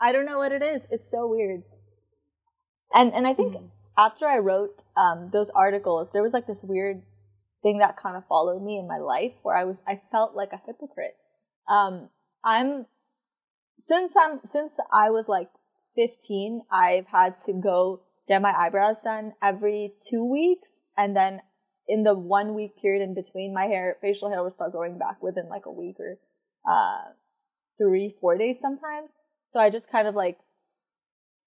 I 0.00 0.12
don't 0.12 0.26
know 0.26 0.38
what 0.38 0.52
it 0.52 0.62
is. 0.62 0.86
It's 0.90 1.10
so 1.10 1.26
weird. 1.26 1.62
And, 2.92 3.12
and 3.14 3.26
I 3.26 3.34
think 3.34 3.54
mm-hmm. 3.54 3.66
after 3.96 4.26
I 4.26 4.38
wrote, 4.38 4.82
um, 4.96 5.30
those 5.32 5.50
articles, 5.50 6.12
there 6.12 6.22
was 6.22 6.32
like 6.32 6.46
this 6.46 6.62
weird 6.62 7.02
thing 7.62 7.78
that 7.78 7.96
kind 7.96 8.16
of 8.16 8.26
followed 8.26 8.62
me 8.62 8.78
in 8.78 8.86
my 8.86 8.98
life 8.98 9.32
where 9.42 9.56
I 9.56 9.64
was, 9.64 9.80
I 9.86 10.00
felt 10.10 10.34
like 10.34 10.50
a 10.52 10.60
hypocrite. 10.66 11.16
Um, 11.68 12.08
I'm, 12.44 12.86
since 13.80 14.12
I'm, 14.20 14.40
since 14.50 14.76
I 14.92 15.10
was 15.10 15.28
like 15.28 15.48
15, 15.94 16.62
I've 16.70 17.06
had 17.06 17.40
to 17.46 17.52
go 17.52 18.00
get 18.28 18.42
my 18.42 18.52
eyebrows 18.56 18.96
done 19.02 19.32
every 19.42 19.94
two 20.08 20.24
weeks. 20.24 20.68
And 20.96 21.16
then 21.16 21.40
in 21.88 22.02
the 22.02 22.14
one 22.14 22.54
week 22.54 22.80
period 22.80 23.02
in 23.02 23.14
between, 23.14 23.54
my 23.54 23.64
hair, 23.64 23.96
facial 24.00 24.30
hair 24.30 24.42
will 24.42 24.50
start 24.50 24.72
growing 24.72 24.98
back 24.98 25.22
within 25.22 25.48
like 25.48 25.66
a 25.66 25.72
week 25.72 25.96
or, 25.98 26.18
uh, 26.70 27.12
three, 27.78 28.14
four 28.20 28.36
days 28.36 28.58
sometimes. 28.60 29.10
So 29.48 29.58
I 29.58 29.70
just 29.70 29.90
kind 29.90 30.06
of 30.06 30.14
like 30.14 30.38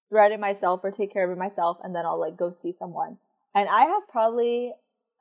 thread 0.09 0.31
it 0.31 0.39
myself 0.39 0.81
or 0.83 0.91
take 0.91 1.13
care 1.13 1.23
of 1.23 1.35
it 1.35 1.39
myself. 1.39 1.77
And 1.83 1.95
then 1.95 2.05
I'll 2.05 2.19
like 2.19 2.37
go 2.37 2.55
see 2.61 2.73
someone. 2.77 3.17
And 3.55 3.69
I 3.69 3.85
have 3.85 4.07
probably 4.09 4.73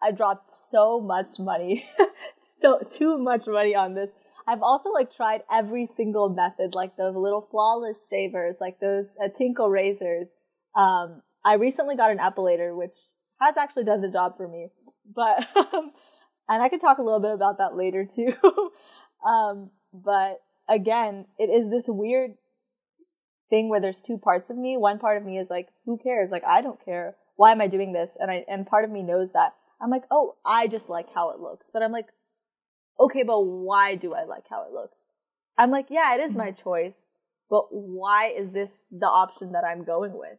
I 0.03 0.11
dropped 0.11 0.53
so 0.53 1.01
much 1.01 1.39
money, 1.39 1.89
so 2.61 2.81
too 2.91 3.19
much 3.19 3.47
money 3.47 3.75
on 3.75 3.95
this. 3.95 4.11
I've 4.47 4.63
also 4.63 4.91
like 4.91 5.15
tried 5.15 5.43
every 5.51 5.89
single 5.97 6.29
method, 6.29 6.75
like 6.75 6.97
the 6.97 7.11
little 7.11 7.47
flawless 7.51 7.97
shavers, 8.09 8.59
like 8.61 8.81
those 8.81 9.07
uh, 9.23 9.29
Tinkle 9.37 9.71
razors. 9.71 10.29
Um, 10.75 11.23
I 11.45 11.55
recently 11.55 11.97
got 11.97 12.11
an 12.11 12.19
epilator, 12.19 12.77
which 12.77 12.95
has 13.41 13.57
actually 13.57 13.85
done 13.85 14.01
the 14.01 14.09
job 14.09 14.37
for 14.37 14.47
me, 14.49 14.69
but 15.15 15.47
um, 15.57 15.93
and 16.49 16.63
I 16.63 16.69
could 16.69 16.81
talk 16.81 16.99
a 16.99 17.03
little 17.03 17.21
bit 17.21 17.33
about 17.33 17.59
that 17.59 17.77
later 17.77 18.05
too. 18.05 18.35
um, 19.27 19.71
but 19.93 20.41
again, 20.69 21.27
it 21.39 21.51
is 21.51 21.71
this 21.71 21.87
weird 21.89 22.33
thing 23.51 23.69
where 23.69 23.81
there's 23.81 24.01
two 24.01 24.19
parts 24.19 24.51
of 24.51 24.57
me. 24.57 24.77
One 24.77 24.99
part 24.99 25.19
of 25.19 25.25
me 25.25 25.39
is 25.39 25.51
like, 25.51 25.69
who 25.85 25.99
cares? 25.99 26.31
Like, 26.31 26.45
I 26.45 26.63
don't 26.63 26.83
care. 26.85 27.17
Why 27.37 27.53
am 27.53 27.61
I 27.61 27.67
doing 27.67 27.93
this? 27.93 28.17
And 28.19 28.31
I 28.31 28.45
and 28.49 28.67
part 28.67 28.85
of 28.85 28.91
me 28.91 29.03
knows 29.03 29.33
that 29.33 29.55
I'm 29.81 29.91
like, 29.91 30.05
oh, 30.11 30.37
I 30.45 30.69
just 30.69 30.89
like 30.89 31.07
how 31.15 31.31
it 31.31 31.41
looks. 31.41 31.71
But 31.73 31.83
I'm 31.83 31.93
like, 31.93 32.07
okay, 32.99 33.23
but 33.23 33.41
why 33.41 33.95
do 33.95 34.15
I 34.15 34.25
like 34.25 34.45
how 34.49 34.65
it 34.67 34.73
looks? 34.73 34.99
I'm 35.59 35.71
like, 35.71 35.87
yeah, 35.91 36.15
it 36.15 36.21
is 36.21 36.35
my 36.35 36.49
mm-hmm. 36.51 36.63
choice, 36.63 37.07
but 37.51 37.67
why 37.71 38.29
is 38.29 38.53
this 38.53 38.81
the 38.91 39.07
option 39.07 39.53
that 39.53 39.65
I'm 39.65 39.85
going 39.85 40.13
with? 40.13 40.39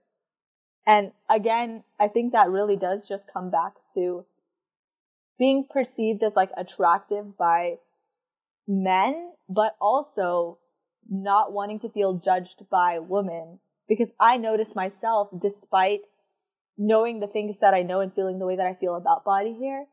And 0.85 1.11
again, 1.29 1.83
I 1.99 2.07
think 2.07 2.33
that 2.33 2.49
really 2.49 2.75
does 2.75 3.07
just 3.07 3.25
come 3.31 3.49
back 3.49 3.73
to 3.93 4.25
being 5.39 5.65
perceived 5.69 6.23
as 6.23 6.35
like 6.35 6.51
attractive 6.57 7.37
by 7.37 7.75
men, 8.67 9.31
but 9.49 9.75
also 9.79 10.57
not 11.09 11.53
wanting 11.53 11.79
to 11.81 11.89
feel 11.89 12.13
judged 12.13 12.63
by 12.69 12.99
women. 12.99 13.59
Because 13.87 14.09
I 14.19 14.37
notice 14.37 14.75
myself, 14.75 15.29
despite 15.37 16.01
knowing 16.77 17.19
the 17.19 17.27
things 17.27 17.57
that 17.61 17.73
I 17.73 17.81
know 17.81 17.99
and 17.99 18.13
feeling 18.13 18.39
the 18.39 18.45
way 18.45 18.55
that 18.55 18.65
I 18.65 18.73
feel 18.73 18.95
about 18.95 19.25
body 19.25 19.57
hair, 19.59 19.85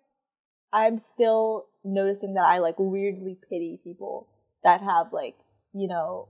I'm 0.72 1.00
still 1.14 1.66
noticing 1.84 2.34
that 2.34 2.44
I 2.44 2.58
like 2.58 2.76
weirdly 2.78 3.38
pity 3.48 3.80
people 3.82 4.28
that 4.62 4.80
have 4.80 5.12
like, 5.12 5.36
you 5.72 5.88
know, 5.88 6.28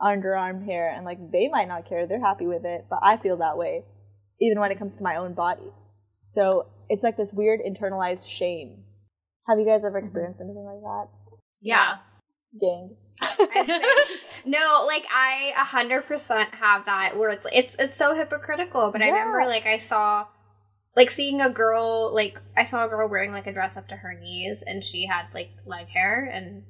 underarm 0.00 0.64
hair 0.64 0.92
and 0.94 1.04
like 1.04 1.18
they 1.32 1.48
might 1.48 1.68
not 1.68 1.88
care, 1.88 2.06
they're 2.06 2.20
happy 2.20 2.46
with 2.46 2.64
it, 2.64 2.86
but 2.90 3.00
I 3.02 3.16
feel 3.16 3.38
that 3.38 3.56
way 3.56 3.84
even 4.40 4.60
when 4.60 4.70
it 4.70 4.78
comes 4.78 4.98
to 4.98 5.04
my 5.04 5.16
own 5.16 5.34
body. 5.34 5.72
So 6.18 6.66
it's 6.88 7.02
like 7.02 7.16
this 7.16 7.32
weird 7.32 7.60
internalized 7.60 8.28
shame. 8.28 8.84
Have 9.48 9.58
you 9.58 9.66
guys 9.66 9.84
ever 9.84 9.98
mm-hmm. 9.98 10.06
experienced 10.06 10.40
anything 10.40 10.64
like 10.64 10.80
that? 10.82 11.06
Yeah. 11.60 11.96
Gang. 12.60 12.96
no, 14.46 14.84
like 14.86 15.04
I 15.14 15.52
a 15.56 15.64
hundred 15.64 16.06
percent 16.06 16.54
have 16.54 16.84
that 16.86 17.16
where 17.16 17.30
it's 17.30 17.46
it's 17.50 17.76
it's 17.78 17.96
so 17.96 18.14
hypocritical. 18.14 18.90
But 18.92 19.00
yeah. 19.00 19.08
I 19.08 19.10
remember 19.10 19.46
like 19.46 19.66
I 19.66 19.78
saw 19.78 20.26
like 20.96 21.10
seeing 21.10 21.40
a 21.42 21.50
girl 21.50 22.12
like 22.12 22.40
I 22.56 22.64
saw 22.64 22.86
a 22.86 22.88
girl 22.88 23.08
wearing 23.08 23.32
like 23.32 23.46
a 23.46 23.52
dress 23.52 23.76
up 23.76 23.88
to 23.88 23.96
her 23.96 24.14
knees 24.14 24.62
and 24.66 24.82
she 24.82 25.06
had 25.06 25.26
like 25.34 25.50
leg 25.66 25.88
hair 25.88 26.24
and 26.24 26.64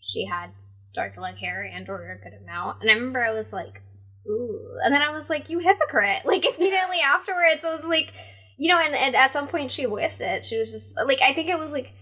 she 0.00 0.26
had 0.26 0.50
dark 0.94 1.16
leg 1.16 1.36
hair 1.38 1.62
and 1.62 1.88
or 1.88 2.12
a 2.12 2.22
good 2.22 2.38
amount. 2.42 2.82
And 2.82 2.90
I 2.90 2.94
remember 2.94 3.24
I 3.24 3.32
was 3.32 3.50
like, 3.50 3.80
ooh. 4.28 4.78
And 4.84 4.94
then 4.94 5.00
I 5.00 5.16
was 5.16 5.30
like, 5.30 5.48
you 5.48 5.58
hypocrite. 5.58 6.22
Like 6.24 6.44
immediately 6.44 7.00
afterwards 7.00 7.64
I 7.64 7.74
was 7.74 7.86
like 7.86 8.12
you 8.58 8.68
know, 8.68 8.78
and, 8.78 8.94
and 8.94 9.16
at 9.16 9.32
some 9.32 9.48
point 9.48 9.70
she 9.70 9.86
voiced 9.86 10.20
it. 10.20 10.44
She 10.44 10.58
was 10.58 10.70
just 10.70 10.94
like 10.96 11.20
I 11.22 11.32
think 11.32 11.48
it 11.48 11.58
was 11.58 11.72
like 11.72 11.92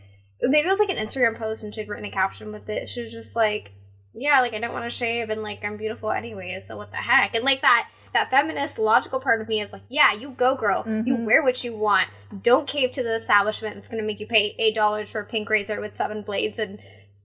maybe 0.42 0.66
it 0.66 0.70
was 0.70 0.80
like 0.80 0.90
an 0.90 0.96
Instagram 0.96 1.38
post 1.38 1.62
and 1.62 1.72
she'd 1.72 1.88
written 1.88 2.04
a 2.04 2.10
caption 2.10 2.52
with 2.52 2.68
it. 2.68 2.88
She 2.88 3.00
was 3.00 3.12
just 3.12 3.36
like 3.36 3.72
yeah, 4.12 4.40
like 4.40 4.54
I 4.54 4.58
don't 4.58 4.72
want 4.72 4.90
to 4.90 4.90
shave 4.90 5.30
and 5.30 5.44
like 5.44 5.64
I'm 5.64 5.76
beautiful 5.76 6.10
anyways, 6.10 6.66
so 6.66 6.76
what 6.76 6.90
the 6.90 6.96
heck? 6.96 7.34
And 7.36 7.44
like 7.44 7.62
that 7.62 7.88
that 8.12 8.30
feminist 8.30 8.78
logical 8.78 9.20
part 9.20 9.40
of 9.40 9.48
me 9.48 9.60
is 9.60 9.72
like, 9.72 9.82
yeah, 9.88 10.12
you 10.12 10.30
go 10.30 10.56
girl. 10.56 10.82
Mm-hmm. 10.82 11.06
You 11.06 11.16
wear 11.16 11.42
what 11.42 11.62
you 11.62 11.76
want. 11.76 12.08
Don't 12.42 12.66
cave 12.66 12.92
to 12.92 13.02
the 13.02 13.14
establishment 13.14 13.76
that's 13.76 13.88
gonna 13.88 14.02
make 14.02 14.20
you 14.20 14.26
pay 14.26 14.54
eight 14.58 14.74
dollars 14.74 15.10
for 15.10 15.20
a 15.20 15.24
pink 15.24 15.48
razor 15.48 15.80
with 15.80 15.96
seven 15.96 16.22
blades 16.22 16.58
and 16.58 16.78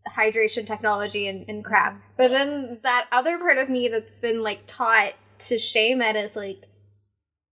hydration 0.07 0.65
technology 0.65 1.27
and, 1.27 1.45
and 1.49 1.65
crap. 1.65 1.99
But 2.17 2.29
then 2.29 2.79
that 2.83 3.07
other 3.11 3.37
part 3.37 3.57
of 3.57 3.69
me 3.69 3.89
that's 3.89 4.19
been 4.19 4.43
like 4.43 4.61
taught 4.67 5.13
to 5.37 5.57
shame 5.57 6.01
it 6.01 6.15
is 6.15 6.35
like 6.35 6.61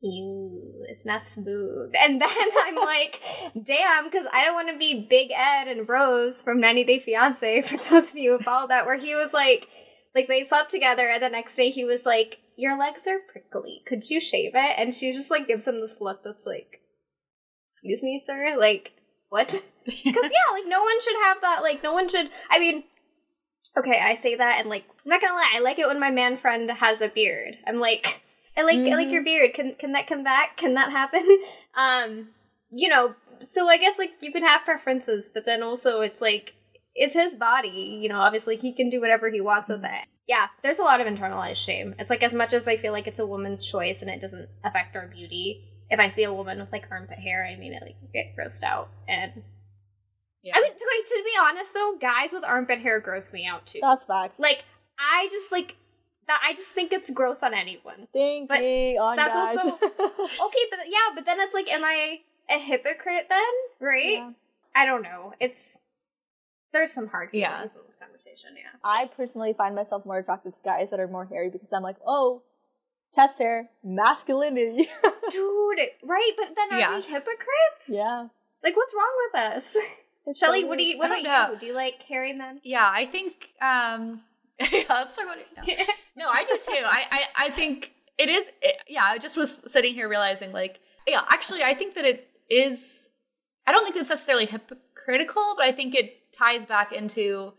ew, 0.04 0.86
it's 0.90 1.06
not 1.06 1.26
smooth. 1.26 1.94
And 2.00 2.22
then 2.22 2.30
I'm 2.30 2.76
like, 2.76 3.22
damn, 3.64 4.06
because 4.06 4.28
I 4.32 4.46
don't 4.46 4.54
want 4.54 4.70
to 4.70 4.78
be 4.78 5.08
Big 5.10 5.32
Ed 5.32 5.68
and 5.70 5.88
Rose 5.88 6.42
from 6.42 6.60
90 6.60 6.84
Day 6.84 7.00
Fiance, 7.00 7.62
for 7.68 7.78
those 7.78 8.12
of 8.12 8.18
you 8.18 8.38
who 8.38 8.44
follow 8.44 8.68
that, 8.68 8.86
where 8.86 8.98
he 8.98 9.16
was 9.16 9.34
like, 9.34 9.68
like 10.14 10.28
they 10.28 10.46
slept 10.46 10.70
together, 10.70 11.08
and 11.10 11.24
the 11.24 11.30
next 11.30 11.56
day 11.56 11.72
he 11.72 11.86
was 11.86 12.06
like, 12.06 12.38
your 12.56 12.78
legs 12.78 13.08
are 13.08 13.20
prickly. 13.32 13.82
Could 13.86 14.10
you 14.10 14.20
shave 14.20 14.52
it? 14.56 14.76
And 14.78 14.94
she 14.94 15.12
just 15.12 15.32
like 15.32 15.48
gives 15.48 15.68
him 15.68 15.82
this 15.82 16.00
look 16.02 16.24
that's 16.24 16.46
like, 16.46 16.82
excuse 17.72 18.04
me, 18.04 18.22
sir? 18.26 18.56
Like, 18.58 18.92
what? 19.30 19.64
Because, 19.86 20.06
yeah, 20.06 20.54
like 20.54 20.64
no 20.66 20.82
one 20.82 21.02
should 21.02 21.18
have 21.26 21.42
that. 21.42 21.62
Like, 21.62 21.84
no 21.84 21.92
one 21.94 22.08
should. 22.08 22.30
I 22.50 22.58
mean, 22.58 22.86
okay, 23.78 24.00
I 24.00 24.14
say 24.14 24.36
that, 24.36 24.62
and 24.62 24.70
like, 24.70 24.86
I'm 25.04 25.10
not 25.10 25.20
gonna 25.20 25.34
lie, 25.34 25.52
I 25.56 25.60
like 25.60 25.78
it 25.78 25.88
when 25.88 26.00
my 26.00 26.10
man 26.10 26.38
friend 26.38 26.72
has 26.72 27.02
a 27.02 27.10
beard. 27.10 27.58
I'm 27.68 27.80
like, 27.80 28.22
I 28.56 28.62
like 28.62 28.78
mm-hmm. 28.78 28.94
I 28.94 28.96
like 28.96 29.10
your 29.10 29.22
mm-hmm. 29.22 29.26
beard. 29.26 29.54
Can 29.54 29.76
can 29.76 29.92
that 29.94 30.08
come 30.08 30.24
back? 30.24 30.58
Can 30.58 30.76
that 30.76 30.92
happen? 30.92 31.28
um, 31.76 32.30
you 32.72 32.88
know, 32.88 33.14
so 33.40 33.68
I 33.68 33.78
guess 33.78 33.98
like 33.98 34.12
you 34.22 34.32
can 34.32 34.44
have 34.44 34.64
preferences, 34.64 35.30
but 35.34 35.46
then 35.46 35.64
also 35.64 36.02
it's 36.02 36.22
like 36.22 36.54
it's 36.96 37.16
his 37.16 37.36
body, 37.36 38.00
you 38.02 38.10
know, 38.10 38.20
obviously 38.20 38.56
he 38.56 38.74
can 38.74 38.90
do 38.90 39.02
whatever 39.02 39.30
he 39.30 39.42
wants 39.42 39.70
with 39.70 39.82
mm-hmm. 39.82 39.96
it. 39.96 40.08
Yeah, 40.28 40.48
there's 40.62 40.80
a 40.80 40.84
lot 40.84 41.02
of 41.02 41.08
internalized 41.08 41.58
shame. 41.58 41.96
It's 42.00 42.10
like 42.10 42.24
as 42.24 42.34
much 42.34 42.54
as 42.54 42.68
I 42.68 42.78
feel 42.78 42.94
like 42.94 43.08
it's 43.08 43.20
a 43.20 43.26
woman's 43.26 43.66
choice 43.66 44.02
and 44.02 44.10
it 44.10 44.22
doesn't 44.22 44.48
affect 44.64 44.96
our 44.96 45.08
beauty, 45.08 45.66
if 45.90 46.00
I 46.00 46.08
see 46.08 46.24
a 46.24 46.34
woman 46.34 46.60
with 46.60 46.72
like 46.72 46.88
armpit 46.90 47.20
hair, 47.20 47.46
I 47.46 47.58
mean 47.58 47.74
it 47.74 47.82
like 47.82 47.96
get 48.14 48.36
grossed 48.38 48.64
out. 48.64 48.90
And 49.08 49.44
yeah. 50.42 50.54
I 50.56 50.62
mean 50.62 50.72
to, 50.72 50.86
like, 50.98 51.06
to 51.06 51.24
be 51.26 51.32
honest 51.42 51.74
though, 51.74 51.98
guys 52.00 52.32
with 52.32 52.46
armpit 52.46 52.80
hair 52.80 53.02
gross 53.02 53.34
me 53.34 53.46
out 53.46 53.66
too. 53.66 53.80
That's 53.82 54.06
facts. 54.06 54.40
Like 54.40 54.64
I 54.98 55.28
just 55.30 55.52
like 55.52 55.76
that 56.28 56.40
I 56.48 56.54
just 56.54 56.72
think 56.72 56.94
it's 56.94 57.10
gross 57.10 57.44
on 57.44 57.54
anyone. 57.54 58.04
Stinky 58.04 58.48
but 58.48 58.62
on 59.04 59.18
that's 59.18 59.36
guys. 59.36 59.58
also 59.58 59.76
okay, 59.76 60.64
but 60.70 60.80
yeah, 60.88 61.14
but 61.16 61.26
then 61.26 61.40
it's 61.42 61.54
like, 61.54 61.70
am 61.70 61.84
I 61.84 62.22
a 62.50 62.60
hypocrite 62.60 63.26
then? 63.28 63.42
Right? 63.82 64.20
Yeah. 64.20 64.32
I 64.74 64.86
don't 64.86 65.04
know. 65.04 65.34
It's 65.42 65.80
there's 66.74 66.92
some 66.92 67.08
hard 67.08 67.30
feelings 67.30 67.50
yeah. 67.50 67.64
in 67.64 67.70
this 67.86 67.96
conversation. 67.96 68.50
Yeah. 68.56 68.78
I 68.84 69.10
personally 69.16 69.54
find 69.54 69.76
myself 69.76 70.06
more 70.06 70.18
attracted 70.18 70.54
to 70.54 70.60
guys 70.66 70.90
that 70.90 71.00
are 71.00 71.08
more 71.08 71.26
hairy 71.26 71.50
because 71.50 71.72
I'm 71.72 71.84
like, 71.84 71.98
oh, 72.06 72.42
chest 73.16 73.40
hair, 73.40 73.70
masculinity. 73.84 74.90
Dude, 75.30 75.80
right? 76.04 76.32
But 76.38 76.48
then 76.56 76.74
are 76.74 76.80
yeah. 76.80 76.96
we 76.98 77.02
hypocrites? 77.04 77.88
Yeah. 77.88 78.28
like, 78.64 78.76
what's 78.76 78.94
wrong 78.94 79.14
with 79.28 79.42
us? 79.42 79.78
Shelly, 80.36 80.62
so 80.62 80.68
what 80.68 80.78
do 80.78 80.84
you? 80.84 80.98
What 80.98 81.08
about 81.08 81.52
you? 81.52 81.60
Do 81.60 81.66
you 81.66 81.74
like 81.74 82.02
hairy 82.04 82.34
men? 82.34 82.62
Yeah, 82.64 82.90
I 82.90 83.06
think. 83.06 83.50
um 83.62 84.22
yeah, 84.60 84.84
let's 84.90 85.16
talk 85.16 85.26
about 85.26 85.38
it. 85.40 85.48
No, 86.16 86.26
no 86.26 86.30
I 86.30 86.46
do 86.46 86.58
too. 86.58 86.82
I, 86.86 87.04
I, 87.12 87.48
I 87.48 87.50
think 87.50 87.92
it 88.18 88.30
is. 88.30 88.46
It, 88.62 88.78
yeah, 88.88 89.04
I 89.04 89.18
just 89.18 89.36
was 89.36 89.60
sitting 89.68 89.94
here 89.94 90.08
realizing, 90.08 90.54
like, 90.54 90.80
yeah, 91.08 91.22
actually, 91.30 91.64
I 91.64 91.74
think 91.74 91.96
that 91.96 92.06
it 92.06 92.30
is. 92.50 93.10
I 93.68 93.72
don't 93.74 93.84
think 93.84 93.98
it's 93.98 94.10
necessarily 94.10 94.46
hypocritical, 94.46 95.56
but 95.58 95.66
I 95.66 95.72
think 95.74 95.96
it 95.96 96.23
ties 96.38 96.66
back 96.66 96.92
into 96.92 97.54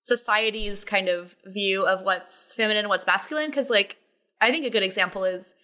society's 0.00 0.84
kind 0.84 1.08
of 1.08 1.34
view 1.46 1.86
of 1.86 2.04
what's 2.04 2.52
feminine 2.54 2.80
and 2.80 2.88
what's 2.88 3.06
masculine 3.06 3.48
because 3.48 3.70
like 3.70 3.96
i 4.40 4.50
think 4.50 4.66
a 4.66 4.70
good 4.70 4.82
example 4.82 5.24
is 5.24 5.54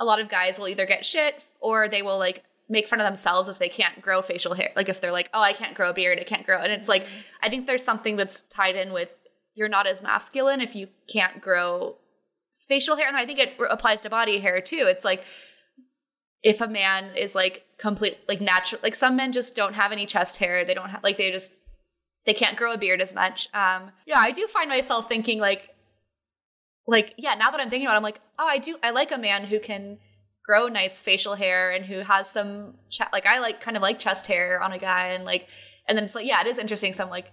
a 0.00 0.04
lot 0.04 0.20
of 0.20 0.28
guys 0.28 0.58
will 0.58 0.68
either 0.68 0.86
get 0.86 1.04
shit 1.04 1.42
or 1.60 1.88
they 1.88 2.02
will 2.02 2.18
like 2.18 2.42
make 2.68 2.88
fun 2.88 3.00
of 3.00 3.06
themselves 3.06 3.48
if 3.48 3.58
they 3.58 3.68
can't 3.68 4.02
grow 4.02 4.22
facial 4.22 4.54
hair 4.54 4.70
like 4.74 4.88
if 4.88 5.00
they're 5.00 5.12
like 5.12 5.30
oh 5.32 5.40
i 5.40 5.52
can't 5.52 5.76
grow 5.76 5.90
a 5.90 5.94
beard 5.94 6.18
i 6.18 6.24
can't 6.24 6.44
grow 6.44 6.60
and 6.60 6.72
it's 6.72 6.88
like 6.88 7.02
Mm-hmm. 7.04 7.20
i 7.42 7.48
think 7.48 7.66
there's 7.66 7.84
something 7.84 8.16
that's 8.16 8.42
tied 8.42 8.74
in 8.74 8.92
with 8.92 9.08
you're 9.54 9.68
not 9.68 9.86
as 9.86 10.02
masculine 10.02 10.60
if 10.60 10.74
you 10.74 10.88
can't 11.08 11.40
grow 11.40 11.94
facial 12.68 12.96
hair 12.96 13.06
and 13.06 13.16
i 13.16 13.24
think 13.24 13.38
it 13.38 13.52
applies 13.70 14.02
to 14.02 14.10
body 14.10 14.40
hair 14.40 14.60
too 14.60 14.86
it's 14.88 15.04
like 15.04 15.22
if 16.42 16.60
a 16.60 16.66
man 16.66 17.16
is 17.16 17.36
like 17.36 17.64
complete 17.78 18.16
like 18.28 18.40
natural 18.40 18.80
like 18.82 18.96
some 18.96 19.14
men 19.14 19.32
just 19.32 19.54
don't 19.54 19.74
have 19.74 19.92
any 19.92 20.06
chest 20.06 20.38
hair 20.38 20.64
they 20.64 20.74
don't 20.74 20.90
have 20.90 21.04
like 21.04 21.16
they 21.16 21.30
just 21.30 21.52
they 22.26 22.34
can't 22.34 22.56
grow 22.56 22.72
a 22.72 22.78
beard 22.78 23.00
as 23.00 23.14
much. 23.14 23.48
Um 23.54 23.92
yeah 24.06 24.18
i 24.18 24.30
do 24.30 24.46
find 24.46 24.68
myself 24.68 25.08
thinking 25.08 25.38
like 25.38 25.70
like 26.86 27.14
yeah 27.16 27.34
now 27.34 27.50
that 27.50 27.60
i'm 27.60 27.70
thinking 27.70 27.86
about 27.86 27.94
it 27.94 27.98
i'm 27.98 28.02
like 28.02 28.20
oh 28.38 28.46
i 28.46 28.58
do 28.58 28.76
i 28.82 28.90
like 28.90 29.10
a 29.10 29.18
man 29.18 29.44
who 29.44 29.58
can 29.58 29.98
grow 30.44 30.68
nice 30.68 31.02
facial 31.02 31.34
hair 31.34 31.72
and 31.72 31.84
who 31.84 31.98
has 32.00 32.30
some 32.30 32.74
ch- 32.90 33.00
like 33.12 33.26
i 33.26 33.38
like 33.38 33.60
kind 33.60 33.76
of 33.76 33.82
like 33.82 33.98
chest 33.98 34.26
hair 34.28 34.62
on 34.62 34.72
a 34.72 34.78
guy 34.78 35.08
and 35.08 35.24
like 35.24 35.48
and 35.88 35.96
then 35.98 36.04
it's 36.04 36.14
like 36.14 36.26
yeah 36.26 36.40
it 36.40 36.46
is 36.46 36.58
interesting. 36.58 36.92
So 36.92 37.04
i'm 37.04 37.10
like 37.10 37.32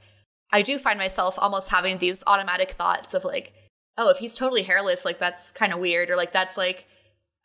i 0.51 0.61
do 0.61 0.77
find 0.79 0.97
myself 0.97 1.35
almost 1.37 1.69
having 1.69 1.99
these 1.99 2.23
automatic 2.25 2.71
thoughts 2.71 3.13
of 3.13 3.23
like 3.23 3.53
oh 3.97 4.09
if 4.09 4.17
he's 4.17 4.35
totally 4.35 4.63
hairless 4.63 5.05
like 5.05 5.19
that's 5.19 5.51
kind 5.51 5.71
of 5.71 5.79
weird 5.79 6.09
or 6.09 6.15
like 6.15 6.33
that's 6.33 6.57
like 6.57 6.85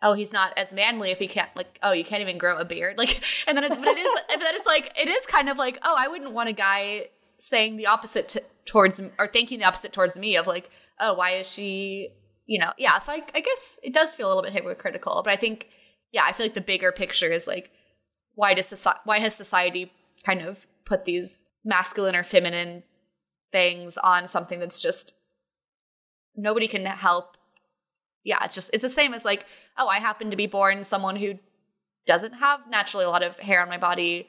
oh 0.00 0.14
he's 0.14 0.32
not 0.32 0.56
as 0.56 0.72
manly 0.72 1.10
if 1.10 1.18
he 1.18 1.28
can't 1.28 1.54
like 1.54 1.78
oh 1.82 1.92
you 1.92 2.04
can't 2.04 2.22
even 2.22 2.38
grow 2.38 2.56
a 2.56 2.64
beard. 2.64 2.96
Like 2.98 3.22
and 3.46 3.56
then 3.56 3.64
it's 3.64 3.76
but 3.76 3.88
it 3.88 3.98
is 3.98 4.20
but 4.28 4.40
then 4.40 4.54
it's 4.54 4.66
like 4.66 4.92
it 4.98 5.08
is 5.08 5.26
kind 5.26 5.50
of 5.50 5.58
like 5.58 5.78
oh 5.82 5.94
i 5.98 6.08
wouldn't 6.08 6.32
want 6.32 6.48
a 6.48 6.54
guy 6.54 7.08
saying 7.38 7.76
the 7.76 7.86
opposite 7.86 8.28
to, 8.28 8.42
towards 8.64 9.00
or 9.18 9.28
thinking 9.28 9.60
the 9.60 9.64
opposite 9.64 9.92
towards 9.92 10.16
me 10.16 10.36
of 10.36 10.46
like 10.46 10.70
oh 11.00 11.14
why 11.14 11.32
is 11.32 11.50
she 11.50 12.08
you 12.46 12.58
know 12.58 12.72
yeah 12.78 12.98
so 12.98 13.12
I, 13.12 13.22
I 13.34 13.40
guess 13.40 13.78
it 13.82 13.94
does 13.94 14.14
feel 14.14 14.26
a 14.26 14.30
little 14.30 14.42
bit 14.42 14.52
hypocritical 14.52 15.22
but 15.24 15.32
i 15.32 15.36
think 15.36 15.68
yeah 16.12 16.24
i 16.26 16.32
feel 16.32 16.46
like 16.46 16.54
the 16.54 16.60
bigger 16.60 16.92
picture 16.92 17.30
is 17.30 17.46
like 17.46 17.70
why 18.34 18.54
does 18.54 18.66
society 18.66 19.00
why 19.04 19.18
has 19.20 19.34
society 19.34 19.92
kind 20.24 20.42
of 20.42 20.66
put 20.84 21.04
these 21.04 21.44
masculine 21.64 22.16
or 22.16 22.24
feminine 22.24 22.82
things 23.52 23.96
on 23.98 24.26
something 24.26 24.60
that's 24.60 24.80
just 24.80 25.14
nobody 26.36 26.68
can 26.68 26.84
help? 26.84 27.36
Yeah 28.24 28.38
it's 28.44 28.54
just 28.54 28.70
it's 28.72 28.82
the 28.82 28.88
same 28.88 29.14
as 29.14 29.24
like 29.24 29.46
oh 29.76 29.86
i 29.88 29.98
happen 29.98 30.30
to 30.30 30.36
be 30.36 30.46
born 30.46 30.84
someone 30.84 31.16
who 31.16 31.34
doesn't 32.06 32.34
have 32.34 32.60
naturally 32.68 33.04
a 33.04 33.10
lot 33.10 33.22
of 33.22 33.38
hair 33.38 33.62
on 33.62 33.68
my 33.68 33.78
body 33.78 34.28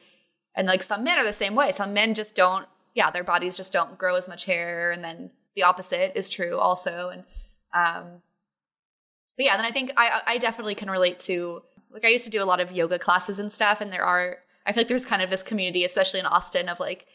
and 0.54 0.66
like 0.66 0.82
some 0.82 1.04
men 1.04 1.18
are 1.18 1.24
the 1.24 1.32
same 1.32 1.54
way. 1.54 1.72
Some 1.72 1.92
men 1.92 2.14
just 2.14 2.34
don't 2.34 2.66
yeah 2.94 3.10
their 3.10 3.24
bodies 3.24 3.56
just 3.56 3.72
don't 3.72 3.98
grow 3.98 4.14
as 4.16 4.28
much 4.28 4.44
hair 4.44 4.90
and 4.90 5.02
then 5.04 5.30
the 5.56 5.62
opposite 5.62 6.12
is 6.16 6.28
true 6.28 6.58
also 6.58 7.10
and 7.10 7.24
um 7.74 8.20
but 9.36 9.44
yeah 9.44 9.56
then 9.56 9.64
i 9.64 9.72
think 9.72 9.92
i 9.96 10.22
i 10.26 10.38
definitely 10.38 10.74
can 10.74 10.90
relate 10.90 11.18
to 11.18 11.62
like 11.90 12.04
i 12.04 12.08
used 12.08 12.24
to 12.24 12.30
do 12.30 12.42
a 12.42 12.44
lot 12.44 12.60
of 12.60 12.70
yoga 12.72 12.98
classes 12.98 13.38
and 13.38 13.52
stuff 13.52 13.80
and 13.80 13.92
there 13.92 14.04
are 14.04 14.36
i 14.66 14.72
feel 14.72 14.80
like 14.80 14.88
there's 14.88 15.06
kind 15.06 15.22
of 15.22 15.30
this 15.30 15.42
community 15.42 15.84
especially 15.84 16.20
in 16.20 16.26
austin 16.26 16.68
of 16.68 16.80
like 16.80 17.06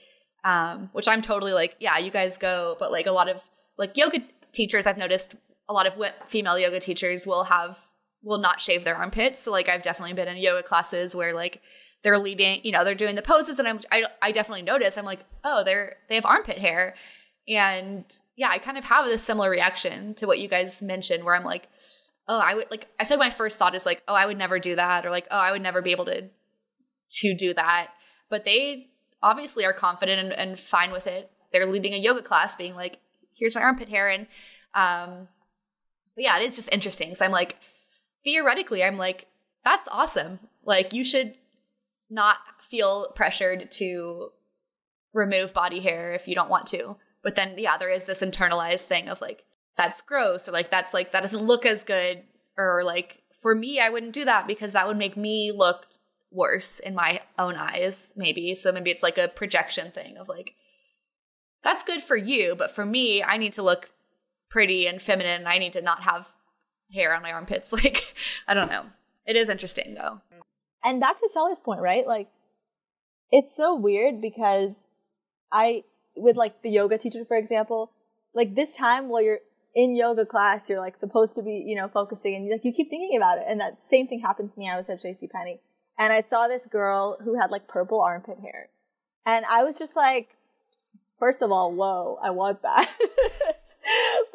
um 0.44 0.90
which 0.94 1.08
i'm 1.08 1.22
totally 1.22 1.54
like 1.54 1.76
yeah 1.80 1.98
you 1.98 2.12
guys 2.12 2.38
go 2.38 2.76
but 2.80 2.92
like 2.92 3.06
a 3.06 3.12
lot 3.12 3.28
of 3.28 3.42
like 3.78 3.92
yoga 3.96 4.20
teachers 4.52 4.86
i've 4.86 4.98
noticed 4.98 5.36
a 5.68 5.74
lot 5.74 5.88
of 5.88 5.94
female 6.28 6.58
yoga 6.58 6.80
teachers 6.80 7.26
will 7.26 7.44
have 7.46 7.78
will 8.24 8.38
not 8.40 8.62
shave 8.62 8.84
their 8.84 8.96
armpits 8.96 9.42
so 9.42 9.52
like 9.52 9.70
i've 9.70 9.84
definitely 9.84 10.14
been 10.14 10.28
in 10.28 10.38
yoga 10.38 10.64
classes 10.64 11.16
where 11.16 11.34
like 11.34 11.62
they're 12.06 12.20
leading 12.20 12.62
you 12.64 12.72
know 12.72 12.86
they're 12.86 12.96
doing 12.96 13.16
the 13.16 13.22
poses 13.22 13.60
and 13.60 13.68
i'm 13.68 13.80
i, 13.92 14.04
I 14.22 14.32
definitely 14.32 14.62
notice 14.62 14.98
i'm 14.98 15.06
like 15.06 15.26
oh 15.44 15.64
they're 15.66 15.98
they 16.08 16.16
have 16.16 16.26
armpit 16.26 16.58
hair. 16.58 16.96
And 17.48 18.06
yeah 18.36 18.50
i 18.50 18.60
kind 18.60 18.78
of 18.78 18.86
have 18.86 19.06
this 19.06 19.22
similar 19.22 19.50
reaction 19.50 20.14
to 20.16 20.28
what 20.28 20.40
you 20.40 20.48
guys 20.48 20.82
mentioned 20.82 21.24
where 21.24 21.36
i'm 21.36 21.44
like 21.44 21.68
oh 22.28 22.40
i 22.40 22.56
would 22.56 22.68
like 22.72 22.88
i 23.00 23.06
feel 23.06 23.18
like 23.20 23.32
my 23.32 23.36
first 23.36 23.60
thought 23.60 23.76
is 23.76 23.86
like 23.86 24.02
oh 24.08 24.14
i 24.16 24.26
would 24.26 24.38
never 24.38 24.58
do 24.58 24.76
that 24.76 25.06
or 25.06 25.12
like 25.12 25.28
oh 25.30 25.38
i 25.38 25.52
would 25.52 25.62
never 25.62 25.82
be 25.82 25.92
able 25.92 26.06
to 26.06 26.30
to 27.10 27.36
do 27.36 27.54
that. 27.54 27.90
But 28.30 28.46
they 28.46 28.88
obviously 29.22 29.66
are 29.66 29.74
confident 29.74 30.20
and, 30.20 30.34
and 30.34 30.60
fine 30.60 30.92
with 30.92 31.08
it. 31.08 31.32
They're 31.52 31.66
leading 31.66 31.94
a 31.94 31.98
yoga 31.98 32.22
class 32.22 32.56
being 32.56 32.76
like 32.76 33.00
here's 33.38 33.56
my 33.56 33.62
armpit 33.62 33.90
hair 33.90 34.08
and 34.10 34.28
um 34.74 35.28
but 36.16 36.24
yeah 36.24 36.38
it 36.38 36.44
is 36.44 36.56
just 36.56 36.74
interesting 36.74 37.14
So 37.16 37.26
i'm 37.26 37.32
like 37.32 37.58
theoretically 38.24 38.82
i'm 38.82 38.98
like 38.98 39.28
that's 39.66 39.90
awesome. 39.92 40.40
Like 40.64 40.94
you 40.94 41.04
should 41.04 41.34
not 42.10 42.38
feel 42.62 43.12
pressured 43.16 43.72
to 43.72 44.30
remove 45.14 45.54
body 45.54 45.80
hair 45.80 46.14
if 46.14 46.28
you 46.28 46.36
don't 46.36 46.50
want 46.50 46.68
to. 46.68 46.98
But 47.24 47.36
then 47.36 47.56
yeah 47.58 47.78
there 47.78 47.92
is 47.92 48.06
this 48.06 48.22
internalized 48.22 48.84
thing 48.84 49.10
of 49.10 49.22
like 49.22 49.44
that's 49.78 50.02
gross 50.02 50.48
or 50.48 50.52
like 50.52 50.70
that's 50.70 50.94
like 50.94 51.12
that 51.12 51.22
doesn't 51.22 51.44
look 51.44 51.66
as 51.66 51.84
good 51.84 52.24
or 52.58 52.84
like 52.84 53.22
for 53.42 53.54
me 53.56 53.80
i 53.80 53.90
wouldn't 53.90 54.14
do 54.14 54.26
that 54.26 54.48
because 54.48 54.72
that 54.74 54.88
would 54.88 54.98
make 54.98 55.18
me 55.18 55.52
look 55.54 55.88
worse 56.32 56.80
in 56.80 56.94
my 56.94 57.22
own 57.40 57.56
eyes 57.56 58.14
maybe. 58.16 58.56
So 58.56 58.72
maybe 58.72 58.92
it's 58.92 59.04
like 59.04 59.18
a 59.18 59.28
projection 59.28 59.92
thing 59.92 60.18
of 60.18 60.28
like 60.30 60.52
that's 61.64 61.84
good 61.84 62.04
for 62.04 62.18
you 62.18 62.56
but 62.56 62.76
for 62.76 62.86
me 62.86 63.24
i 63.24 63.38
need 63.38 63.54
to 63.54 63.64
look 63.64 63.90
pretty 64.50 64.86
and 64.86 65.02
feminine 65.02 65.40
and 65.40 65.48
i 65.48 65.58
need 65.58 65.74
to 65.74 65.82
not 65.82 66.04
have 66.04 66.28
hair 66.94 67.16
on 67.16 67.24
my 67.24 67.32
armpits. 67.32 67.74
Like 67.84 68.14
i 68.48 68.54
don't 68.54 68.70
know. 68.70 68.86
It 69.26 69.36
is 69.36 69.50
interesting 69.50 69.96
though 69.96 70.22
and 70.86 71.00
back 71.00 71.20
to 71.20 71.30
Shelly's 71.34 71.60
point, 71.60 71.82
right? 71.82 72.06
Like, 72.06 72.28
it's 73.32 73.56
so 73.56 73.76
weird 73.76 74.22
because 74.22 74.86
I, 75.52 75.84
with 76.16 76.38
like 76.38 76.62
the 76.62 76.70
yoga 76.70 76.98
teacher, 76.98 77.26
for 77.26 77.36
example, 77.36 77.92
like 78.34 78.56
this 78.56 78.76
time 78.76 79.10
while 79.10 79.22
you're 79.22 79.40
in 79.74 79.96
yoga 79.96 80.26
class, 80.26 80.70
you're 80.70 80.80
like 80.80 80.96
supposed 80.96 81.36
to 81.36 81.42
be, 81.42 81.64
you 81.66 81.76
know, 81.76 81.90
focusing 81.90 82.36
and 82.36 82.50
like 82.50 82.64
you 82.64 82.72
keep 82.72 82.90
thinking 82.90 83.18
about 83.18 83.40
it. 83.40 83.46
And 83.48 83.60
that 83.60 83.80
same 83.90 84.08
thing 84.08 84.22
happened 84.22 84.54
to 84.54 84.60
me. 84.60 84.70
I 84.70 84.78
was 84.78 84.90
at 84.90 85.02
JC 85.02 85.30
Penney 85.30 85.60
and 85.98 86.14
I 86.14 86.22
saw 86.22 86.48
this 86.48 86.66
girl 86.66 87.18
who 87.24 87.40
had 87.40 87.52
like 87.52 87.68
purple 87.68 88.00
armpit 88.00 88.38
hair. 88.40 88.70
And 89.26 89.44
I 89.50 89.64
was 89.64 89.80
just 89.80 89.96
like, 89.96 90.30
first 91.20 91.42
of 91.42 91.52
all, 91.52 91.74
whoa, 91.74 92.20
I 92.24 92.30
want 92.30 92.62
that. 92.62 92.90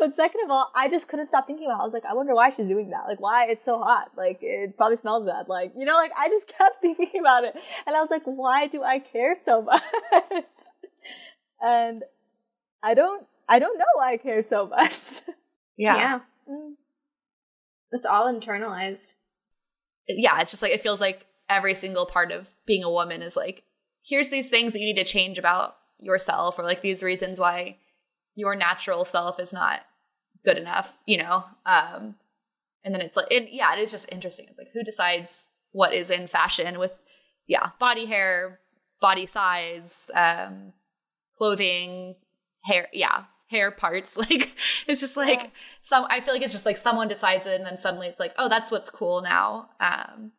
but 0.01 0.17
second 0.17 0.41
of 0.45 0.51
all, 0.51 0.73
I 0.75 0.89
just 0.89 1.07
couldn't 1.07 1.29
stop 1.29 1.47
thinking 1.47 1.67
about 1.67 1.77
it. 1.79 1.83
I 1.83 1.85
was 1.85 1.93
like, 1.95 2.07
I 2.07 2.15
wonder 2.15 2.35
why 2.35 2.51
she's 2.51 2.67
doing 2.67 2.91
that. 2.91 3.05
Like, 3.07 3.21
why 3.21 3.45
it's 3.49 3.65
so 3.65 3.79
hot. 3.79 4.11
Like, 4.17 4.39
it 4.41 4.77
probably 4.77 4.97
smells 4.97 5.27
bad. 5.27 5.47
Like, 5.47 5.73
you 5.77 5.85
know, 5.85 5.95
like, 5.95 6.11
I 6.19 6.29
just 6.31 6.49
kept 6.59 6.81
thinking 6.81 7.21
about 7.21 7.45
it. 7.45 7.55
And 7.87 7.95
I 7.95 8.01
was 8.01 8.09
like, 8.11 8.23
why 8.25 8.67
do 8.67 8.83
I 8.83 8.99
care 8.99 9.37
so 9.45 9.61
much? 9.63 9.83
and 11.61 12.03
I 12.83 12.95
don't, 12.95 13.27
I 13.49 13.59
don't 13.59 13.79
know 13.79 13.85
why 13.95 14.15
I 14.15 14.17
care 14.17 14.43
so 14.49 14.67
much. 14.77 15.21
yeah 15.77 15.97
yeah. 15.97 16.21
Mm. 16.51 16.73
It's 17.93 18.07
all 18.07 18.33
internalized. 18.33 19.15
yeah, 20.09 20.41
it's 20.41 20.51
just 20.51 20.63
like 20.63 20.73
it 20.73 20.81
feels 20.81 21.01
like 21.01 21.27
every 21.49 21.75
single 21.75 22.07
part 22.07 22.33
of 22.33 22.47
being 22.67 22.85
a 22.85 22.91
woman 22.91 23.21
is 23.21 23.37
like, 23.37 23.65
here's 24.03 24.31
these 24.31 24.49
things 24.49 24.73
that 24.73 24.79
you 24.81 24.87
need 24.87 25.03
to 25.03 25.05
change 25.05 25.37
about 25.37 25.77
yourself, 25.99 26.59
or 26.59 26.63
like 26.63 26.81
these 26.81 27.03
reasons 27.03 27.39
why 27.39 27.77
your 28.37 28.55
natural 28.55 29.05
self 29.05 29.39
is 29.39 29.53
not 29.53 29.81
good 30.45 30.59
enough, 30.59 30.93
you 31.07 31.19
know? 31.19 31.45
Um, 31.67 32.17
and 32.85 32.95
then 32.95 33.01
it's 33.01 33.17
like, 33.17 33.31
it, 33.31 33.49
yeah, 33.53 33.73
it 33.75 33.79
is 33.81 33.91
just 33.91 34.11
interesting. 34.13 34.47
It's 34.49 34.59
like, 34.59 34.71
who 34.73 34.83
decides 34.83 35.49
what 35.73 35.93
is 35.95 36.11
in 36.11 36.27
fashion 36.29 36.79
with, 36.79 36.93
yeah, 37.47 37.71
body 37.79 38.07
hair, 38.07 38.61
body 39.01 39.27
size, 39.27 40.11
um, 40.15 40.73
clothing, 41.37 42.17
hair, 42.63 42.89
yeah, 42.93 43.25
hair 43.49 43.71
parts. 43.71 44.17
Like, 44.31 44.51
it's 44.87 45.01
just 45.01 45.17
like, 45.17 45.43
Yeah. 45.43 45.49
some, 45.83 46.07
I 46.11 46.21
feel 46.21 46.35
like 46.35 46.43
it's 46.43 46.53
just 46.53 46.67
like 46.67 46.79
someone 46.79 47.09
decides 47.09 47.47
it 47.47 47.55
and 47.55 47.67
then 47.67 47.79
suddenly 47.79 48.07
it's 48.09 48.21
like, 48.21 48.35
oh, 48.39 48.49
that's 48.49 48.71
what's 48.71 48.91
cool 48.91 49.23
now. 49.23 49.71
Um, 49.81 50.33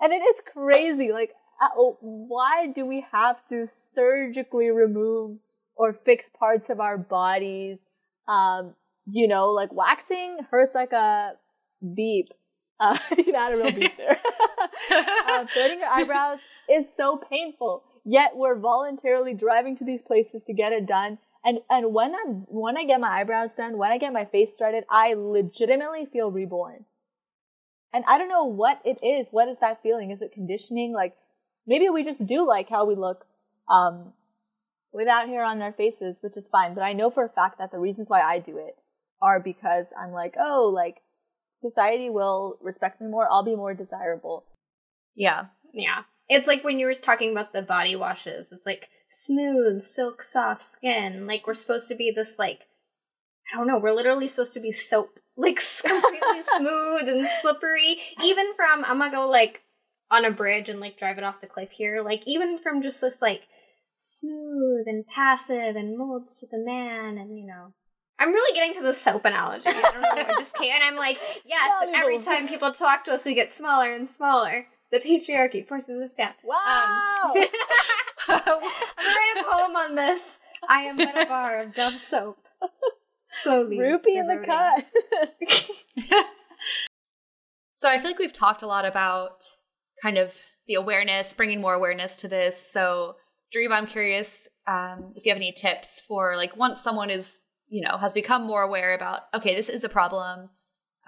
And 0.00 0.12
it 0.12 0.22
is 0.22 0.40
crazy. 0.52 1.12
Like, 1.12 1.32
uh, 1.60 1.68
why 2.00 2.68
do 2.74 2.86
we 2.86 3.04
have 3.12 3.36
to 3.48 3.66
surgically 3.94 4.70
remove 4.70 5.38
or 5.76 5.92
fix 5.92 6.30
parts 6.30 6.70
of 6.70 6.80
our 6.80 6.96
bodies? 6.96 7.78
Um, 8.26 8.74
you 9.12 9.28
know, 9.28 9.50
like 9.50 9.72
waxing 9.72 10.38
hurts 10.50 10.74
like 10.74 10.92
a 10.92 11.32
beep. 11.94 12.28
Uh, 12.78 12.96
you 13.16 13.24
can 13.24 13.34
add 13.34 13.52
a 13.52 13.56
real 13.56 13.72
beep 13.72 13.96
there. 13.96 14.20
uh, 14.90 15.46
threading 15.46 15.80
your 15.80 15.88
eyebrows 15.88 16.38
is 16.68 16.86
so 16.96 17.16
painful. 17.16 17.84
Yet 18.04 18.32
we're 18.34 18.56
voluntarily 18.58 19.34
driving 19.34 19.76
to 19.78 19.84
these 19.84 20.00
places 20.00 20.44
to 20.44 20.54
get 20.54 20.72
it 20.72 20.86
done. 20.86 21.18
And 21.44 21.60
and 21.70 21.92
when 21.92 22.14
I'm 22.14 22.46
when 22.48 22.76
I 22.76 22.84
get 22.84 23.00
my 23.00 23.20
eyebrows 23.20 23.50
done, 23.56 23.78
when 23.78 23.90
I 23.90 23.98
get 23.98 24.12
my 24.12 24.24
face 24.24 24.50
threaded, 24.56 24.84
I 24.90 25.14
legitimately 25.14 26.06
feel 26.06 26.30
reborn. 26.30 26.84
And 27.92 28.04
I 28.06 28.18
don't 28.18 28.28
know 28.28 28.44
what 28.44 28.80
it 28.84 28.98
is. 29.02 29.28
What 29.30 29.48
is 29.48 29.58
that 29.60 29.82
feeling? 29.82 30.10
Is 30.10 30.22
it 30.22 30.32
conditioning? 30.32 30.92
Like 30.92 31.16
maybe 31.66 31.88
we 31.88 32.04
just 32.04 32.26
do 32.26 32.46
like 32.46 32.68
how 32.68 32.84
we 32.84 32.94
look 32.94 33.26
um, 33.68 34.12
without 34.92 35.28
hair 35.28 35.44
on 35.44 35.60
our 35.62 35.72
faces, 35.72 36.18
which 36.20 36.36
is 36.36 36.48
fine. 36.48 36.74
But 36.74 36.82
I 36.82 36.92
know 36.92 37.10
for 37.10 37.24
a 37.24 37.28
fact 37.28 37.58
that 37.58 37.70
the 37.70 37.78
reasons 37.78 38.08
why 38.08 38.20
I 38.20 38.38
do 38.38 38.58
it 38.58 38.76
are 39.22 39.40
because 39.40 39.92
I'm 40.00 40.12
like, 40.12 40.34
oh, 40.38 40.70
like 40.74 41.02
society 41.54 42.10
will 42.10 42.58
respect 42.62 43.00
me 43.00 43.08
more. 43.08 43.28
I'll 43.30 43.44
be 43.44 43.56
more 43.56 43.74
desirable. 43.74 44.44
yeah. 45.14 45.46
Yeah. 45.72 46.02
It's 46.28 46.46
like 46.48 46.64
when 46.64 46.78
you 46.80 46.86
were 46.86 46.94
talking 46.94 47.30
about 47.32 47.52
the 47.52 47.62
body 47.62 47.94
washes. 47.96 48.50
It's 48.52 48.66
like 48.66 48.88
smooth, 49.12 49.82
silk 49.82 50.22
soft 50.22 50.62
skin. 50.62 51.26
Like 51.26 51.46
we're 51.46 51.54
supposed 51.54 51.88
to 51.88 51.94
be 51.94 52.12
this 52.14 52.36
like 52.38 52.60
I 53.52 53.56
don't 53.56 53.66
know, 53.66 53.78
we're 53.78 53.92
literally 53.92 54.26
supposed 54.26 54.54
to 54.54 54.60
be 54.60 54.72
soap. 54.72 55.18
Like 55.36 55.60
completely 55.86 56.42
smooth 56.58 57.08
and 57.08 57.26
slippery. 57.26 57.98
Even 58.22 58.52
from 58.56 58.84
I'm 58.84 58.98
gonna 58.98 59.10
go 59.10 59.26
like 59.28 59.62
on 60.10 60.26
a 60.26 60.30
bridge 60.30 60.68
and 60.68 60.80
like 60.80 60.98
drive 60.98 61.16
it 61.16 61.24
off 61.24 61.40
the 61.40 61.46
cliff 61.46 61.70
here. 61.70 62.02
Like 62.02 62.22
even 62.26 62.58
from 62.58 62.82
just 62.82 63.00
this 63.00 63.22
like 63.22 63.42
smooth 63.98 64.86
and 64.86 65.06
passive 65.06 65.76
and 65.76 65.96
molds 65.96 66.40
to 66.40 66.46
the 66.50 66.58
man 66.58 67.16
and 67.16 67.38
you 67.38 67.46
know 67.46 67.72
I'm 68.20 68.32
really 68.32 68.54
getting 68.54 68.74
to 68.74 68.82
the 68.82 68.94
soap 68.94 69.24
analogy. 69.24 69.68
I 69.68 69.72
don't 69.72 70.00
know. 70.02 70.34
I 70.34 70.34
just 70.38 70.54
can't. 70.54 70.82
I'm 70.84 70.96
like, 70.96 71.18
yes, 71.46 71.88
every 71.94 72.18
time 72.18 72.46
people 72.46 72.72
talk 72.72 73.04
to 73.04 73.12
us, 73.12 73.24
we 73.24 73.34
get 73.34 73.54
smaller 73.54 73.92
and 73.92 74.08
smaller. 74.08 74.66
The 74.92 75.00
patriarchy 75.00 75.66
forces 75.66 76.00
us 76.02 76.12
down. 76.12 76.34
Wow. 76.44 77.32
Um, 77.34 77.44
I'm 78.28 78.36
write 78.46 79.40
a 79.40 79.44
poem 79.44 79.76
on 79.76 79.94
this. 79.94 80.38
I 80.68 80.82
am 80.82 80.96
but 80.96 81.16
a 81.16 81.26
bar 81.26 81.60
of 81.62 81.74
Dove 81.74 81.94
soap. 81.94 82.38
Slowly. 83.30 83.78
Rupee 83.78 84.18
in 84.18 84.26
the 84.26 84.38
cut. 84.38 84.84
So 87.80 87.88
I 87.88 87.96
feel 87.96 88.10
like 88.10 88.18
we've 88.18 88.30
talked 88.30 88.60
a 88.60 88.66
lot 88.66 88.84
about 88.84 89.42
kind 90.02 90.18
of 90.18 90.38
the 90.68 90.74
awareness, 90.74 91.32
bringing 91.32 91.62
more 91.62 91.72
awareness 91.72 92.20
to 92.20 92.28
this. 92.28 92.70
So, 92.70 93.16
Dream, 93.52 93.72
I'm 93.72 93.86
curious 93.86 94.46
um, 94.66 95.14
if 95.16 95.24
you 95.24 95.30
have 95.30 95.38
any 95.38 95.52
tips 95.52 95.98
for 96.06 96.36
like 96.36 96.54
once 96.58 96.78
someone 96.78 97.08
is, 97.08 97.38
you 97.70 97.82
know, 97.82 97.96
has 97.96 98.12
become 98.12 98.46
more 98.46 98.62
aware 98.62 98.94
about, 98.94 99.22
okay, 99.32 99.54
this 99.54 99.68
is 99.68 99.84
a 99.84 99.88
problem 99.88 100.50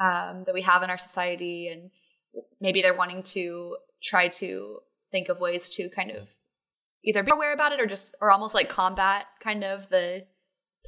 um, 0.00 0.44
that 0.46 0.54
we 0.54 0.62
have 0.62 0.82
in 0.82 0.90
our 0.90 0.96
society, 0.96 1.68
and 1.68 1.90
maybe 2.60 2.80
they're 2.80 2.96
wanting 2.96 3.22
to 3.22 3.76
try 4.02 4.28
to 4.28 4.78
think 5.10 5.28
of 5.28 5.40
ways 5.40 5.68
to 5.70 5.90
kind 5.90 6.10
of 6.12 6.28
either 7.04 7.22
be 7.22 7.32
aware 7.32 7.52
about 7.52 7.72
it 7.72 7.80
or 7.80 7.86
just, 7.86 8.14
or 8.20 8.30
almost 8.30 8.54
like 8.54 8.68
combat 8.68 9.26
kind 9.42 9.64
of 9.64 9.88
the 9.90 10.24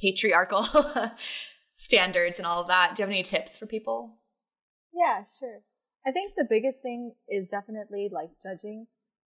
patriarchal 0.01 0.65
standards 1.75 2.37
and 2.37 2.47
all 2.47 2.61
of 2.61 2.67
that. 2.67 2.95
Do 2.95 3.01
you 3.01 3.05
have 3.05 3.11
any 3.11 3.23
tips 3.23 3.57
for 3.57 3.65
people? 3.65 4.17
Yeah, 4.93 5.23
sure. 5.39 5.59
I 6.07 6.11
think 6.11 6.27
the 6.35 6.47
biggest 6.49 6.81
thing 6.81 7.13
is 7.27 7.49
definitely 7.49 8.09
like 8.11 8.29
judging. 8.41 8.87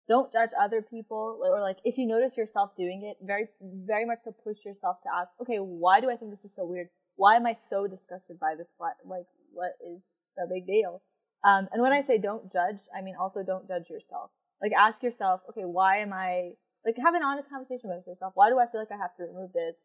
Don't 0.07 0.31
judge 0.31 0.51
other 0.59 0.81
people, 0.81 1.39
or 1.43 1.61
like 1.61 1.77
if 1.83 1.97
you 1.97 2.05
notice 2.05 2.37
yourself 2.37 2.71
doing 2.77 3.03
it, 3.03 3.17
very, 3.25 3.47
very 3.61 4.05
much 4.05 4.19
so 4.23 4.35
push 4.43 4.57
yourself 4.63 4.97
to 5.03 5.09
ask, 5.13 5.29
okay, 5.41 5.57
why 5.57 5.99
do 5.99 6.09
I 6.11 6.15
think 6.15 6.31
this 6.31 6.45
is 6.45 6.55
so 6.55 6.65
weird? 6.65 6.89
Why 7.15 7.35
am 7.35 7.45
I 7.45 7.55
so 7.59 7.87
disgusted 7.87 8.39
by 8.39 8.55
this? 8.55 8.67
What, 8.77 8.93
like, 9.05 9.25
what 9.51 9.71
is 9.85 10.03
the 10.37 10.47
big 10.51 10.67
deal? 10.67 11.01
Um, 11.43 11.67
and 11.71 11.81
when 11.81 11.93
I 11.93 12.01
say 12.01 12.17
don't 12.17 12.51
judge, 12.51 12.79
I 12.95 13.01
mean 13.01 13.15
also 13.19 13.43
don't 13.43 13.67
judge 13.67 13.89
yourself. 13.89 14.31
Like 14.61 14.73
ask 14.73 15.01
yourself, 15.03 15.41
okay, 15.49 15.65
why 15.65 15.97
am 15.97 16.13
I, 16.13 16.51
like 16.85 16.95
have 16.97 17.15
an 17.15 17.23
honest 17.23 17.49
conversation 17.49 17.89
with 17.89 18.05
yourself. 18.07 18.33
Why 18.35 18.49
do 18.49 18.59
I 18.59 18.67
feel 18.67 18.81
like 18.81 18.91
I 18.91 18.97
have 18.97 19.15
to 19.17 19.23
remove 19.23 19.53
this? 19.53 19.75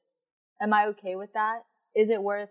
Am 0.60 0.72
I 0.72 0.86
okay 0.86 1.16
with 1.16 1.32
that? 1.32 1.60
Is 1.94 2.10
it 2.10 2.22
worth 2.22 2.50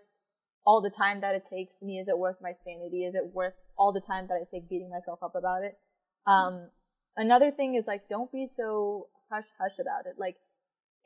all 0.66 0.80
the 0.80 0.90
time 0.90 1.20
that 1.22 1.34
it 1.34 1.46
takes 1.48 1.80
me? 1.82 1.98
Is 1.98 2.08
it 2.08 2.18
worth 2.18 2.36
my 2.42 2.52
sanity? 2.64 3.04
Is 3.04 3.14
it 3.14 3.32
worth 3.32 3.54
all 3.76 3.92
the 3.92 4.00
time 4.00 4.26
that 4.28 4.34
I 4.34 4.44
take 4.50 4.68
beating 4.68 4.90
myself 4.90 5.20
up 5.22 5.34
about 5.34 5.62
it? 5.62 5.78
Um, 6.26 6.68
another 7.16 7.50
thing 7.50 7.74
is 7.74 7.86
like, 7.86 8.08
don't 8.08 8.30
be 8.32 8.48
so 8.48 9.08
hush 9.30 9.46
hush 9.60 9.78
about 9.80 10.06
it. 10.06 10.18
Like, 10.18 10.36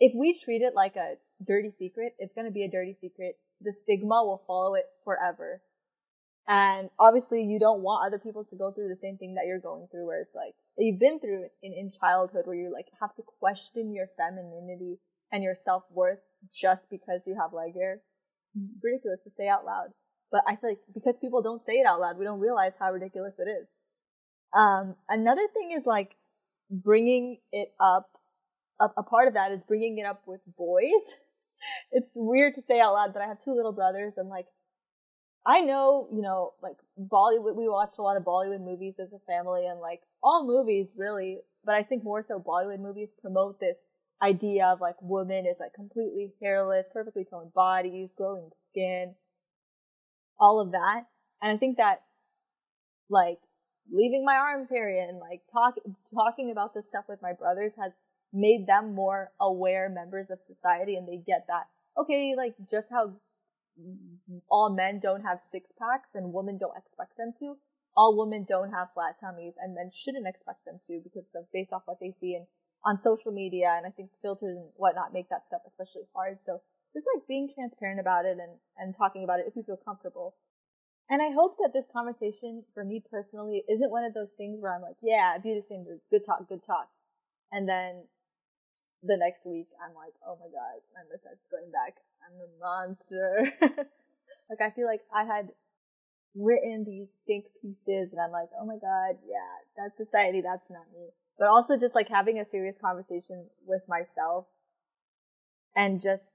if 0.01 0.13
we 0.15 0.39
treat 0.39 0.63
it 0.63 0.75
like 0.75 0.97
a 0.97 1.15
dirty 1.47 1.73
secret, 1.79 2.15
it's 2.19 2.33
going 2.33 2.47
to 2.47 2.53
be 2.53 2.65
a 2.65 2.71
dirty 2.71 2.97
secret. 3.01 3.37
The 3.61 3.73
stigma 3.73 4.25
will 4.25 4.43
follow 4.47 4.75
it 4.75 4.87
forever. 5.05 5.61
And 6.47 6.91
obviously 6.99 7.43
you 7.43 7.59
don't 7.59 7.81
want 7.81 8.07
other 8.07 8.19
people 8.19 8.45
to 8.45 8.57
go 8.57 8.71
through 8.71 8.89
the 8.89 9.01
same 9.01 9.17
thing 9.17 9.35
that 9.35 9.47
you're 9.47 9.61
going 9.61 9.87
through 9.91 10.07
where 10.07 10.21
it's 10.21 10.35
like, 10.35 10.55
you've 10.77 11.01
been 11.01 11.19
through 11.21 11.47
in, 11.63 11.73
in 11.73 11.91
childhood 11.91 12.47
where 12.47 12.57
you 12.57 12.71
like 12.73 12.89
have 13.01 13.15
to 13.17 13.23
question 13.41 13.95
your 13.95 14.09
femininity 14.19 14.99
and 15.33 15.43
your 15.43 15.57
self-worth 15.57 16.19
just 16.53 16.91
because 16.91 17.23
you 17.27 17.35
have 17.41 17.55
leg 17.55 17.75
hair. 17.75 18.03
Mm-hmm. 18.59 18.73
It's 18.73 18.85
ridiculous 18.85 19.23
to 19.25 19.31
say 19.31 19.49
out 19.49 19.65
loud. 19.65 19.89
But 20.31 20.43
I 20.47 20.57
feel 20.57 20.71
like 20.71 20.81
because 20.93 21.17
people 21.19 21.41
don't 21.41 21.65
say 21.65 21.75
it 21.75 21.87
out 21.87 22.01
loud, 22.01 22.19
we 22.19 22.25
don't 22.25 22.41
realize 22.41 22.73
how 22.79 22.91
ridiculous 22.91 23.35
it 23.39 23.49
is. 23.49 23.67
Um, 24.55 24.95
another 25.09 25.47
thing 25.53 25.73
is 25.73 25.85
like 25.85 26.17
bringing 26.71 27.39
it 27.53 27.73
up. 27.81 28.11
A, 28.81 28.89
a 28.97 29.03
part 29.03 29.29
of 29.29 29.35
that 29.35 29.53
is 29.53 29.63
bringing 29.67 29.99
it 29.99 30.07
up 30.07 30.23
with 30.27 30.41
boys. 30.57 30.91
It's 31.93 32.11
weird 32.15 32.57
to 32.57 32.63
say 32.63 32.79
out 32.79 32.93
loud, 32.93 33.15
but 33.15 33.23
I 33.23 33.27
have 33.27 33.43
two 33.43 33.55
little 33.55 33.73
brothers, 33.73 34.15
and 34.19 34.29
like 34.29 34.49
I 35.47 35.61
know, 35.61 36.09
you 36.13 36.21
know, 36.21 36.53
like 36.63 36.77
Bollywood. 36.99 37.55
We 37.57 37.69
watch 37.69 37.95
a 37.99 38.03
lot 38.03 38.19
of 38.19 38.25
Bollywood 38.25 38.61
movies 38.61 38.97
as 38.99 39.13
a 39.15 39.19
family, 39.27 39.67
and 39.67 39.81
like 39.81 40.01
all 40.23 40.47
movies 40.47 40.93
really, 40.95 41.39
but 41.65 41.75
I 41.75 41.83
think 41.83 42.05
more 42.05 42.23
so 42.27 42.39
Bollywood 42.39 42.81
movies 42.81 43.11
promote 43.19 43.61
this 43.61 43.85
idea 44.23 44.67
of 44.67 44.81
like 44.81 45.01
woman 45.01 45.47
is 45.47 45.57
like 45.61 45.73
completely 45.75 46.33
hairless, 46.43 46.89
perfectly 46.93 47.25
toned 47.25 47.55
bodies, 47.55 48.11
glowing 48.17 48.51
skin, 48.71 49.15
all 50.39 50.61
of 50.61 50.73
that. 50.73 51.05
And 51.43 51.53
I 51.53 51.57
think 51.59 51.77
that 51.77 52.03
like 53.11 53.39
leaving 53.91 54.25
my 54.25 54.37
arms 54.37 54.69
hairy 54.71 55.01
and 55.01 55.19
like 55.19 55.43
talk, 55.53 55.75
talking 56.13 56.51
about 56.51 56.75
this 56.75 56.87
stuff 56.89 57.05
with 57.09 57.23
my 57.23 57.33
brothers 57.33 57.73
has 57.79 57.93
made 58.33 58.67
them 58.67 58.95
more 58.95 59.31
aware 59.41 59.89
members 59.89 60.31
of 60.31 60.41
society 60.43 60.97
and 60.97 61.07
they 61.07 61.19
get 61.19 61.47
that, 61.49 61.67
okay, 61.99 62.35
like 62.37 62.55
just 62.71 62.89
how 62.91 63.13
all 64.51 64.71
men 64.71 65.01
don't 65.01 65.23
have 65.23 65.39
six 65.51 65.71
packs 65.79 66.11
and 66.15 66.33
women 66.33 66.59
don't 66.59 66.77
expect 66.77 67.17
them 67.17 67.33
to, 67.39 67.57
all 67.97 68.17
women 68.17 68.45
don't 68.49 68.73
have 68.73 68.89
flat 68.95 69.17
tummies 69.21 69.55
and 69.61 69.75
men 69.75 69.91
shouldn't 69.93 70.27
expect 70.27 70.65
them 70.65 70.81
to 70.87 71.01
because 71.03 71.27
of 71.35 71.51
based 71.53 71.73
off 71.73 71.83
what 71.85 72.01
they 72.01 72.13
see 72.21 72.35
in 72.35 72.47
on 72.85 73.01
social 73.01 73.33
media 73.33 73.75
and 73.77 73.87
I 73.87 73.91
think 73.91 74.11
filters 74.21 74.57
and 74.57 74.67
whatnot 74.77 75.13
make 75.13 75.29
that 75.31 75.47
stuff 75.47 75.63
especially 75.67 76.03
hard. 76.15 76.39
So 76.45 76.61
just 76.93 77.07
like 77.15 77.27
being 77.27 77.51
transparent 77.53 78.01
about 78.01 78.25
it 78.25 78.39
and, 78.41 78.59
and 78.79 78.97
talking 78.97 79.25
about 79.25 79.41
it 79.41 79.47
if 79.49 79.57
you 79.57 79.63
feel 79.63 79.79
comfortable. 79.83 80.35
And 81.11 81.21
I 81.21 81.31
hope 81.35 81.57
that 81.59 81.73
this 81.75 81.85
conversation 81.93 82.65
for 82.73 82.85
me 82.85 83.03
personally 83.11 83.63
isn't 83.69 83.91
one 83.91 84.05
of 84.05 84.15
those 84.15 84.33
things 84.39 84.59
where 84.61 84.75
I'm 84.75 84.83
like, 84.83 84.97
yeah, 85.03 85.37
beauty 85.39 85.61
standards, 85.61 86.01
good 86.11 86.25
talk, 86.25 86.49
good 86.49 86.65
talk. 86.65 86.89
And 87.53 87.69
then 87.69 88.05
the 89.03 89.17
next 89.17 89.45
week 89.45 89.69
I'm 89.85 89.95
like, 89.95 90.15
oh 90.27 90.39
my 90.41 90.49
god, 90.49 90.81
my 90.95 91.05
mustache 91.13 91.45
going 91.51 91.71
back. 91.71 91.97
I'm 92.25 92.41
a 92.41 92.49
monster. 92.59 93.53
like 94.51 94.61
I 94.61 94.71
feel 94.75 94.87
like 94.87 95.03
I 95.15 95.25
had 95.25 95.51
written 96.35 96.85
these 96.85 97.09
think 97.27 97.45
pieces 97.61 98.13
and 98.13 98.21
I'm 98.21 98.33
like, 98.33 98.49
oh 98.59 98.65
my 98.65 98.77
god, 98.77 99.19
yeah, 99.29 99.61
that's 99.77 99.97
society, 99.97 100.41
that's 100.41 100.71
not 100.71 100.87
me. 100.93 101.09
But 101.39 101.49
also 101.49 101.77
just 101.77 101.95
like 101.95 102.09
having 102.09 102.39
a 102.39 102.49
serious 102.49 102.77
conversation 102.81 103.45
with 103.67 103.83
myself 103.89 104.47
and 105.77 106.01
just 106.01 106.35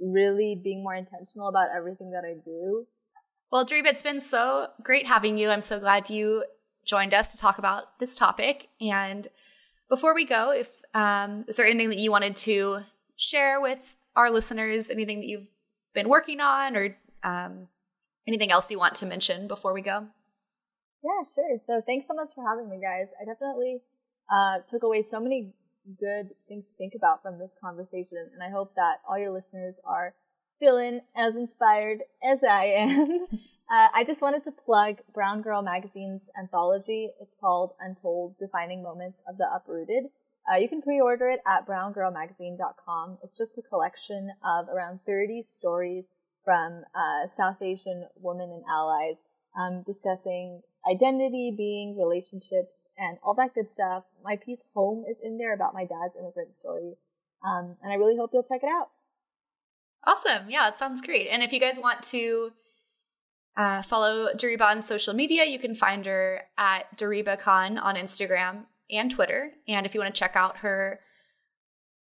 really 0.00 0.58
being 0.62 0.82
more 0.82 0.94
intentional 0.94 1.48
about 1.48 1.68
everything 1.74 2.10
that 2.12 2.24
I 2.24 2.34
do. 2.44 2.86
Well, 3.50 3.66
Dreeb, 3.66 3.84
it's 3.84 4.02
been 4.02 4.20
so 4.20 4.68
great 4.80 5.08
having 5.08 5.36
you. 5.36 5.50
I'm 5.50 5.60
so 5.60 5.80
glad 5.80 6.08
you 6.08 6.44
joined 6.84 7.12
us 7.12 7.32
to 7.32 7.38
talk 7.38 7.58
about 7.58 7.98
this 7.98 8.14
topic. 8.14 8.68
And 8.80 9.26
before 9.88 10.14
we 10.14 10.24
go, 10.24 10.52
if 10.52 10.68
um, 10.94 11.44
is 11.48 11.56
there 11.56 11.66
anything 11.66 11.88
that 11.88 11.98
you 11.98 12.12
wanted 12.12 12.36
to 12.36 12.80
share 13.16 13.60
with 13.60 13.80
our 14.14 14.30
listeners? 14.30 14.88
Anything 14.88 15.18
that 15.18 15.26
you've 15.26 15.48
been 15.94 16.08
working 16.08 16.40
on, 16.40 16.76
or 16.76 16.96
um, 17.24 17.66
anything 18.28 18.52
else 18.52 18.70
you 18.70 18.78
want 18.78 18.94
to 18.96 19.06
mention 19.06 19.48
before 19.48 19.72
we 19.72 19.82
go? 19.82 20.06
Yeah, 21.02 21.24
sure. 21.34 21.58
So 21.66 21.82
thanks 21.84 22.06
so 22.06 22.14
much 22.14 22.28
for 22.34 22.44
having 22.48 22.70
me, 22.70 22.80
guys. 22.80 23.10
I 23.20 23.24
definitely 23.24 23.80
uh, 24.32 24.58
took 24.70 24.84
away 24.84 25.02
so 25.02 25.18
many 25.18 25.52
good 25.98 26.30
things 26.46 26.66
to 26.66 26.72
think 26.78 26.92
about 26.94 27.22
from 27.22 27.40
this 27.40 27.50
conversation, 27.60 28.30
and 28.32 28.44
I 28.44 28.50
hope 28.50 28.76
that 28.76 28.98
all 29.08 29.18
your 29.18 29.32
listeners 29.32 29.74
are 29.84 30.14
feeling 30.60 31.00
as 31.16 31.34
inspired 31.34 32.00
as 32.22 32.44
I 32.44 32.64
am. 32.66 33.26
uh, 33.32 33.88
I 33.94 34.04
just 34.06 34.22
wanted 34.22 34.44
to 34.44 34.52
plug 34.52 34.98
Brown 35.12 35.42
Girl 35.42 35.62
Magazine's 35.62 36.22
anthology. 36.38 37.10
It's 37.20 37.34
called 37.40 37.72
Untold 37.80 38.36
Defining 38.38 38.82
Moments 38.82 39.18
of 39.28 39.38
the 39.38 39.46
Uprooted. 39.52 40.04
Uh, 40.50 40.56
you 40.56 40.68
can 40.68 40.82
pre-order 40.82 41.30
it 41.30 41.40
at 41.46 41.66
browngirlmagazine.com. 41.66 43.18
It's 43.24 43.36
just 43.36 43.58
a 43.58 43.62
collection 43.62 44.30
of 44.44 44.68
around 44.68 45.00
30 45.06 45.46
stories 45.58 46.04
from 46.44 46.82
uh, 46.94 47.28
South 47.36 47.60
Asian 47.62 48.06
women 48.20 48.50
and 48.50 48.62
allies 48.70 49.16
um, 49.58 49.82
discussing 49.86 50.62
identity, 50.90 51.52
being, 51.56 51.98
relationships, 51.98 52.76
and 52.96 53.18
all 53.22 53.34
that 53.34 53.54
good 53.54 53.70
stuff. 53.72 54.04
My 54.24 54.36
piece 54.36 54.60
Home 54.74 55.04
is 55.10 55.18
in 55.22 55.38
there 55.38 55.54
about 55.54 55.74
my 55.74 55.82
dad's 55.84 56.16
immigrant 56.18 56.58
story. 56.58 56.94
Um, 57.44 57.76
and 57.82 57.92
I 57.92 57.96
really 57.96 58.16
hope 58.16 58.30
you'll 58.32 58.42
check 58.42 58.62
it 58.62 58.68
out. 58.68 58.90
Awesome. 60.06 60.48
Yeah, 60.48 60.68
it 60.68 60.78
sounds 60.78 61.02
great. 61.02 61.28
And 61.28 61.42
if 61.42 61.52
you 61.52 61.60
guys 61.60 61.78
want 61.78 62.02
to 62.04 62.52
uh, 63.56 63.82
follow 63.82 64.28
Dariba 64.34 64.62
on 64.62 64.80
social 64.82 65.14
media, 65.14 65.44
you 65.44 65.58
can 65.58 65.74
find 65.74 66.06
her 66.06 66.42
at 66.56 66.96
Dariba 66.96 67.38
Khan 67.38 67.76
on 67.78 67.96
Instagram 67.96 68.64
and 68.90 69.10
Twitter. 69.10 69.52
And 69.68 69.84
if 69.86 69.94
you 69.94 70.00
want 70.00 70.14
to 70.14 70.18
check 70.18 70.36
out 70.36 70.58
her 70.58 71.00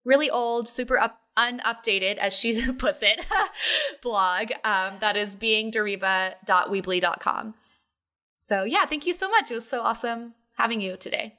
really 0.05 0.29
old, 0.31 0.69
super 0.69 0.99
up, 0.99 1.21
unupdated, 1.37 2.19
as 2.19 2.35
she 2.35 2.73
puts 2.79 3.03
it, 3.03 3.25
blog, 4.03 4.51
um, 4.65 4.99
that 5.01 5.17
is 5.17 5.37
beingdariba.weebly.com. 5.37 7.55
So 8.37 8.65
yeah, 8.65 8.87
thank 8.87 9.07
you 9.07 9.13
so 9.13 9.29
much. 9.29 9.51
It 9.51 9.55
was 9.55 9.69
so 9.69 9.83
awesome 9.83 10.35
having 10.57 10.81
you 10.81 10.97
today. 10.97 11.35